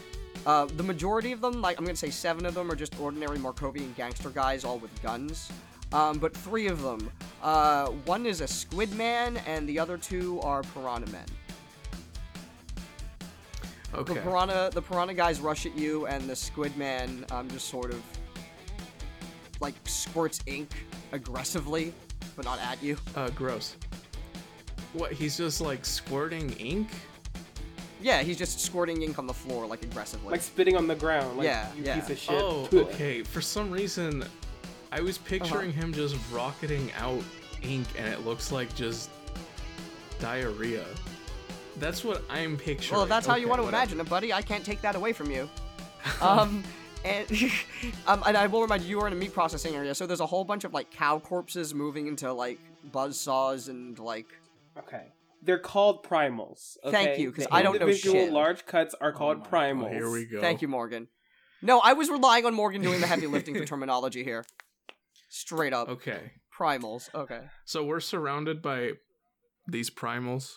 [0.45, 3.37] uh, the majority of them, like I'm gonna say seven of them, are just ordinary
[3.37, 5.49] Markovian gangster guys, all with guns.
[5.93, 7.09] Um, but three of them,
[7.41, 11.25] uh, one is a squid man, and the other two are piranha men.
[13.93, 14.15] Okay.
[14.15, 17.91] The piranha, the piranha guys rush at you, and the squid man um, just sort
[17.91, 18.01] of
[19.61, 20.69] like squirts ink
[21.13, 21.93] aggressively,
[22.35, 22.97] but not at you.
[23.15, 23.75] Uh, gross.
[24.93, 25.11] What?
[25.11, 26.89] He's just like squirting ink.
[28.01, 30.31] Yeah, he's just squirting ink on the floor like aggressively.
[30.31, 31.37] Like spitting on the ground.
[31.37, 31.99] Like, Yeah, you yeah.
[31.99, 32.41] piece of shit.
[32.41, 33.23] Oh, okay.
[33.23, 34.23] For some reason,
[34.91, 35.81] I was picturing Uh-huh.
[35.81, 37.21] him just rocketing out
[37.63, 39.09] ink, and it looks like just
[40.19, 40.85] diarrhea.
[41.77, 42.95] That's what I'm picturing.
[42.97, 43.81] well, if that's how you want to whatever.
[43.83, 45.49] imagine it, buddy, I can't take that away from you.
[46.21, 46.63] um,
[47.05, 47.27] and
[48.07, 50.19] um, and I will remind you, you are in a meat processing area, so there's
[50.19, 52.59] a whole bunch of like cow corpses moving into like
[52.91, 54.27] buzz saws and like
[54.77, 55.07] Okay.
[55.43, 56.77] They're called primals.
[56.83, 57.21] Thank okay?
[57.21, 58.05] you, 'cause The I don't know shit.
[58.05, 59.85] individual large cuts are Oh called my- primals.
[59.89, 60.41] oh, here we go.
[60.41, 61.07] Thank you, Morgan.
[61.61, 64.45] No, I was relying on Morgan doing the heavy lifting for terminology here.
[65.29, 65.89] Straight up.
[65.89, 66.31] Okay.
[66.55, 67.13] Primals.
[67.13, 67.41] Okay.
[67.65, 68.93] So we're surrounded by
[69.67, 70.55] these primals.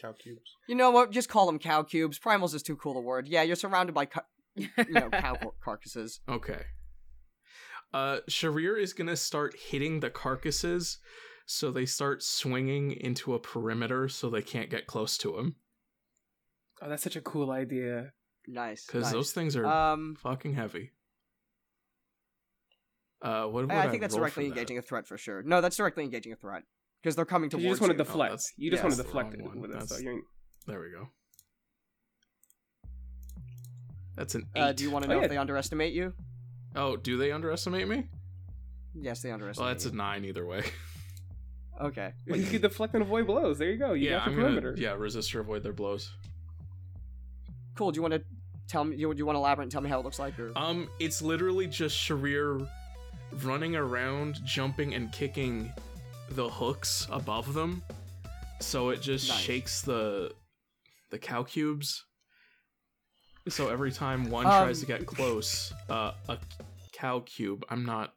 [0.00, 0.56] Cow cubes.
[0.68, 1.10] You know what?
[1.10, 2.18] Just call them cow cubes.
[2.18, 3.28] Primals is too cool a word.
[3.28, 4.20] Yeah, you're surrounded by, cu-
[4.56, 6.20] you know, cow car- carcasses.
[6.28, 6.62] Okay.
[7.92, 10.98] Uh, Sharir is gonna start hitting the carcasses,
[11.46, 15.56] so they start swinging into a perimeter, so they can't get close to him.
[16.80, 18.12] Oh, that's such a cool idea.
[18.48, 18.86] Nice.
[18.86, 19.12] Because nice.
[19.12, 20.90] those things are Um, fucking heavy.
[23.20, 24.58] Uh, what I I, think that's directly for that?
[24.60, 25.42] engaging a threat for sure.
[25.42, 26.64] No, that's directly engaging a threat
[27.02, 28.04] because they're coming towards you just want to you.
[28.04, 28.30] deflect.
[28.30, 29.60] that's- you just yeah, want to that's the deflect wrong it one.
[29.60, 29.74] with it.
[29.74, 30.24] So That's- you ain't-
[30.66, 31.08] There we go.
[34.16, 34.60] That's an eight.
[34.60, 35.24] Uh, do you want to Oh, know yeah.
[35.24, 36.12] if they underestimate you?
[36.76, 38.08] Oh, do they underestimate me?
[38.94, 39.64] Yes, they underestimate.
[39.66, 40.64] Well, that's a nine either way.
[41.80, 42.12] Okay.
[42.28, 43.58] Well, you could deflect and avoid blows.
[43.58, 43.94] There you go.
[43.94, 44.72] You yeah, got I'm perimeter.
[44.72, 46.12] gonna yeah resist or avoid their blows.
[47.74, 47.90] Cool.
[47.90, 48.22] Do you want to
[48.68, 48.94] tell me?
[48.94, 50.38] Do you want to elaborate and tell me how it looks like?
[50.38, 52.68] Or Um, it's literally just Sharir
[53.42, 55.72] running around, jumping and kicking
[56.32, 57.82] the hooks above them,
[58.60, 59.38] so it just Nice.
[59.38, 60.32] shakes the
[61.10, 62.04] the cow cubes.
[63.48, 66.38] So every time one Um, tries to get close, uh, a
[66.92, 67.64] cow cube.
[67.68, 68.14] I'm not.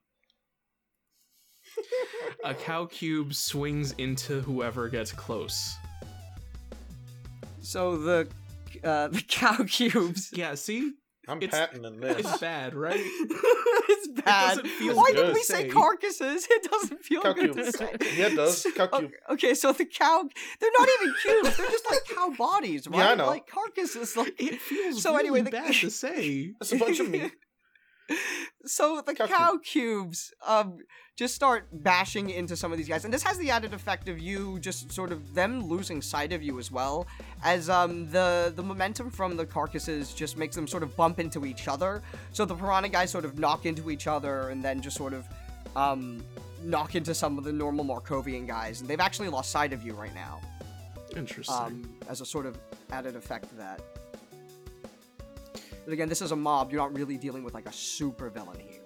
[2.44, 5.76] a cow cube swings into whoever gets close.
[7.62, 8.28] so the
[8.84, 10.30] uh, the cow cubes.
[10.32, 10.94] Yeah, see,
[11.28, 12.20] I'm It's- patenting this.
[12.20, 13.00] it's bad, right?
[13.00, 14.50] it's bad.
[14.58, 15.70] doesn't feel Why good did we say say.
[15.70, 16.48] carcasses?
[16.50, 17.66] It doesn't feel Cow good cube.
[17.66, 17.90] to say.
[18.16, 18.66] Yeah, it does.
[18.76, 19.12] Cow Okay, cube.
[19.32, 20.24] okay, so the cow,
[20.60, 21.58] they're not even cubes.
[21.58, 22.98] They're just like cow bodies, right?
[23.00, 23.28] Yeah, I know.
[23.28, 24.16] Like carcasses.
[24.16, 26.54] Like It feels So really anyway, the- bad to say.
[26.62, 27.32] It's a bunch of meat.
[28.65, 30.77] So the Cow cow, cubes um
[31.15, 34.19] just start bashing into some of these guys and this has the added effect of
[34.19, 37.07] you just sort of them losing sight of you as well
[37.44, 41.45] as um the the momentum from the carcasses just makes them sort of bump into
[41.45, 42.02] each other
[42.32, 45.26] so the piranha guys sort of knock into each other and then just sort of
[45.76, 46.23] um
[46.64, 49.94] knock into some of the normal markovian guys and they've actually lost sight of you
[49.94, 50.41] right now
[51.15, 51.56] Interesting.
[51.56, 52.57] um, as a sort of
[52.91, 53.80] added effect to that.
[55.86, 56.72] But again, this is a mob.
[56.72, 58.82] You're not really dealing with like a super villain here.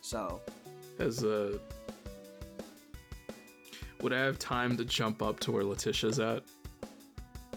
[0.00, 0.40] So,
[0.98, 1.58] As uh
[4.00, 6.42] would I have time to jump up to where Letitia's at?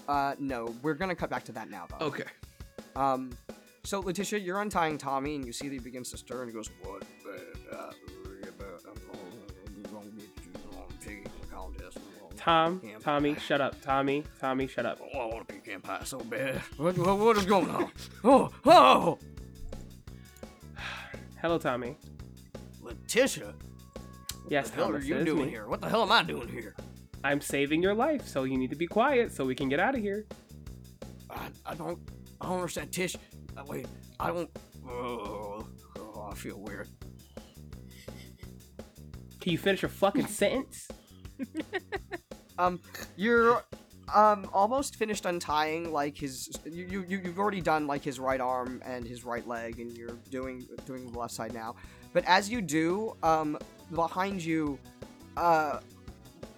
[0.08, 2.06] uh, no, we're gonna cut back to that now, though.
[2.06, 2.24] Okay.
[2.96, 3.32] Um,
[3.84, 6.54] so Letitia, you're untying Tommy, and you see that he begins to stir, and he
[6.56, 7.04] goes, "What?
[12.48, 13.02] Tom, Damn.
[13.02, 13.76] Tommy, shut up.
[13.82, 15.00] Tommy, Tommy, shut up.
[15.14, 16.62] Oh, I want to pecan pie so bad.
[16.78, 17.92] What, what, what is going on?
[18.24, 19.20] Oh, oh,
[21.42, 21.98] Hello, Tommy.
[22.82, 23.54] Letitia.
[24.50, 25.50] Yes, What the hell are you doing me.
[25.50, 25.68] here?
[25.68, 26.74] What the hell am I doing here?
[27.22, 29.96] I'm saving your life, so you need to be quiet so we can get out
[29.96, 30.26] of here.
[31.30, 32.00] I, I don't
[32.40, 33.18] I don't understand Tish.
[33.58, 33.88] Uh, wait,
[34.22, 34.50] I don't.
[34.88, 35.68] Oh,
[36.00, 36.88] oh, I feel weird.
[39.42, 40.88] Can you finish your fucking sentence?
[42.60, 42.80] Um,
[43.16, 43.64] you're
[44.16, 46.50] um almost finished untying like his.
[46.66, 49.96] You you you- you've already done like his right arm and his right leg, and
[49.98, 51.76] you're doing doing the left side now.
[52.14, 53.58] But as you do, um,
[53.94, 54.80] behind you,
[55.36, 55.80] uh.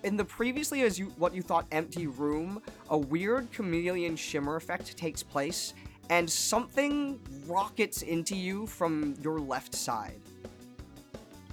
[0.04, 4.96] In the previously as you what you thought empty room, a weird chameleon shimmer effect
[4.96, 5.74] takes place,
[6.10, 10.22] and something rockets into you from your left side.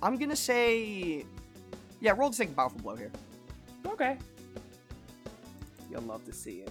[0.00, 1.24] I'm gonna say,
[2.00, 3.10] yeah, roll to take a powerful blow here.
[3.84, 4.16] Okay.
[5.96, 6.70] You'll love to see it.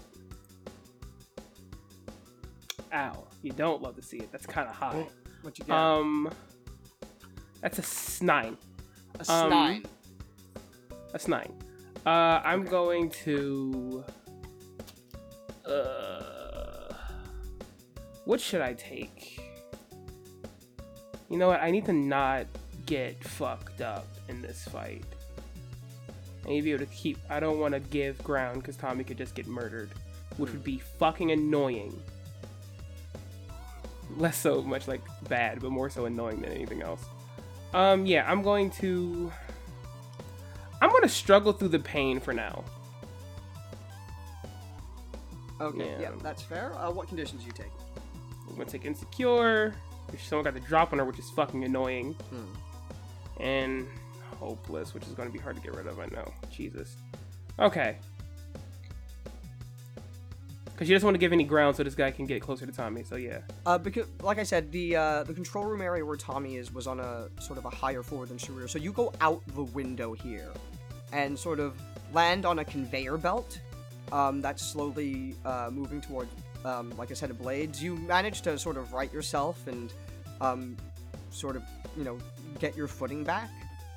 [2.94, 3.28] Ow.
[3.42, 4.32] You don't love to see it.
[4.32, 5.08] That's kind of high.
[5.42, 5.76] What you get?
[5.76, 6.32] Um,
[7.60, 8.56] that's a s- nine.
[9.28, 9.86] a um, nine.
[11.12, 11.52] That's nine.
[12.06, 14.04] Uh, I'm going to.
[15.66, 16.94] Uh,
[18.26, 19.42] what should I take?
[21.32, 21.62] You know what?
[21.62, 22.46] I need to not
[22.86, 25.04] get fucked up in this fight.
[26.46, 27.18] I need to be able to keep.
[27.30, 29.90] I don't want to give ground because Tommy could just get murdered,
[30.38, 32.00] which would be fucking annoying.
[34.18, 37.04] Less so much like bad, but more so annoying than anything else.
[37.74, 39.32] Um, yeah, I'm going to.
[40.82, 42.64] I'm gonna struggle through the pain for now.
[45.62, 46.12] Okay, yeah, Yeah.
[46.22, 46.74] that's fair.
[46.78, 47.72] Uh, what conditions do you take?
[48.48, 49.74] I'm gonna take insecure.
[50.14, 53.42] If someone got the drop on her, which is fucking annoying, Hmm.
[53.42, 53.88] and
[54.46, 56.00] hopeless, which is gonna be hard to get rid of.
[56.00, 56.32] I know.
[56.52, 56.98] Jesus.
[57.60, 57.98] Okay.
[60.66, 62.72] Because she doesn't want to give any ground, so this guy can get closer to
[62.72, 63.04] Tommy.
[63.04, 63.40] So yeah.
[63.66, 66.86] Uh, because, like I said, the uh, the control room area where Tommy is was
[66.86, 68.70] on a sort of a higher floor than Sharir.
[68.70, 70.52] So you go out the window here,
[71.14, 71.80] and sort of
[72.14, 73.60] land on a conveyor belt
[74.12, 76.28] um, that's slowly uh, moving toward,
[76.64, 77.82] um, like I said, a blades.
[77.82, 79.94] You manage to sort of right yourself and
[80.42, 80.76] um,
[81.32, 81.64] sort of,
[81.98, 82.18] you know,
[82.60, 83.50] get your footing back.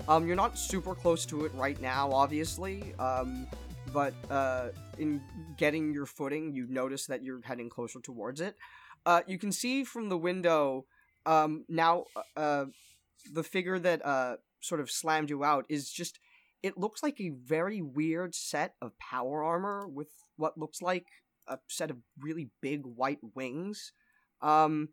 [0.07, 2.95] Um, you're not super close to it right now, obviously.
[2.99, 3.47] Um,
[3.93, 4.69] but uh,
[4.99, 5.21] in
[5.57, 8.57] getting your footing, you notice that you're heading closer towards it.
[9.07, 10.85] Uh, you can see from the window
[11.27, 12.05] um, now
[12.37, 12.67] uh,
[13.33, 16.19] the figure that uh, sort of slammed you out is just.
[16.61, 21.07] It looks like a very weird set of power armor with what looks like
[21.47, 23.93] a set of really big white wings.
[24.43, 24.89] Um,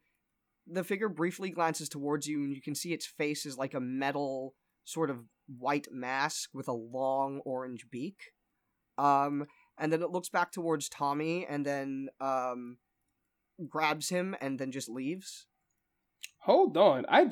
[0.68, 3.80] the figure briefly glances towards you, and you can see its face is like a
[3.80, 4.54] metal
[4.86, 5.18] sort of
[5.48, 8.32] white mask with a long orange beak.
[8.98, 9.46] Um,
[9.78, 12.78] and then it looks back towards Tommy, and then um,
[13.68, 15.48] grabs him, and then just leaves.
[16.44, 17.06] Hold on.
[17.10, 17.28] I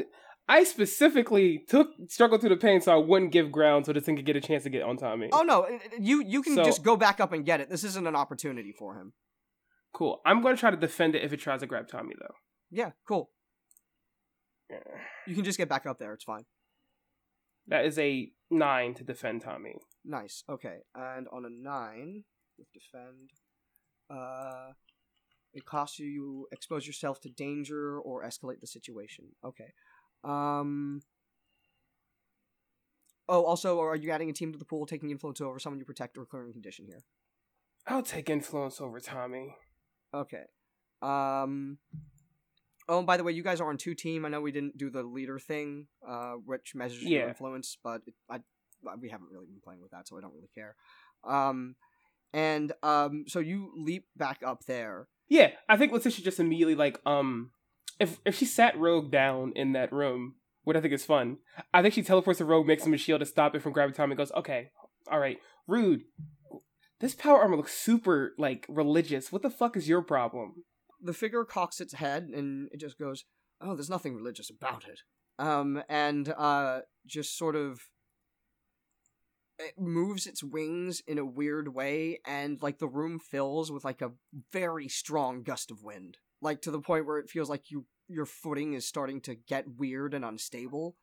[0.49, 4.17] I specifically took struggle through the pain so I wouldn't give ground so this thing
[4.17, 5.29] could get a chance to get on Tommy.
[5.31, 7.69] Oh no, uh, you you can So- just go back up and get it.
[7.69, 9.13] This isn't an opportunity for him.
[9.93, 10.19] Cool.
[10.25, 12.33] I'm gonna try to defend it if it tries to grab Tommy though.
[12.71, 13.31] Yeah, cool.
[14.69, 14.79] Yeah.
[15.27, 16.13] You can just get back up there.
[16.13, 16.43] It's fine.
[17.67, 19.75] That is a nine to defend Tommy.
[20.03, 20.43] Nice.
[20.49, 22.23] Okay, and on a nine
[22.57, 23.31] with defend,
[24.09, 24.73] uh,
[25.53, 29.25] it costs you you expose yourself to danger or escalate the situation.
[29.45, 29.71] Okay.
[30.23, 31.01] Um.
[33.29, 35.85] Oh, also, are you adding a team to the pool, taking influence over someone you
[35.85, 36.99] protect, or clearing condition here?
[37.87, 39.55] I'll take influence over Tommy.
[40.13, 40.43] Okay.
[41.01, 41.77] Um.
[42.89, 44.25] Oh, and by the way, you guys are on two team.
[44.25, 48.13] I know we didn't do the leader thing, uh, which measures your influence, but it,
[48.29, 48.39] I
[48.99, 50.75] we haven't really been playing with that, so I don't really care.
[51.23, 51.75] Um,
[52.33, 55.07] and um, so you leap back up there.
[55.29, 57.51] Yeah, I think Letitia just immediately like um
[57.99, 61.37] if if she sat Rogue down in that room, what I think is fun,
[61.73, 63.93] I think she teleports to Rogue, makes him a shield to stop it from grabbing
[63.93, 64.71] Tommy and goes, Okay,
[65.11, 65.37] alright,
[65.67, 66.03] rude.
[66.99, 69.31] This power armor looks super like religious.
[69.31, 70.63] What the fuck is your problem?
[71.03, 73.25] The figure cocks its head and it just goes,
[73.61, 75.01] "Oh, there's nothing religious about it."
[75.37, 77.81] Um, and uh, just sort of
[79.59, 84.01] it moves its wings in a weird way, and like the room fills with like
[84.01, 84.11] a
[84.51, 88.25] very strong gust of wind, like to the point where it feels like you your
[88.25, 90.95] footing is starting to get weird and unstable.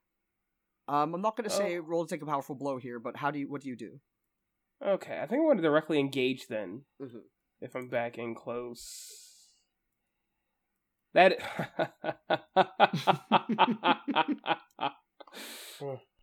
[0.88, 1.82] Um, I'm not gonna say Oh.
[1.82, 4.00] roll to take a powerful blow here, but how do you what do you do?
[4.82, 6.84] Okay, I think I want to directly engage then.
[7.00, 7.22] Mhm.
[7.60, 9.29] If I'm back in close.
[11.14, 11.38] That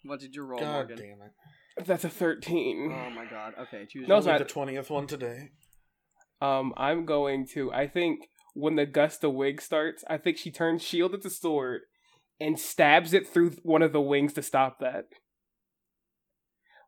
[0.03, 0.97] What did you roll, God Morgan?
[0.97, 1.85] damn it!
[1.88, 2.91] That's a 13.
[2.93, 3.53] Oh my god.
[3.59, 4.07] Okay, choose.
[4.07, 4.38] No, it's not.
[4.39, 5.49] the twentieth one today.
[6.41, 7.72] Um, I'm going to.
[7.73, 11.81] I think when the gust of wig starts, I think she turns shield into sword
[12.39, 15.05] and stabs it through one of the wings to stop that.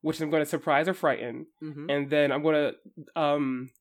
[0.02, 3.72] Which I'm going to surprise or frighten, hmm and then I'm going to um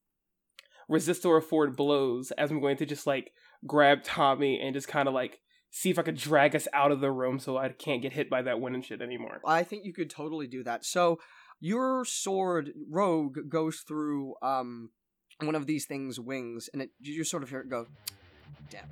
[0.88, 3.30] resist or afford blows as I'm going to just like
[3.66, 5.40] grab Tommy and just kind of like
[5.70, 8.30] see if I could drag us out of the room so I can't get hit
[8.30, 9.40] by that wind and shit anymore.
[9.46, 10.84] I think you could totally do that.
[10.84, 11.18] So
[11.60, 14.90] your sword rogue goes through um
[15.40, 17.86] one of these things' wings, and it you sort of hear it go,
[18.70, 18.84] damn.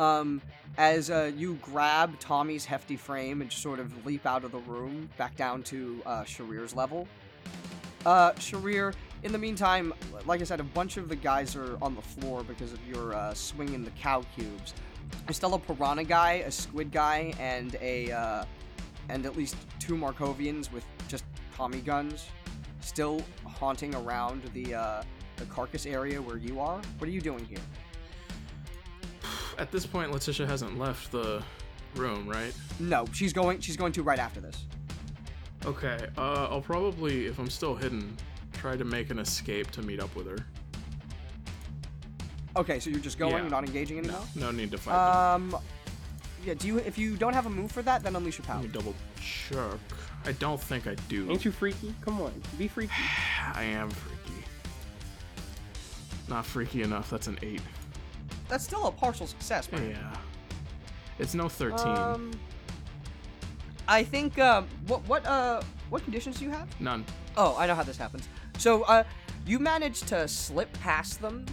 [0.00, 0.42] Um,
[0.76, 4.58] as uh, you grab Tommy's hefty frame and just sort of leap out of the
[4.58, 7.06] room back down to uh, Sharir's level.
[8.04, 8.92] Uh, Sharir,
[9.24, 9.92] in the meantime,
[10.26, 13.14] like I said, a bunch of the guys are on the floor because of your
[13.14, 14.74] uh, swinging the cow cubes.
[15.26, 18.44] There's still a piranha guy, a squid guy, and a uh,
[19.08, 21.24] and at least two Markovians with just
[21.56, 22.26] Tommy guns,
[22.80, 25.02] still haunting around the uh,
[25.36, 26.80] the carcass area where you are.
[26.98, 27.58] What are you doing here?
[29.58, 31.42] At this point, Letitia hasn't left the
[31.94, 32.52] room, right?
[32.78, 33.60] No, she's going.
[33.60, 34.66] She's going to right after this.
[35.64, 38.14] Okay, uh, I'll probably, if I'm still hidden,
[38.64, 40.38] try to make an escape to meet up with her.
[42.56, 43.40] Okay, so you're just going, Yeah.
[43.42, 44.22] you're not engaging anymore.
[44.34, 45.54] No need to fight them.
[45.54, 45.62] Um,
[46.46, 46.54] yeah.
[46.54, 46.78] Do you?
[46.78, 48.62] If you don't have a move for that, then unleash your Let power.
[48.62, 49.78] me double check.
[50.24, 51.30] I don't think I do.
[51.30, 51.94] Ain't you freaky?
[52.00, 52.92] Come on, be freaky.
[53.54, 54.40] I am freaky.
[56.28, 57.10] Not freaky enough.
[57.10, 57.60] That's an eight.
[58.48, 59.90] That's still a partial success, man.
[59.90, 60.16] Yeah.
[61.18, 61.98] It's no thirteen.
[61.98, 62.30] Um,
[63.88, 64.38] I think.
[64.38, 65.60] Um, what what uh
[65.90, 66.68] what conditions do you have?
[66.80, 67.04] None.
[67.36, 68.28] Oh, I know how this happens.
[68.58, 69.04] So, uh,
[69.46, 71.44] you manage to slip past them,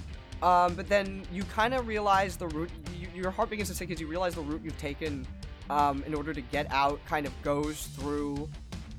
[0.41, 2.69] um, but then you kind of realize the route.
[2.97, 5.27] You, your heart begins to sink as you realize the route you've taken,
[5.69, 8.49] um, in order to get out, kind of goes through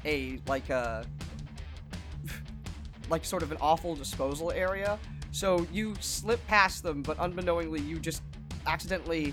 [0.05, 1.07] a like a
[3.09, 4.99] like sort of an awful disposal area.
[5.31, 8.23] So you slip past them, but unbeknowingly, you just
[8.67, 9.33] accidentally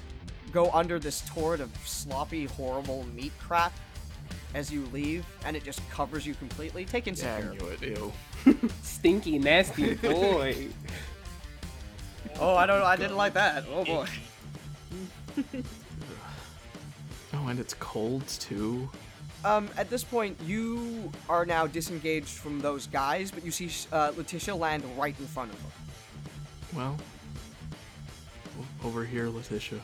[0.52, 3.74] go under this torrent of sloppy, horrible meat crap
[4.54, 6.86] as you leave, and it just covers you completely.
[6.86, 7.82] Take Yeah, I knew it.
[7.82, 8.14] Ew.
[8.82, 10.68] Stinky, nasty boy.
[12.42, 12.86] Oh, I don't know.
[12.86, 13.66] I didn't like that.
[13.70, 14.08] Oh boy.
[17.32, 18.90] Oh, and it's cold too.
[19.46, 24.12] Um, at this point, you are now disengaged from those guys, but you see uh,
[24.18, 25.72] Letitia land right in front of them.
[26.76, 26.98] Well,
[28.84, 29.80] over here, Letitia.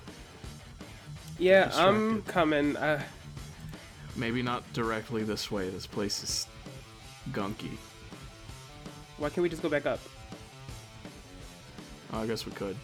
[1.38, 2.76] Yeah, I'm coming.
[2.76, 3.02] Uh,
[4.16, 5.70] Maybe not directly this way.
[5.70, 6.48] This place is
[7.32, 7.78] gunky.
[9.18, 10.00] why can't we just go back up?
[12.14, 12.78] Oh, I guess we could.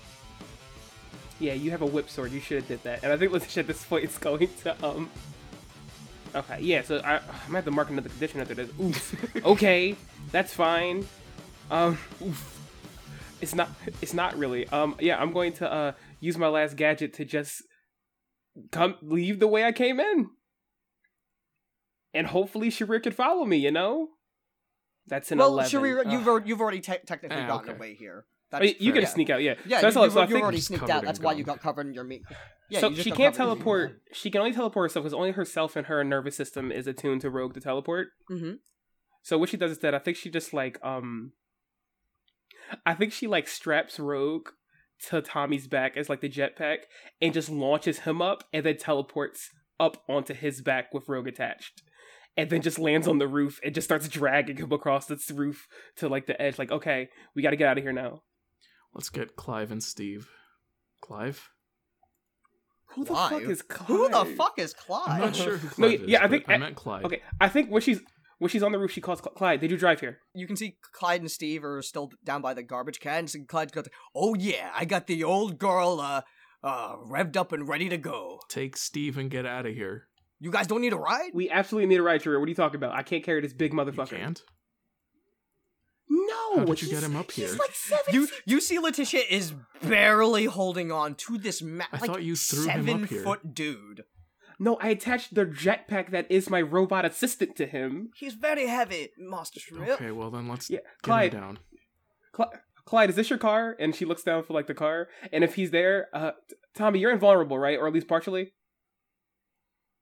[1.40, 2.32] Yeah, you have a whip sword.
[2.32, 3.04] You should have did that.
[3.04, 5.10] And I think Letitia at this point is going to um.
[6.36, 6.82] Okay, yeah.
[6.82, 8.70] So I, I'm gonna have to mark another condition after this.
[8.80, 9.46] Oof.
[9.46, 9.96] okay,
[10.32, 11.08] that's fine.
[11.70, 12.60] Um, oof.
[13.42, 13.70] It's not.
[14.02, 14.68] It's not really.
[14.68, 15.20] Um, yeah.
[15.20, 17.64] I'm going to uh use my last gadget to just
[18.72, 20.30] come leave the way I came in,
[22.14, 23.58] and hopefully Sharir could follow me.
[23.58, 24.10] You know.
[25.08, 25.72] That's an well, eleven.
[25.82, 26.12] Sharir, Ugh.
[26.12, 27.78] you've already, you've already te- technically Ah, gotten okay.
[27.78, 28.26] away here.
[28.52, 29.02] That's you fair.
[29.02, 29.56] get to sneak out, yeah.
[29.66, 30.06] Yeah, so that's you, all.
[30.08, 31.04] you, So I you think already sneaked out.
[31.04, 32.22] That's why you got covered in your meat.
[32.70, 34.02] Yeah, so you just she can't teleport.
[34.14, 37.30] She can only teleport herself because only herself and her nervous system is attuned to
[37.30, 38.10] Rogue to teleport.
[38.30, 38.60] Mhm.
[39.24, 41.32] So what she does is that I think she just like um,
[42.86, 44.50] I think she like straps Rogue
[45.10, 46.80] to Tommy's back as like the jetpack
[47.22, 51.82] and just launches him up and then teleports up onto his back with Rogue attached.
[52.38, 55.68] And then just lands on the roof and just starts dragging him across this roof
[55.98, 56.58] to like the edge.
[56.58, 58.22] Like, okay, we got to get out of here now.
[58.94, 60.30] Let's get Clive and Steve.
[61.02, 61.50] Clive?
[62.96, 63.32] Who the Clive?
[63.32, 63.88] fuck is Clive?
[63.88, 65.08] Who the fuck is Clive?
[65.10, 66.02] I'm not sure who No, is.
[66.08, 67.06] yeah, I think- I meant Clive.
[67.06, 68.02] Okay, I think when she's
[68.38, 69.60] when she's on the roof, she calls Cl- Clyde.
[69.62, 70.18] Did you drive here?
[70.34, 73.72] You can see Clyde and Steve are still down by the garbage cans, and Clyde's
[73.72, 76.22] got, oh yeah, I got the old girl, uh,
[76.64, 78.40] uh, revved up and ready to go.
[78.50, 80.08] Take Steve and get out of here.
[80.44, 81.30] You guys don't need a ride?
[81.36, 82.40] We absolutely need a ride, Sharir.
[82.40, 82.94] What are you talking about?
[82.94, 84.10] I can't carry this big You motherfucker.
[84.18, 84.42] can't?
[86.10, 87.60] No, How did you get him up he's here?
[87.60, 88.14] like seven.
[88.14, 92.24] You feet- you see Letitia is barely holding on to this ma- I like thought
[92.24, 93.22] you threw him up seven here.
[93.24, 94.04] foot dude.
[94.60, 98.10] No, I attached the jetpack that is my robot assistant to him.
[98.16, 99.94] He's very heavy, Master Shrill.
[99.94, 101.34] Okay, well then let's Yeah, get Clyde.
[101.34, 101.60] him down.
[102.36, 102.54] Cl-
[102.86, 103.76] Clyde, is this your car?
[103.80, 106.32] And she looks down for like the car, and if he's there, uh,
[106.76, 107.78] Tommy, you're invulnerable, right?
[107.80, 108.54] Or at least partially.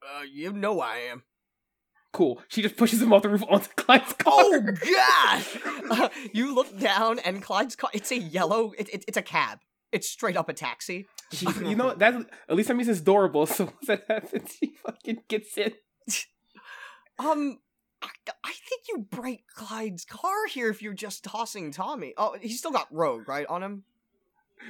[0.03, 1.23] Uh, you know I am.
[2.11, 2.41] Cool.
[2.47, 4.33] She just pushes him off the roof onto Clyde's car.
[4.35, 4.61] Oh
[4.95, 5.57] gosh!
[5.91, 7.91] Uh, you look down, and Clyde's car.
[7.93, 8.71] It's a yellow.
[8.77, 9.59] It, it, it's a cab.
[9.91, 11.07] It's straight up a taxi.
[11.31, 12.15] Jeez, you know that
[12.47, 13.45] at least that means it's durable.
[13.45, 15.73] So once that happens, she fucking gets in.
[17.19, 17.59] Um,
[18.01, 18.07] I,
[18.45, 22.13] I think you break Clyde's car here if you're just tossing Tommy.
[22.17, 23.83] Oh, he's still got Rogue right on him.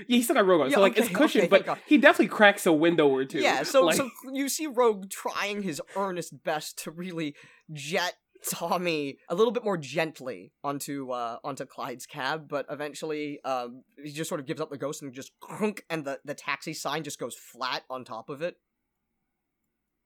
[0.08, 1.98] Yeah, he's still got Rogue on, Yeah, so like it's okay, cushioned, okay, but he
[1.98, 3.40] definitely cracks a window or two.
[3.40, 7.36] Yeah, so Like- so you see Rogue trying his earnest best to really
[7.74, 8.14] jet
[8.50, 14.12] Tommy a little bit more gently onto uh onto Clyde's cab, but eventually um he
[14.12, 17.04] just sort of gives up the ghost and just crunk and the the taxi sign
[17.04, 18.56] just goes flat on top of it.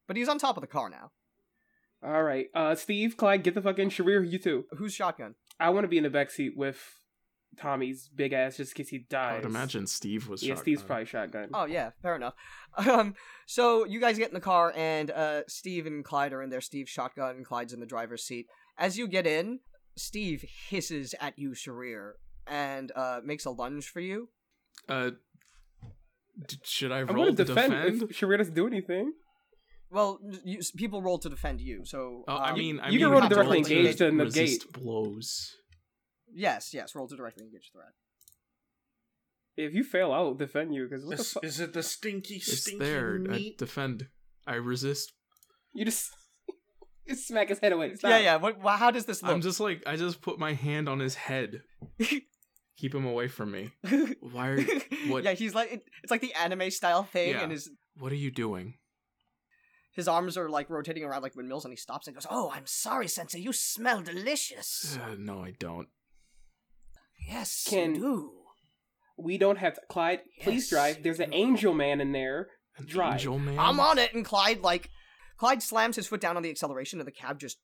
[0.08, 1.12] But he's on top of the car now.
[2.04, 4.66] All right, uh, Steve, Clyde, get the fucking Sharir, you too.
[4.78, 5.36] Who's shotgun?
[5.60, 6.78] I want to be in the back seat with
[7.58, 9.20] Tommy's big ass just in case he died.
[9.20, 9.44] I dies.
[9.44, 10.64] would imagine Steve was Yeah, shotgun.
[10.64, 11.50] Steve's probably shotgun.
[11.54, 12.34] Oh yeah, fair enough.
[12.76, 13.14] Um,
[13.46, 16.60] so you guys get in the car, and uh, Steve and Clyde are in there.
[16.62, 18.48] Steve's shotgun, and Clyde's in the driver's seat.
[18.80, 19.60] As you get in,
[19.96, 22.14] Steve hisses at you, Sharir,
[22.48, 24.30] and uh, makes a lunge for you.
[24.90, 25.12] Uh,
[26.48, 28.04] d- should I I'm roll going to to defend, defend?
[28.10, 29.14] if Sharir doesn't do anything.
[29.92, 33.10] Well, you, people roll to defend you, so Oh, I um, mean, I you can
[33.12, 35.56] mean, roll to roll directly engage in the resist blows.
[36.34, 37.94] Yes, yes, roll to directly engage the threat.
[39.56, 42.62] If you fail, I'll defend you because what the This, is it the stinky, It's
[42.62, 43.16] stinky there.
[43.16, 43.58] I meat?
[43.58, 44.08] defend.
[44.48, 45.14] I resist.
[45.74, 46.12] You just
[47.14, 47.94] Smack his head away.
[47.96, 48.10] Stop.
[48.10, 48.36] Yeah, yeah.
[48.38, 49.32] What, how does this look?
[49.32, 51.62] I'm just like I just put my hand on his head.
[52.78, 53.70] Keep him away from me.
[54.20, 57.42] Why are you, what Yeah, he's like it- it's like the anime style thing, Yeah.
[57.44, 58.76] and his what are you doing?
[59.96, 62.66] his arms are like rotating around like windmills, and he stops and goes, "Oh, I'm
[62.66, 63.40] sorry, Sensei.
[63.40, 64.98] You smell delicious.
[65.00, 65.88] Uh, no, I don't.
[67.28, 68.32] Yes, Can- you do."
[69.18, 70.22] We don't have Clyde.
[70.42, 71.04] Please drive.
[71.04, 72.50] There's an you- angel man in there.
[72.78, 73.14] An Drive.
[73.14, 73.60] angel man.
[73.60, 74.90] I'm on it, and Clyde like
[75.38, 77.58] Clyde slams his foot down on the acceleration, and the cab just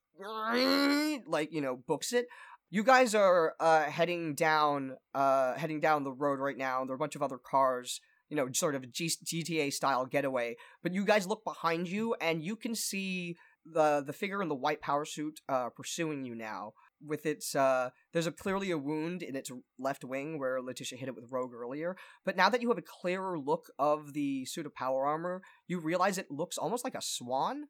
[1.28, 2.28] like you know books it.
[2.72, 6.84] You guys are uh, heading down, uh, heading down the road right now.
[6.86, 8.00] There are a bunch of other cars,
[8.30, 10.56] you know, sort of a G- GTA style getaway.
[10.84, 14.56] But you guys look behind you, and you can see the the figure in the
[14.56, 16.74] white power suit uh, pursuing you now.
[17.06, 21.08] With its, uh, there's a clearly a wound in its left wing where Letitia hit
[21.08, 21.96] it with Rogue earlier.
[22.26, 25.80] But now that you have a clearer look of the suit of power armor, you
[25.80, 27.66] realize it looks almost like a swan.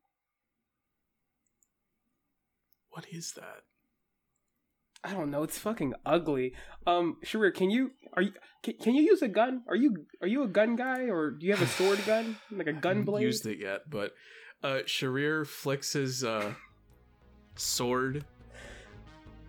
[2.90, 3.64] What is that?
[5.04, 5.44] I don't know.
[5.44, 6.54] It's fucking ugly.
[6.86, 8.34] Um, Sharir, can you are you
[8.64, 9.64] can, can you use a gun?
[9.70, 12.68] Are you are you a gun guy or do you have a sword gun like
[12.68, 13.24] a gun haven't blade?
[13.24, 14.12] used it yet, but
[14.62, 16.54] uh Sharir flicks his uh
[17.56, 18.26] sword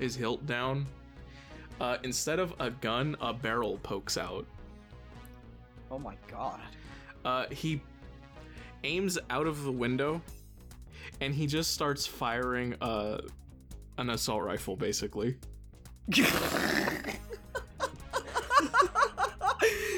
[0.01, 0.86] his hilt down.
[1.81, 4.47] Uh instead of a gun, a barrel pokes out.
[5.90, 6.60] Oh my god.
[7.24, 7.81] Uh he
[8.82, 10.20] aims out of the window
[11.20, 13.18] and he just starts firing uh
[13.98, 15.36] an assault rifle basically.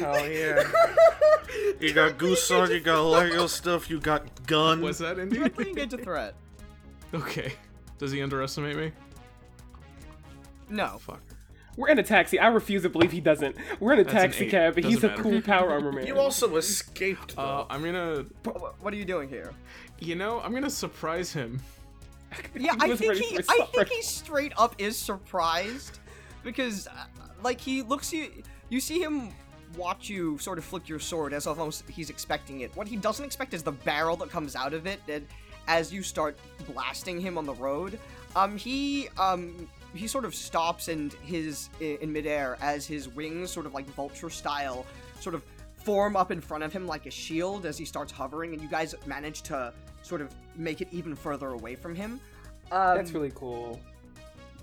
[0.01, 0.63] Hell yeah.
[1.81, 4.81] You got goose on, you got Lego stuff, you got gun.
[4.81, 6.35] Was that in Directly engage a threat.
[7.15, 7.53] Okay.
[7.99, 8.91] Does he underestimate me?
[10.73, 10.99] No.
[10.99, 11.21] Fuck.
[11.77, 12.39] We're in a taxi.
[12.39, 13.57] I refuse to believe he doesn't.
[13.81, 14.51] We're in a That's an taxi eight.
[14.51, 15.23] cab, but he's a Doesn't matter.
[15.23, 16.07] cool power armor man.
[16.07, 17.43] You also escaped though.
[17.43, 19.53] Uh I'm gonna Wh- What are you doing here?
[20.01, 21.61] you know, I'm gonna surprise him.
[22.55, 25.99] Yeah, I was think ready he, for I assault think he straight up is surprised
[26.43, 26.93] because, uh,
[27.43, 28.31] like, he looks you.
[28.71, 29.29] You see him
[29.77, 32.75] watch you sort of flick your sword as almost he's expecting it.
[32.75, 35.01] What he doesn't expect is the barrel that comes out of it.
[35.09, 35.27] And
[35.69, 36.39] as you start
[36.73, 37.99] blasting him on the road,
[38.35, 43.67] um, he um he sort of stops and his in midair as his wings sort
[43.67, 44.87] of like vulture style
[45.21, 45.43] sort of
[45.75, 48.69] form up in front of him like a shield as he starts hovering, and you
[48.69, 52.21] guys manage to sort of make it even further away from him.
[52.71, 53.81] Um, That's really cool.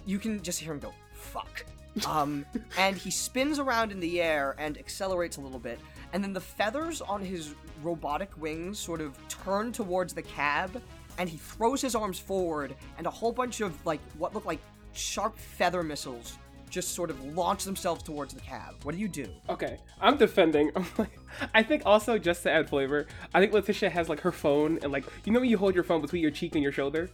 [0.06, 1.66] you can just hear him go fuck
[2.08, 2.46] um
[2.78, 5.80] and he spins around in the air and accelerates a little bit
[6.14, 7.54] and then the feathers on his
[7.84, 10.82] robotic wings sort of turn towards the cab
[11.18, 14.60] and he throws his arms forward and a whole bunch of like what look like
[14.94, 16.38] sharp feather missiles
[16.70, 20.72] just sort of launch themselves towards the cab what do you do Okay, I'm defending.
[20.76, 21.18] I'm like,
[21.56, 24.92] I think also just to add flavor, I think Letitia has like her phone and
[24.92, 27.10] like you know when you hold your phone between your cheek and your shoulder.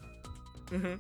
[0.68, 0.96] Mm-hmm.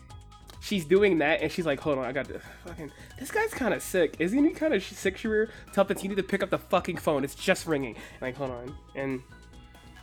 [0.61, 2.41] She's doing that and she's like, hold on, I got this.
[2.65, 2.91] fucking.
[3.19, 4.15] This guy's kind of sick.
[4.19, 5.49] Isn't he kind of sick, Sharir?
[5.73, 7.23] Tell that you need to pick up the fucking phone.
[7.23, 7.95] It's just ringing.
[8.21, 9.21] Like, hold on, and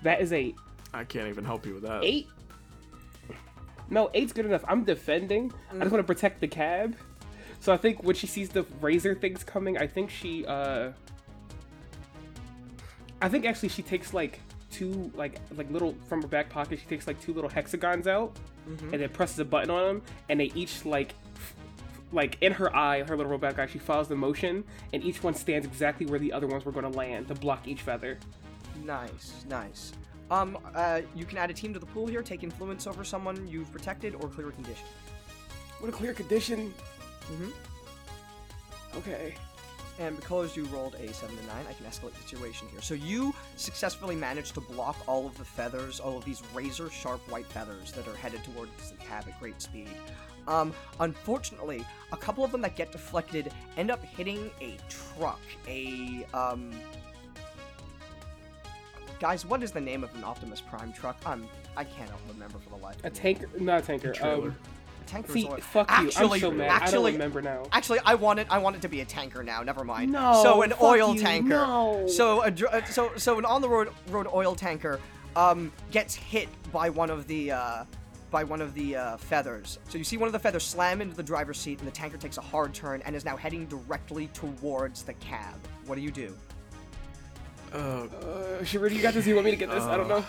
[0.02, 0.54] that is a
[0.94, 2.04] I can't even help you with that.
[2.04, 2.28] eight.
[3.90, 4.64] No, eight's good enough.
[4.66, 5.52] I'm defending.
[5.70, 6.96] I just want to protect the cab.
[7.60, 10.92] So I think when she sees the razor things coming, I think she uh
[13.20, 14.40] I think actually she takes like
[14.70, 18.36] two like like little from her back pocket, she takes like two little hexagons out
[18.66, 21.54] and then presses a button on them and they each like f-
[22.12, 25.34] like in her eye, her little robot guy, she follows the motion, and each one
[25.34, 28.18] stands exactly where the other ones were going to land to block each feather.
[28.84, 29.92] nice nice
[30.32, 33.36] um uh you can add a team to the pool here take influence over someone
[33.52, 34.86] you've protected or clear a condition
[35.82, 36.72] What a clear condition.
[37.32, 38.98] Mm-hmm.
[38.98, 39.34] Okay.
[39.98, 42.80] And because you rolled a 7 to 9, I can escalate the situation here.
[42.80, 47.20] So you successfully managed to block all of the feathers, all of these razor sharp
[47.28, 49.88] white feathers that are headed towards the cab at great speed.
[50.46, 55.40] Um, unfortunately, a couple of them that get deflected end up hitting a truck.
[55.66, 56.70] A, um.
[59.22, 61.16] Guys, what is the name of an Optimus Prime truck?
[61.24, 61.46] Um,
[61.76, 63.14] I can't remember for the life of A me.
[63.14, 64.10] tanker, not a tanker.
[64.12, 64.48] trailer.
[64.48, 64.56] Um,
[65.00, 66.08] A tanker see, is what- fuck you.
[66.08, 66.82] Actually, I'm so mad.
[66.82, 67.62] I don't remember now.
[67.70, 68.48] Actually, I want it.
[68.50, 69.62] I want it to be a tanker now.
[69.62, 70.10] Never mind.
[70.10, 71.50] No, So an fuck oil you, tanker.
[71.50, 72.04] no.
[72.08, 74.98] So a dr- uh, so so an on the road road oil tanker
[75.36, 77.84] um gets hit by one of the uh
[78.32, 79.78] by one of the uh, feathers.
[79.88, 82.16] So you see one of the feathers slam into the driver's seat, and the tanker
[82.16, 85.54] takes a hard turn and is now heading directly towards the cab.
[85.86, 86.34] What do you do?
[87.72, 88.06] Uh,
[88.62, 89.26] Uh, Shirley, you got this.
[89.26, 89.82] You want me to get this?
[89.84, 90.24] I don't know.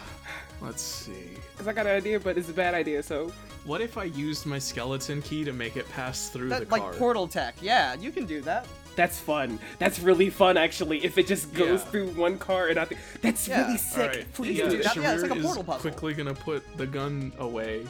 [0.62, 1.12] let's see.
[1.52, 3.32] Because I got an idea, but it's a bad idea, so.
[3.66, 6.82] What if I used my skeleton key to make it pass through That, the like
[6.82, 6.94] car?
[6.94, 7.56] portal tech.
[7.62, 8.66] Yeah, you can do that.
[8.96, 9.60] That's fun.
[9.80, 11.04] That's really fun, actually.
[11.06, 11.90] If it just goes Yeah.
[11.90, 13.66] through one car and I think that's Yeah.
[13.66, 14.02] really sick.
[14.02, 14.96] Alright, Please can do do that.
[14.96, 15.02] that.
[15.04, 15.92] Yeah, it's like a portal is puzzle.
[15.92, 17.86] quickly gonna put the gun away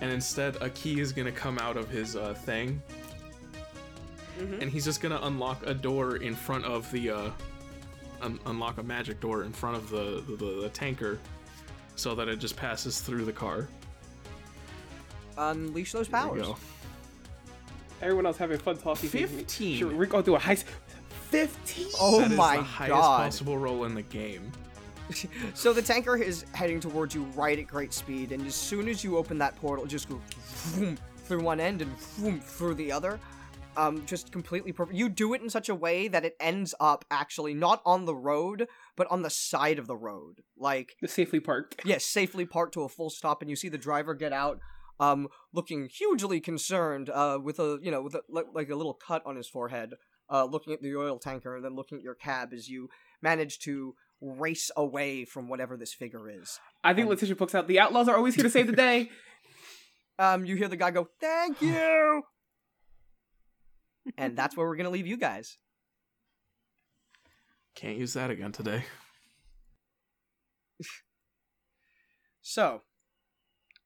[0.00, 2.80] and instead a key is gonna come out of his uh, thing,
[4.38, 4.62] Mhm.
[4.62, 7.30] and he's just gonna unlock a door in front of the uh,
[8.22, 11.18] un- unlock a magic door in front of the the, the the tanker,
[11.96, 13.68] so that it just passes through the car.
[15.36, 16.38] Unleash those There powers.
[16.38, 16.56] you go.
[18.02, 19.08] Everyone else having fun talking.
[19.10, 19.24] to me.
[19.26, 19.78] 15.
[19.78, 20.56] Sure, we're going through a high.
[20.56, 21.88] Fifteen.
[22.00, 23.24] Oh That is my the highest god.
[23.24, 24.52] possible roll in the game.
[25.54, 29.04] So the tanker is heading towards you right at great speed, and as soon as
[29.04, 32.90] you open that portal, it just go vroom through one end and vroom through the
[32.90, 33.20] other.
[33.76, 34.96] Um, just completely perfect.
[34.96, 38.14] You do it in such a way that it ends up actually not on the
[38.14, 40.42] road, but on the side of the road.
[40.56, 41.80] Like, Safely parked.
[41.84, 44.60] yes, safely parked to a full stop, and you see the driver get out,
[45.00, 49.22] um, looking hugely concerned, uh, with a you know with a, like, a little cut
[49.26, 49.94] on his forehead,
[50.30, 52.88] uh, looking at the oil tanker, and then looking at your cab as you
[53.22, 56.60] manage to race away from whatever this figure is.
[56.84, 57.66] I think Letitia pokes out.
[57.66, 59.10] The outlaws are always here to save the day.
[60.16, 62.22] Um, you hear the guy go, "Thank you,"
[64.18, 65.58] and that's where we're gonna leave you guys.
[67.74, 68.84] Can't use that again today.
[72.46, 72.82] So,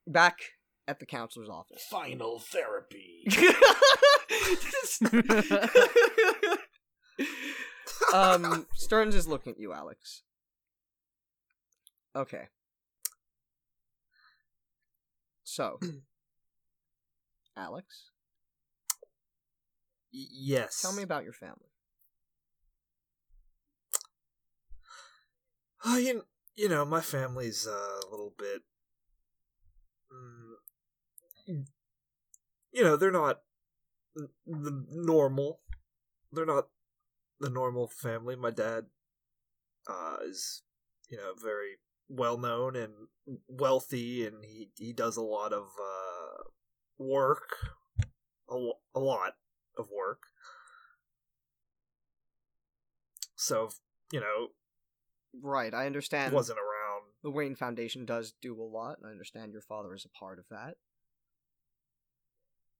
[0.04, 0.34] back
[0.88, 1.80] at the counselor's office.
[1.88, 3.24] Final therapy.
[8.12, 10.22] um, Stearns is looking at you, Alex.
[12.16, 12.48] Okay.
[15.44, 15.78] So,
[17.56, 18.17] Alex, Y-
[20.10, 20.80] yes.
[20.82, 21.70] tell me about your family.
[25.84, 26.24] Oh, you,
[26.56, 28.62] you know, my family's uh, a little bit.
[31.48, 31.64] Mm,
[32.72, 33.40] you know, they're not
[34.46, 35.60] the normal.
[36.32, 36.68] They're not
[37.40, 38.36] the normal family.
[38.36, 38.86] My dad
[39.88, 40.62] uh, is,
[41.08, 41.76] you know, very
[42.08, 42.92] well known and
[43.48, 46.42] wealthy, and he, he does a lot of uh,
[46.98, 47.50] work.
[48.50, 49.34] A, a lot
[49.78, 50.22] of work.
[53.36, 53.70] So,
[54.12, 54.48] you know,
[55.40, 56.32] Right, I understand.
[56.32, 57.12] wasn't around.
[57.22, 60.38] the Wayne Foundation does do a lot, and I understand your father is a part
[60.38, 60.76] of that.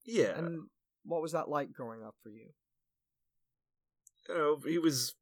[0.05, 0.69] Yeah, And
[1.05, 2.53] what was that like growing up for you?
[4.29, 5.15] you know, he was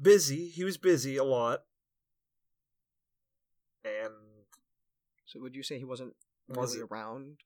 [0.00, 0.48] busy.
[0.48, 1.60] He was busy a lot,
[3.84, 4.12] and
[5.26, 6.14] So, would you say he wasn't
[6.48, 7.38] Was really it- around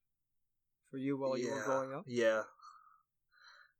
[0.95, 2.05] for you while you were growing up?
[2.07, 2.43] Yeah,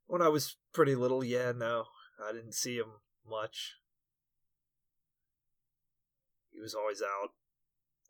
[0.05, 1.85] when I was pretty little, yeah, no,
[2.21, 3.75] I didn't see him much.
[6.51, 7.29] He was always out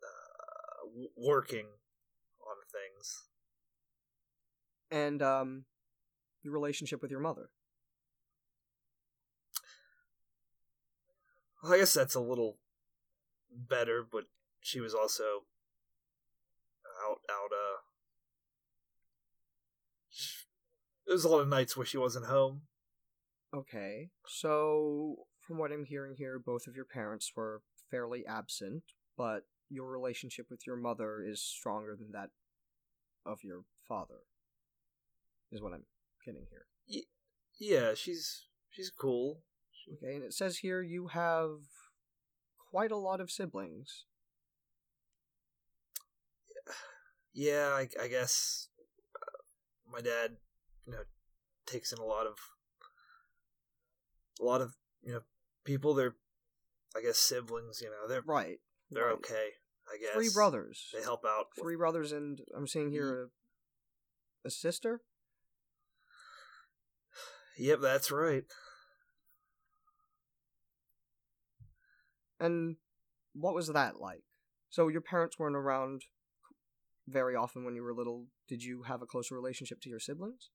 [0.02, 1.66] uh, w- working
[2.40, 3.22] on things.
[4.90, 5.66] And um,
[6.42, 7.50] your relationship with your mother.
[11.62, 12.56] I guess that's a little
[13.52, 14.24] better, but
[14.60, 15.44] she was also
[17.04, 17.80] out out uh
[20.10, 20.44] sh-
[21.06, 22.62] there was a lot of nights where she wasn't home.
[23.54, 28.82] Okay, so from what I'm hearing here, both of your parents were fairly absent,
[29.16, 32.30] but your relationship with your mother is stronger than that
[33.24, 34.20] of your father.
[35.52, 35.84] Is what I'm
[36.24, 36.66] getting here.
[37.58, 39.42] Yeah, she's she's cool.
[39.94, 41.60] Okay, and it says here you have
[42.70, 44.04] quite a lot of siblings.
[47.32, 48.68] Yeah, I, I guess
[49.14, 50.36] uh, my dad,
[50.86, 50.98] you know,
[51.66, 52.34] takes in a lot of
[54.40, 55.20] a lot of you know
[55.64, 55.94] people.
[55.94, 56.14] They're
[56.96, 57.80] I guess siblings.
[57.82, 58.58] You know, they're Right.
[58.90, 59.14] they're right.
[59.14, 59.48] okay.
[59.92, 60.90] I guess Three brothers.
[60.94, 61.46] They help out.
[61.60, 64.46] Three brothers, and I'm seeing here mm-hmm.
[64.46, 65.00] a, a sister.
[67.58, 68.44] Yep, that's right.
[72.38, 72.76] And
[73.32, 74.24] what was that like?
[74.68, 76.02] So your parents weren't around
[77.08, 78.26] very often when you were little.
[78.48, 80.50] Did you have a closer relationship to your siblings?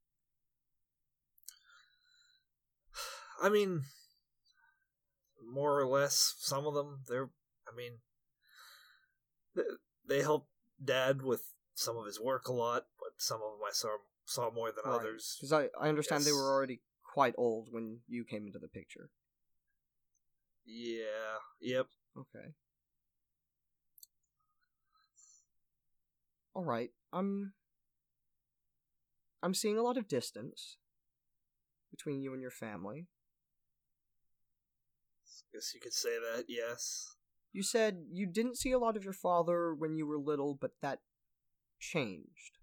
[3.41, 3.81] I mean,
[5.51, 7.29] more or less, some of them, they're,
[7.67, 7.93] I mean,
[9.55, 9.63] they,
[10.07, 10.47] they help
[10.83, 11.43] dad with
[11.73, 14.91] some of his work a lot, but some of them I saw, saw more than
[14.91, 15.37] others.
[15.39, 19.09] Because I, I understand they were already quite old when you came into the picture.
[20.65, 21.87] Yeah, yep.
[22.17, 22.53] Okay.
[26.53, 26.91] All right.
[27.11, 27.53] I'm
[29.43, 30.77] I'm seeing a lot of distance
[31.89, 33.07] between you and your family.
[35.53, 37.15] Guess you could say that, yes.
[37.53, 40.71] You said you didn't see a lot of your father when you were little, but
[40.81, 40.99] that
[41.79, 42.57] changed.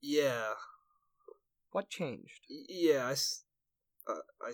[0.00, 0.54] Yeah,
[1.70, 2.44] What changed?
[2.48, 3.12] yeah, I,
[4.12, 4.52] uh, I,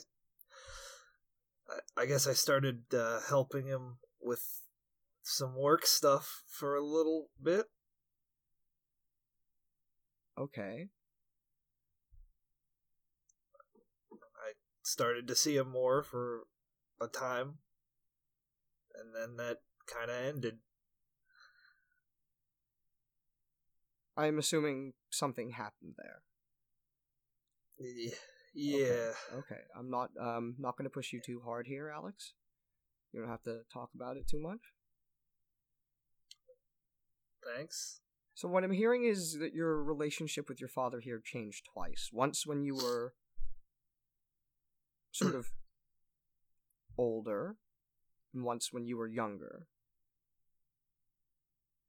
[1.68, 4.62] I- I guess I started uh, helping him with
[5.22, 7.66] some work stuff for a little bit.
[10.38, 10.88] Okay.
[14.12, 14.52] I
[14.84, 16.46] started to see him more for
[17.00, 17.58] a time,
[18.94, 20.58] and then that kind of ended.
[24.16, 26.22] I'm assuming something happened there.
[27.78, 28.20] Y- Okay,
[28.54, 29.12] Yeah.
[29.38, 29.60] Okay.
[29.76, 32.34] I'm not um not going to push you too hard here, Alex.
[33.12, 34.60] You don't have to talk about it too much.
[37.56, 38.00] Thanks.
[38.34, 42.10] So what I'm hearing is that your relationship with your father here changed twice.
[42.12, 43.14] Once when you were
[45.14, 45.50] sort of
[46.98, 47.56] older,
[48.34, 49.68] and once when you were younger.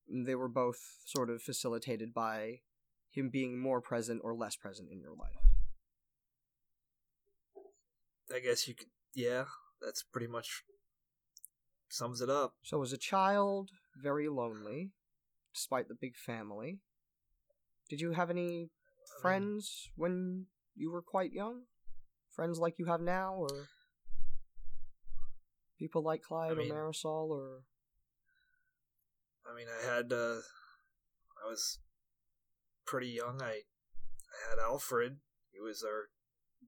[0.07, 2.60] And They were both sort of facilitated by
[3.10, 5.31] him being more present or less present in your life.
[8.34, 8.88] I guess you could.
[9.14, 9.45] Yeah,
[9.81, 10.64] that's pretty much
[11.89, 12.56] sums it up.
[12.64, 13.69] So as a child,
[14.02, 14.91] very lonely,
[15.53, 16.80] despite the big family.
[17.89, 21.61] Did you have any um, friends when you were quite young?
[22.36, 23.48] Friends like you have now, or
[25.80, 27.62] people like Clyde I mean- or Marisol, or
[29.49, 30.12] I mean, I had.
[30.12, 30.41] uh
[31.44, 31.80] I was
[32.88, 33.40] pretty young.
[33.41, 35.18] I, I had Alfred.
[35.52, 36.10] He was our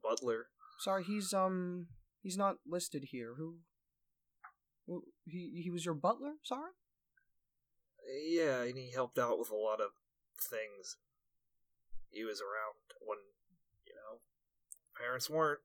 [0.01, 0.47] butler.
[0.79, 1.87] sorry, he's um
[2.21, 3.33] he's not listed here.
[3.37, 3.57] Who?
[4.85, 6.33] who he he was your butler.
[6.43, 6.71] Sorry.
[8.07, 9.89] Yeah, and he helped out with a lot of
[10.49, 10.95] things.
[12.09, 12.75] He was around
[13.05, 13.17] when,
[14.99, 15.59] parents weren't.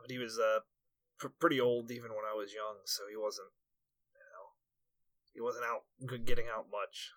[0.00, 0.60] But he was uh
[1.18, 3.48] pr- pretty old even when I was young, so he wasn't,
[4.14, 4.46] you know,
[5.34, 7.12] he wasn't out getting out much.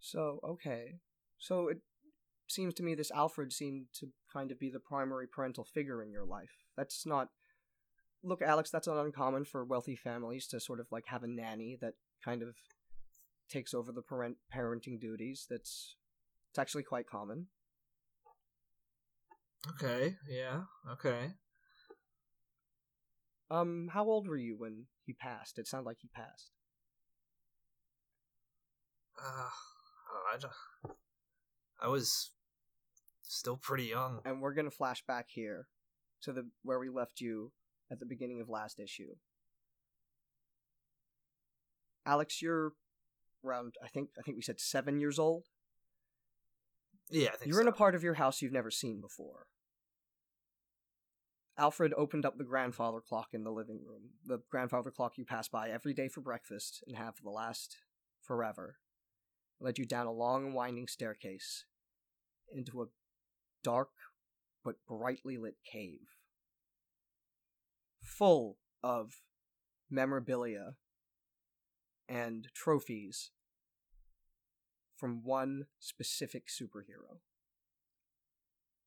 [0.00, 1.00] So, okay.
[1.38, 1.78] So it
[2.46, 6.10] seems to me this Alfred seemed to kind of be the primary parental figure in
[6.10, 6.64] your life.
[6.76, 7.28] That's not.
[8.22, 11.76] Look, Alex, that's not uncommon for wealthy families to sort of like have a nanny
[11.80, 11.94] that
[12.24, 12.54] kind of
[13.50, 15.46] takes over the parent parenting duties.
[15.48, 15.96] That's
[16.54, 17.48] it's actually quite common.
[19.70, 21.32] Okay, yeah, okay.
[23.50, 25.58] Um, how old were you when he passed?
[25.58, 26.52] It sounded like he passed.
[29.20, 29.48] Uh,
[30.32, 30.96] I, don't-
[31.82, 32.30] I was
[33.22, 34.20] still pretty young.
[34.24, 35.66] And we're gonna flash back here
[36.22, 37.50] to the where we left you
[37.90, 39.16] at the beginning of last issue.
[42.06, 42.74] Alex, you're
[43.44, 45.46] around I think I think we said seven years old.
[47.10, 49.46] Yeah, I think You're in a part of your house you've never seen before.
[51.56, 55.46] Alfred opened up the grandfather clock in the living room, the grandfather clock you pass
[55.46, 57.76] by every day for breakfast and have for the last
[58.20, 58.78] forever.
[59.60, 61.64] Led you down a long and winding staircase
[62.52, 62.86] into a
[63.62, 63.90] dark
[64.64, 66.08] but brightly lit cave,
[68.02, 69.12] full of
[69.88, 70.74] memorabilia
[72.08, 73.30] and trophies
[75.04, 77.18] from one specific superhero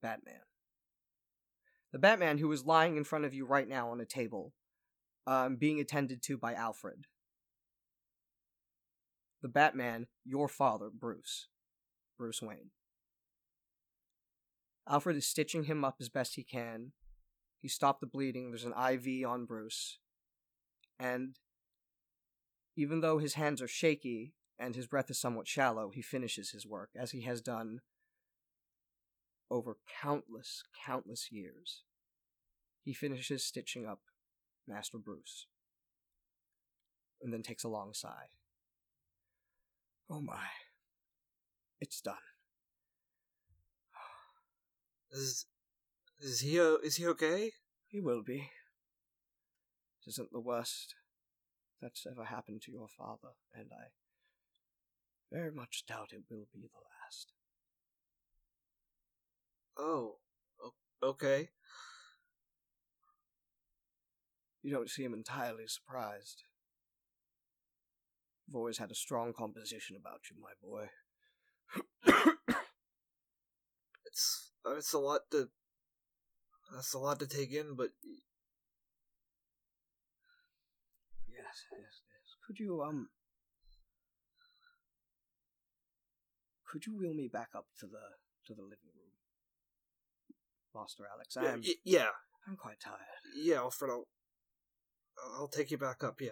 [0.01, 0.41] Batman.
[1.93, 4.55] The Batman who is lying in front of you right now on a table,
[5.27, 7.05] um, being attended to by Alfred.
[9.43, 11.49] The Batman, your father, Bruce.
[12.17, 12.71] Bruce Wayne.
[14.89, 16.93] Alfred is stitching him up as best he can.
[17.61, 18.49] He stopped the bleeding.
[18.49, 19.99] There's an IV on Bruce.
[20.99, 21.37] And
[22.75, 26.65] even though his hands are shaky and his breath is somewhat shallow, he finishes his
[26.65, 27.81] work, as he has done
[29.49, 31.83] over countless, countless years.
[32.83, 33.99] He finishes stitching up
[34.67, 35.47] Master Bruce.
[37.21, 38.29] And then takes a long sigh.
[40.09, 40.47] Oh my.
[41.79, 42.15] It's done.
[45.11, 45.45] Is
[46.19, 47.51] is he uh, is he okay?
[47.87, 48.49] He will be.
[50.05, 50.95] This isn't the worst
[51.81, 53.89] that's ever happened to your father, and I
[55.31, 57.33] very much doubt it will be the last.
[59.77, 60.17] Oh,
[61.03, 61.49] okay.
[64.63, 66.43] You don't seem entirely surprised.
[68.49, 70.89] I've always had a strong composition about you, my boy.
[74.05, 75.49] It's it's a lot to
[76.73, 77.91] that's a lot to take in, but
[81.29, 82.35] Yes, yes, yes.
[82.45, 83.09] Could you, um.
[86.67, 87.99] Could you wheel me back up to the
[88.47, 89.11] to the living room,
[90.75, 91.37] Master Alex?
[91.37, 91.61] I am.
[91.65, 92.07] y- yeah,
[92.47, 92.97] I'm quite tired.
[93.35, 94.07] yeah, Alfred, I'll
[95.39, 96.19] I'll take you back up.
[96.21, 96.31] Yeah.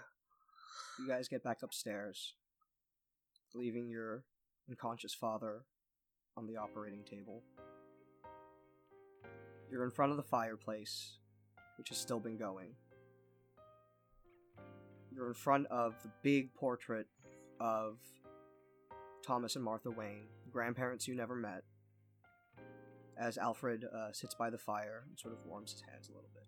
[0.99, 2.33] You guys get back upstairs,
[3.53, 4.23] leaving your
[4.69, 5.63] unconscious father
[6.37, 7.43] on the operating table.
[9.71, 11.17] You're in front of the fireplace.
[11.77, 12.69] which has still been going.
[15.13, 17.07] You're in front of the big portrait
[17.59, 17.97] of
[19.25, 21.63] Thomas and Martha Wayne, grandparents you never met,
[23.17, 26.29] as Alfred uh, sits by the fire and sort of warms his hands a little
[26.33, 26.43] bit.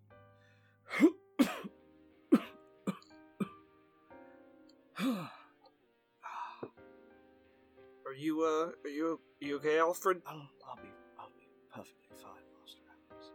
[8.06, 10.22] Are you uh are you are you okay, Alfred?
[10.26, 12.82] I'll, I'll be I'll be perfectly fine, Master
[13.12, 13.30] Alex.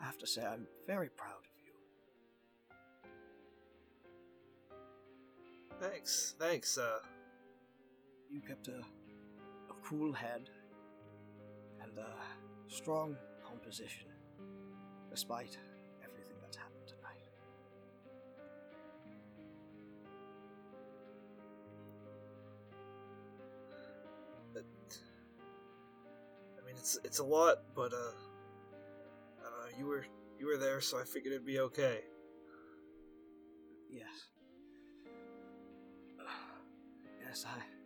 [0.00, 1.72] I have to say I'm very proud of you.
[5.80, 6.34] Thanks.
[6.38, 6.78] Thanks.
[6.78, 6.98] Uh
[8.30, 10.50] You kept a, a cool head
[11.82, 12.12] and a
[12.68, 14.06] strong composition,
[15.10, 15.56] despite
[16.04, 17.24] everything that's happened tonight.
[24.52, 24.64] but
[26.60, 28.12] I mean it's it's a lot, but uh
[29.42, 30.04] I you were
[30.38, 32.00] you were there so I figured it'd be okay.
[33.90, 34.28] Yes.
[37.20, 37.77] Yes, I.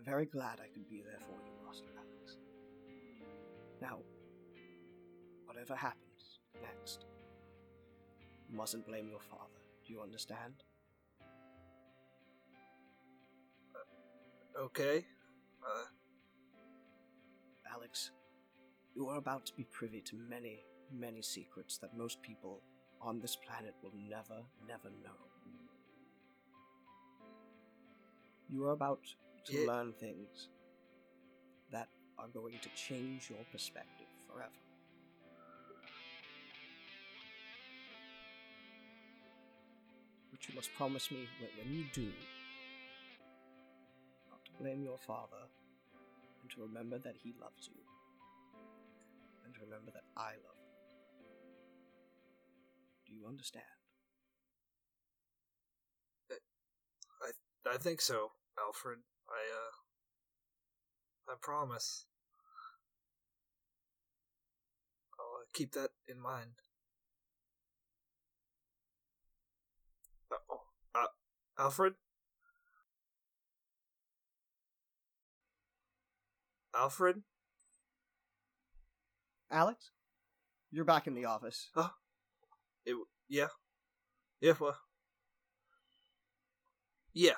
[0.00, 2.38] I'm very glad I could be there for you, Master Alex.
[3.82, 3.98] Now,
[5.44, 7.04] whatever happens next,
[8.48, 9.60] you mustn't blame your father.
[9.86, 10.54] Do you understand?
[14.58, 15.04] Okay.
[15.62, 15.84] Uh
[17.70, 18.10] Alex,
[18.96, 22.62] you are about to be privy to many, many secrets that most people
[23.02, 25.20] on this planet will never, never know.
[28.48, 29.00] You are about
[29.46, 29.66] to Yeah.
[29.66, 30.48] learn things
[31.70, 31.88] that
[32.18, 34.52] are going to change your perspective forever.
[40.30, 42.12] But you must promise me that when you do,
[44.30, 45.48] not to blame your father,
[46.42, 47.82] and to remember that he loves you,
[49.44, 51.26] and to remember that I love you.
[53.06, 53.64] Do you understand?
[57.22, 57.30] I,
[57.74, 59.00] I think so, Alfred.
[59.30, 62.06] I uh I promise.
[65.18, 66.50] I'll uh, keep that in mind.
[70.32, 70.62] Uh, oh,
[70.94, 71.06] uh,
[71.62, 71.94] Alfred?
[76.74, 77.22] Alfred?
[79.50, 79.90] Alex?
[80.70, 81.68] You're back in the office.
[82.86, 82.96] It,
[83.28, 83.48] yeah?
[84.40, 84.78] Yeah, well.
[87.12, 87.34] Yeah.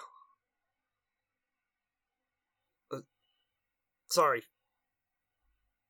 [4.13, 4.43] Sorry.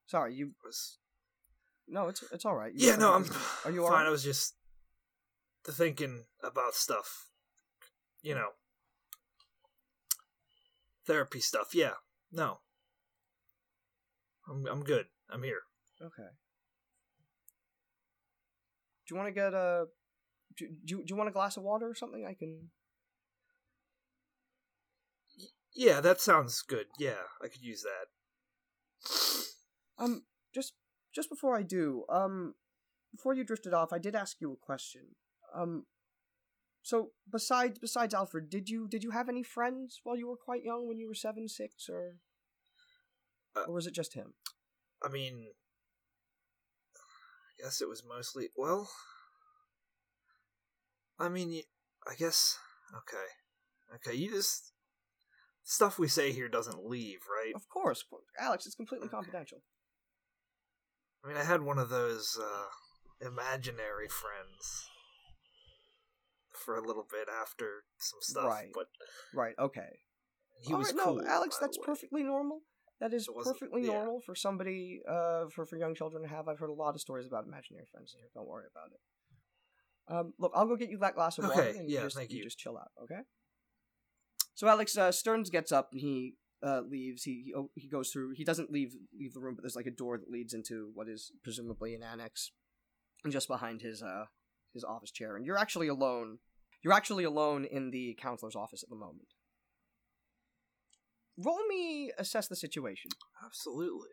[0.07, 0.53] Sorry, you.
[0.65, 0.99] Was,
[1.89, 2.73] No, it's it's all right.
[2.75, 3.25] You- yeah, no, I'm
[3.65, 3.91] Are you fine.
[3.93, 4.07] alright?
[4.07, 4.55] I was just
[5.69, 7.29] thinking about stuff.
[8.23, 8.49] You know.
[11.07, 11.75] Therapy stuff.
[11.75, 11.95] Yeah.
[12.31, 12.59] No.
[14.49, 15.07] I'm I'm good.
[15.31, 15.63] I'm here.
[16.01, 16.29] Okay.
[19.07, 19.87] Do you want to get a?
[20.57, 22.25] Do, do, do you want a glass of water or something?
[22.29, 22.71] I can.
[25.75, 26.87] Yeah, that sounds good.
[26.99, 28.09] Yeah, I could use that.
[29.99, 30.73] Um, just
[31.15, 32.55] just before I do, um,
[33.15, 35.03] before you drifted off, I did ask you a question.
[35.55, 35.85] Um,
[36.83, 40.65] so besides besides Alfred, did you did you have any friends while you were quite
[40.65, 42.17] young, when you were seven, six, or
[43.55, 44.35] Uh, or was it just him?
[45.05, 45.53] I mean,
[46.97, 48.49] I guess it was mostly.
[48.57, 48.91] Well,
[51.19, 51.63] I mean,
[52.09, 52.59] I guess.
[52.97, 53.29] Okay.
[53.97, 54.72] Okay, you just.
[55.65, 57.55] Stuff we say here doesn't leave, right?
[57.55, 58.05] Of course,
[58.39, 58.67] Alex.
[58.67, 59.17] It's completely Okay.
[59.17, 59.63] confidential.
[61.25, 62.67] I mean, I had one of those uh,
[63.25, 64.89] imaginary friends
[66.53, 68.71] for a little bit after some stuff, Right.
[68.75, 68.89] but
[69.33, 69.55] Right.
[69.59, 70.01] Okay.
[70.61, 71.15] he was Alright, cool.
[71.17, 72.63] No, Alex, that's perfectly normal.
[73.01, 73.95] That is perfectly yeah.
[73.95, 76.47] normal for somebody, uh, for, for young children to have.
[76.47, 78.29] I've heard a lot of stories about imaginary friends here.
[78.35, 79.01] Don't worry about it.
[80.09, 82.45] Um, look, I'll go get you that glass of water, and yeah, you just, you.
[82.45, 83.23] just chill out, okay?
[84.55, 87.25] So Alex uh, Stearns gets up and he uh, leaves.
[87.25, 88.33] He he, oh, he goes through.
[88.37, 91.09] He doesn't leave leave the room, but there's like a door that leads into what
[91.09, 92.51] is presumably an annex,
[93.29, 94.27] just behind his uh
[94.73, 95.37] his office chair.
[95.37, 96.39] And you're actually alone.
[96.83, 99.29] You're actually alone in the counselor's office at the moment.
[101.39, 103.11] Roll me assess the situation.
[103.45, 104.09] Absolutely.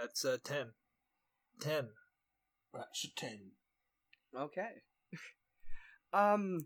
[0.00, 0.68] That's uh, 10.
[1.60, 1.88] 10.
[2.72, 3.38] That's a 10.
[4.38, 4.68] Okay.
[6.12, 6.58] um,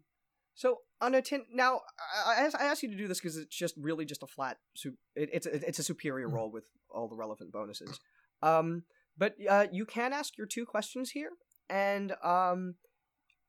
[0.54, 1.80] so on a ten now,
[2.26, 4.58] I, I, ask- you to do this because it's just really just a flat.
[4.74, 7.98] Su- it, it's a, it's a superior roll with all the relevant bonuses.
[8.42, 8.84] Um,
[9.16, 11.30] but uh, you can ask your two questions here,
[11.68, 12.74] and um,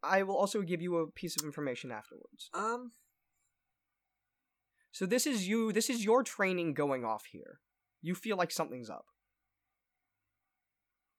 [0.03, 2.49] I will also give you a piece of information afterwards.
[2.53, 2.91] Um,
[4.91, 5.73] So this is you.
[5.73, 7.59] This is your training going off here.
[8.01, 9.05] You feel like something's up.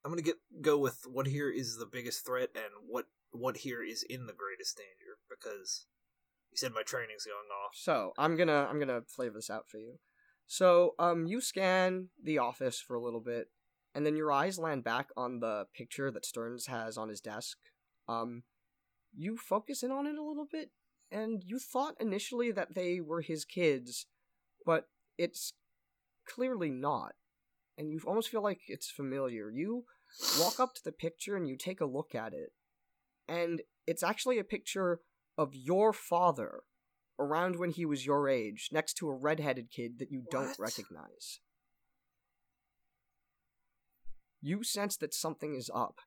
[0.05, 3.07] I'm gonna get go with what here is the biggest threat and what
[3.39, 5.87] what here is in the greatest danger because
[6.51, 7.73] you said my training's going off.
[7.75, 9.99] So I'm gonna I'm gonna flavor this out for you.
[10.47, 13.49] So um you scan the office for a little bit,
[13.95, 17.59] and then your eyes land back on the picture that Stearns has on his desk.
[18.09, 18.45] Um
[19.15, 20.71] you focus in on it a little bit,
[21.11, 24.07] and you thought initially that they were his kids,
[24.65, 24.89] but
[25.19, 25.55] it's
[26.27, 27.13] clearly not.
[27.79, 29.51] And you almost feel like it's familiar.
[29.51, 29.85] You
[30.41, 32.53] walk up to the picture and you take a look at it.
[33.29, 35.01] And it's actually a picture
[35.37, 36.61] of your father
[37.19, 41.41] around when he was your age, next to a redheaded kid that you don't recognize.
[44.43, 46.01] You sense that something is up.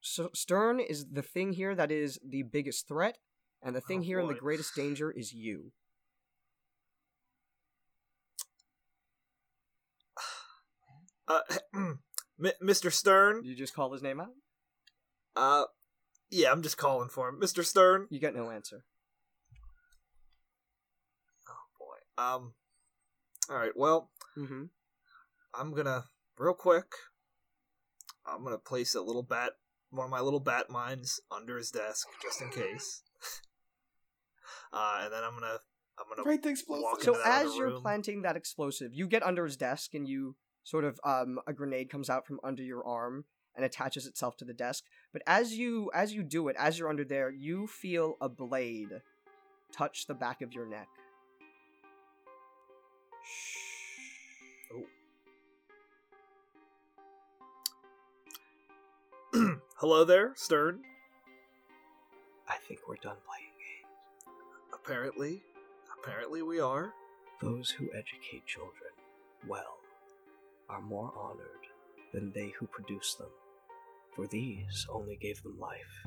[0.00, 3.18] So Stern is the thing here that is the biggest threat,
[3.62, 5.72] and the thing Oh, here in the greatest danger is you.
[11.28, 11.40] Uh,
[12.62, 12.92] Mr.
[12.92, 13.42] Stern.
[13.44, 14.34] You just call his name out?
[15.36, 15.64] Uh,
[16.32, 17.64] yeah, I'm just calling for him, Mr.
[17.64, 18.06] Stern.
[18.10, 18.84] You got no answer.
[21.48, 22.22] Oh boy.
[22.22, 22.54] Um.
[23.50, 23.72] All right.
[23.76, 24.64] Well, Mm-hmm.
[25.54, 26.04] I'm gonna
[26.38, 26.86] real quick.
[28.26, 29.52] I'm gonna place a little bat,
[29.90, 33.02] one of my little bat mines under his desk just in case.
[34.72, 35.58] uh, and then I'm gonna,
[35.98, 36.82] I'm gonna Right, the explosive.
[36.84, 37.82] walk So that as other you're room.
[37.82, 41.90] planting that explosive, you get under his desk and you sort of um a grenade
[41.90, 43.24] comes out from under your arm
[43.56, 44.84] and attaches itself to the desk.
[45.12, 49.02] But as you as you do it, as you're under there, you feel a blade
[49.72, 50.88] touch the back of your neck.
[59.34, 59.56] Oh.
[59.76, 60.80] Hello there, Stern.
[62.48, 63.88] I think we're done playing games.
[64.74, 65.42] Apparently,
[65.98, 66.92] apparently we are.
[67.40, 68.92] Those who educate children
[69.48, 69.78] well
[70.68, 71.66] are more honored
[72.12, 73.30] than they who produce them,
[74.14, 76.06] for these only gave them life.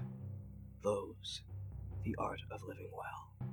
[0.82, 1.42] Those,
[2.04, 3.50] the art of living well.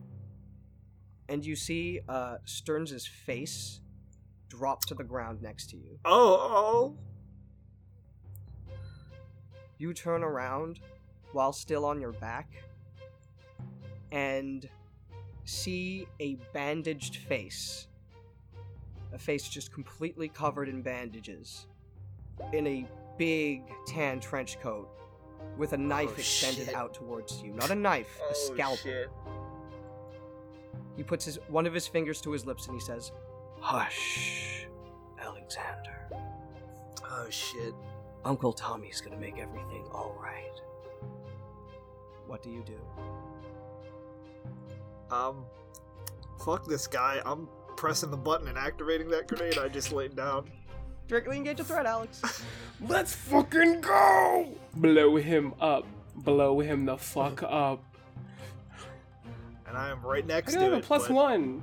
[1.28, 3.80] And you see uh Stearns' face
[4.48, 5.98] drop to the ground next to you.
[6.04, 6.94] Oh,
[9.78, 10.78] You turn around
[11.32, 12.48] while still on your back
[14.12, 14.68] and
[15.44, 17.88] see a bandaged face.
[19.12, 21.66] A face just completely covered in bandages.
[22.52, 22.86] In a
[23.22, 24.88] big tan trench coat
[25.56, 26.74] with a knife Oh, extended shit.
[26.74, 27.52] out towards you.
[27.52, 28.76] Not a knife, a oh scalpel.
[28.78, 29.10] shit.
[30.96, 33.12] He puts his one of his fingers to his lips and he says,
[33.60, 34.66] Hush,
[35.20, 36.08] Alexander.
[37.04, 37.74] Oh shit.
[38.24, 40.58] Uncle Tommy's gonna make everything alright.
[42.26, 42.80] What do you do?
[45.14, 45.44] Um,
[46.44, 47.20] fuck this guy.
[47.24, 50.50] I'm pressing the button and activating that grenade I just laid down.
[51.12, 52.22] Directly engage a threat, Alex.
[52.88, 54.48] Let's fucking go!
[54.76, 55.86] Blow him up.
[56.16, 57.84] Blow him the fuck up.
[59.66, 60.84] And I am right I next do to have a it.
[60.84, 61.62] plus but one.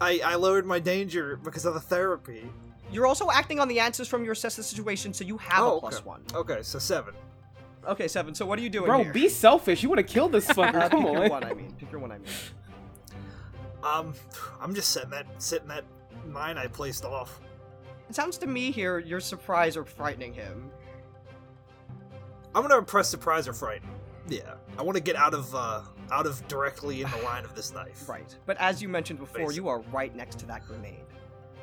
[0.00, 2.48] I, I lowered my danger because of the therapy.
[2.92, 5.78] You're also acting on the answers from your assess the situation, so you have Oh,
[5.78, 6.04] a plus okay.
[6.08, 6.22] one.
[6.32, 7.12] Okay, so seven.
[7.88, 8.36] Okay, seven.
[8.36, 9.12] So what are you doing Bro, here?
[9.12, 9.82] be selfish.
[9.82, 10.76] You would have killed this fucker.
[10.80, 11.42] Uh, Come pick your one.
[11.42, 12.12] I mean, pick your one.
[12.12, 12.26] I mean.
[13.82, 14.14] Um,
[14.60, 15.82] I'm just sitting that sitting that
[16.26, 17.40] mine I placed off.
[18.08, 20.70] It sounds to me here your surprise or frightening him.
[22.54, 23.88] I'm gonna impress, surprise, or frighten.
[24.28, 27.54] Yeah, I want to get out of uh out of directly in the line of
[27.54, 28.08] this knife.
[28.08, 28.36] Right.
[28.46, 29.56] But as you mentioned before, Basic.
[29.56, 31.04] you are right next to that grenade.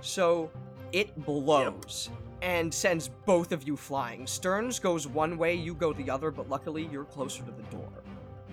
[0.02, 0.50] So
[0.92, 2.10] it blows
[2.42, 4.26] and sends both of you flying.
[4.26, 7.90] Stearns goes one way, you go the other, but luckily you're closer to the door.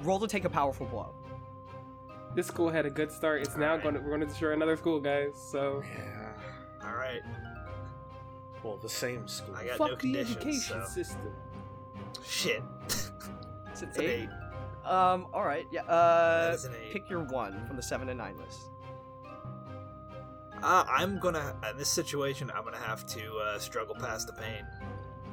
[0.02, 1.14] Roll to take a powerful blow.
[2.36, 3.40] This school had a good start.
[3.42, 3.82] It's now Alright.
[3.82, 5.30] going to we're going to destroy another school, guys.
[5.34, 6.32] So Yeah.
[6.88, 7.22] All right,
[8.62, 9.56] Well, the same school.
[9.56, 10.88] I got fuck no the education so.
[10.88, 11.32] system.
[12.24, 12.62] Shit.
[12.84, 13.10] It's
[13.82, 14.28] an It's an eight.
[14.84, 14.88] eight.
[14.88, 16.92] Um, alright, yeah, uh That is an eight.
[16.92, 18.68] pick your one from the seven and nine list.
[20.62, 22.50] Uh, I'm gonna in this situation.
[22.54, 24.64] I'm gonna have to uh, struggle past the pain.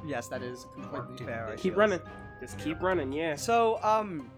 [0.04, 1.54] Yes, that is completely fair.
[1.56, 2.00] Keep running.
[2.40, 3.10] Just keep running.
[3.12, 3.36] Yeah.
[3.36, 4.30] So, um,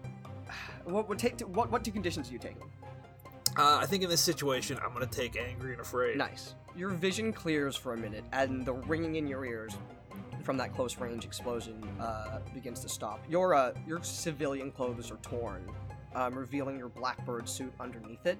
[0.85, 1.39] what would take?
[1.41, 2.57] what what two conditions do you take?
[3.57, 6.17] Uh, I think in this situation, I'm gonna take angry and afraid.
[6.17, 6.55] Nice.
[6.75, 9.75] Your vision clears for a minute, and the ringing in your ears
[10.43, 13.23] from that close range explosion uh, begins to stop.
[13.29, 15.69] Your uh, your civilian clothes are torn,
[16.15, 18.37] um, revealing your blackbird suit underneath it.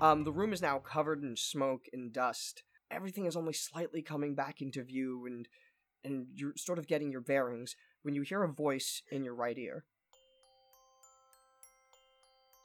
[0.00, 2.62] Um, the room is now covered in smoke and dust.
[2.90, 5.48] Everything is only slightly coming back into view, and
[6.04, 9.58] and you're sort of getting your bearings when you hear a voice in your right
[9.58, 9.84] ear.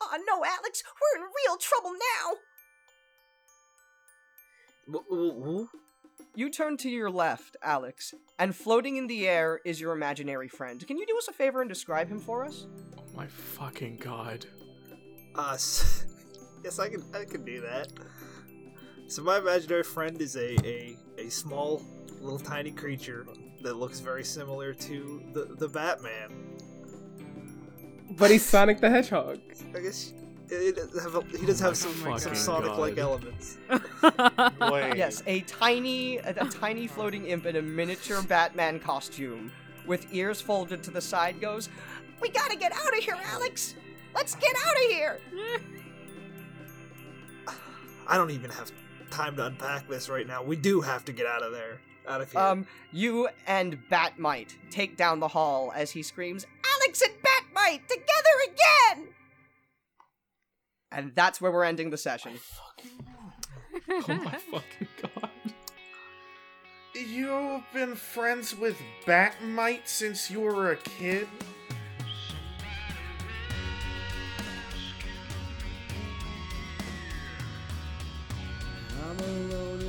[0.01, 2.37] Oh no, Alex, we're in real trouble now.
[6.35, 10.85] You turn to your left, Alex, and floating in the air is your imaginary friend.
[10.85, 12.65] Can you do us a favor and describe him for us?
[12.97, 14.45] Oh my fucking god.
[15.35, 16.05] Uh, us.
[16.63, 17.03] yes, I can.
[17.13, 17.91] I can do that.
[19.07, 21.83] So my imaginary friend is a a, a small,
[22.19, 23.27] little tiny creature
[23.61, 26.57] that looks very similar to the the Batman.
[28.17, 29.39] But he's Sonic the Hedgehog.
[29.75, 30.13] I guess
[30.49, 33.01] it, it have a, he does have some, my some Sonic-like God.
[33.01, 33.57] elements.
[34.59, 34.97] Wait.
[34.97, 39.51] Yes, a tiny, a, a tiny floating imp in a miniature Batman costume,
[39.87, 41.69] with ears folded to the side, goes,
[42.21, 43.75] We gotta get out of here, Alex!
[44.13, 45.19] Let's get out of here!
[48.07, 48.71] I don't even have
[49.09, 50.43] time to unpack this right now.
[50.43, 51.79] We do have to get out of there.
[52.07, 52.41] Out of here.
[52.41, 56.45] Um, you and Batmite take down the hall as he screams,
[56.81, 57.13] Alex and
[57.53, 59.07] Batmite together again!
[60.91, 62.33] and that's where we're ending the session.
[63.89, 65.29] Oh my fucking god.
[66.93, 71.27] You've been friends with Batmite since you were a kid?
[79.03, 79.80] I'm alone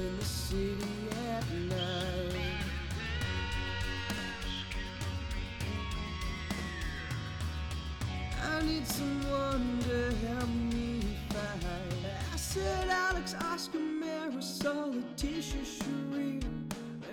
[8.63, 12.13] I need someone to help me fight.
[12.33, 16.45] I said Alex, Oscar, Marisol, Letitia, Sharir.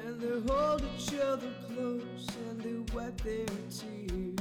[0.06, 4.39] And they hold each other close and they wipe their tears.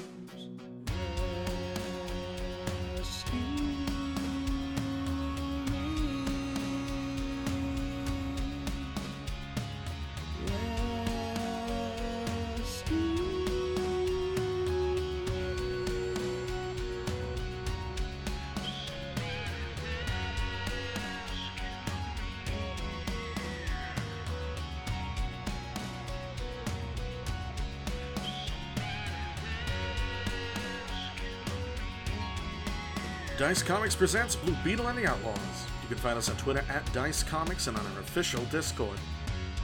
[33.49, 35.67] Dice Comics presents Blue Beetle and the Outlaws.
[35.81, 38.99] You can find us on Twitter at Dice Comics and on our official Discord.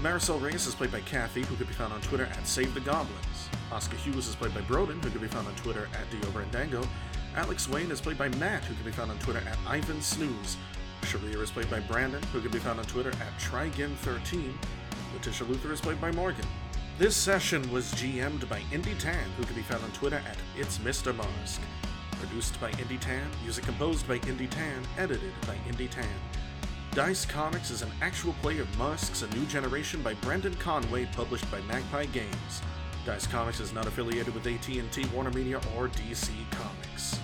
[0.00, 2.80] Marisol Reyes is played by Kathy, who can be found on Twitter at Save the
[2.80, 3.50] Goblins.
[3.70, 6.88] Oscar Hughes is played by Broden, who can be found on Twitter at Dio Brandango.
[7.36, 10.56] Alex Wayne is played by Matt, who can be found on Twitter at Ivan Snooze.
[11.02, 14.50] Sharir is played by Brandon, who can be found on Twitter at Trigin13.
[15.12, 16.46] Letitia Luther is played by Morgan.
[16.96, 20.78] This session was GM'd by Indi Tan, who can be found on Twitter at It's
[20.78, 21.14] Mr.
[21.14, 21.60] Marsk.
[22.18, 26.06] Produced by Indi Tan, music composed by Indi Tan, edited by Indi Tan.
[26.92, 31.50] Dice Comics is an actual play of Masks A New Generation by Brendan Conway, published
[31.50, 32.62] by Magpie Games.
[33.04, 37.18] Dice Comics is not affiliated with AT&T, Warner Media, or DC Comics.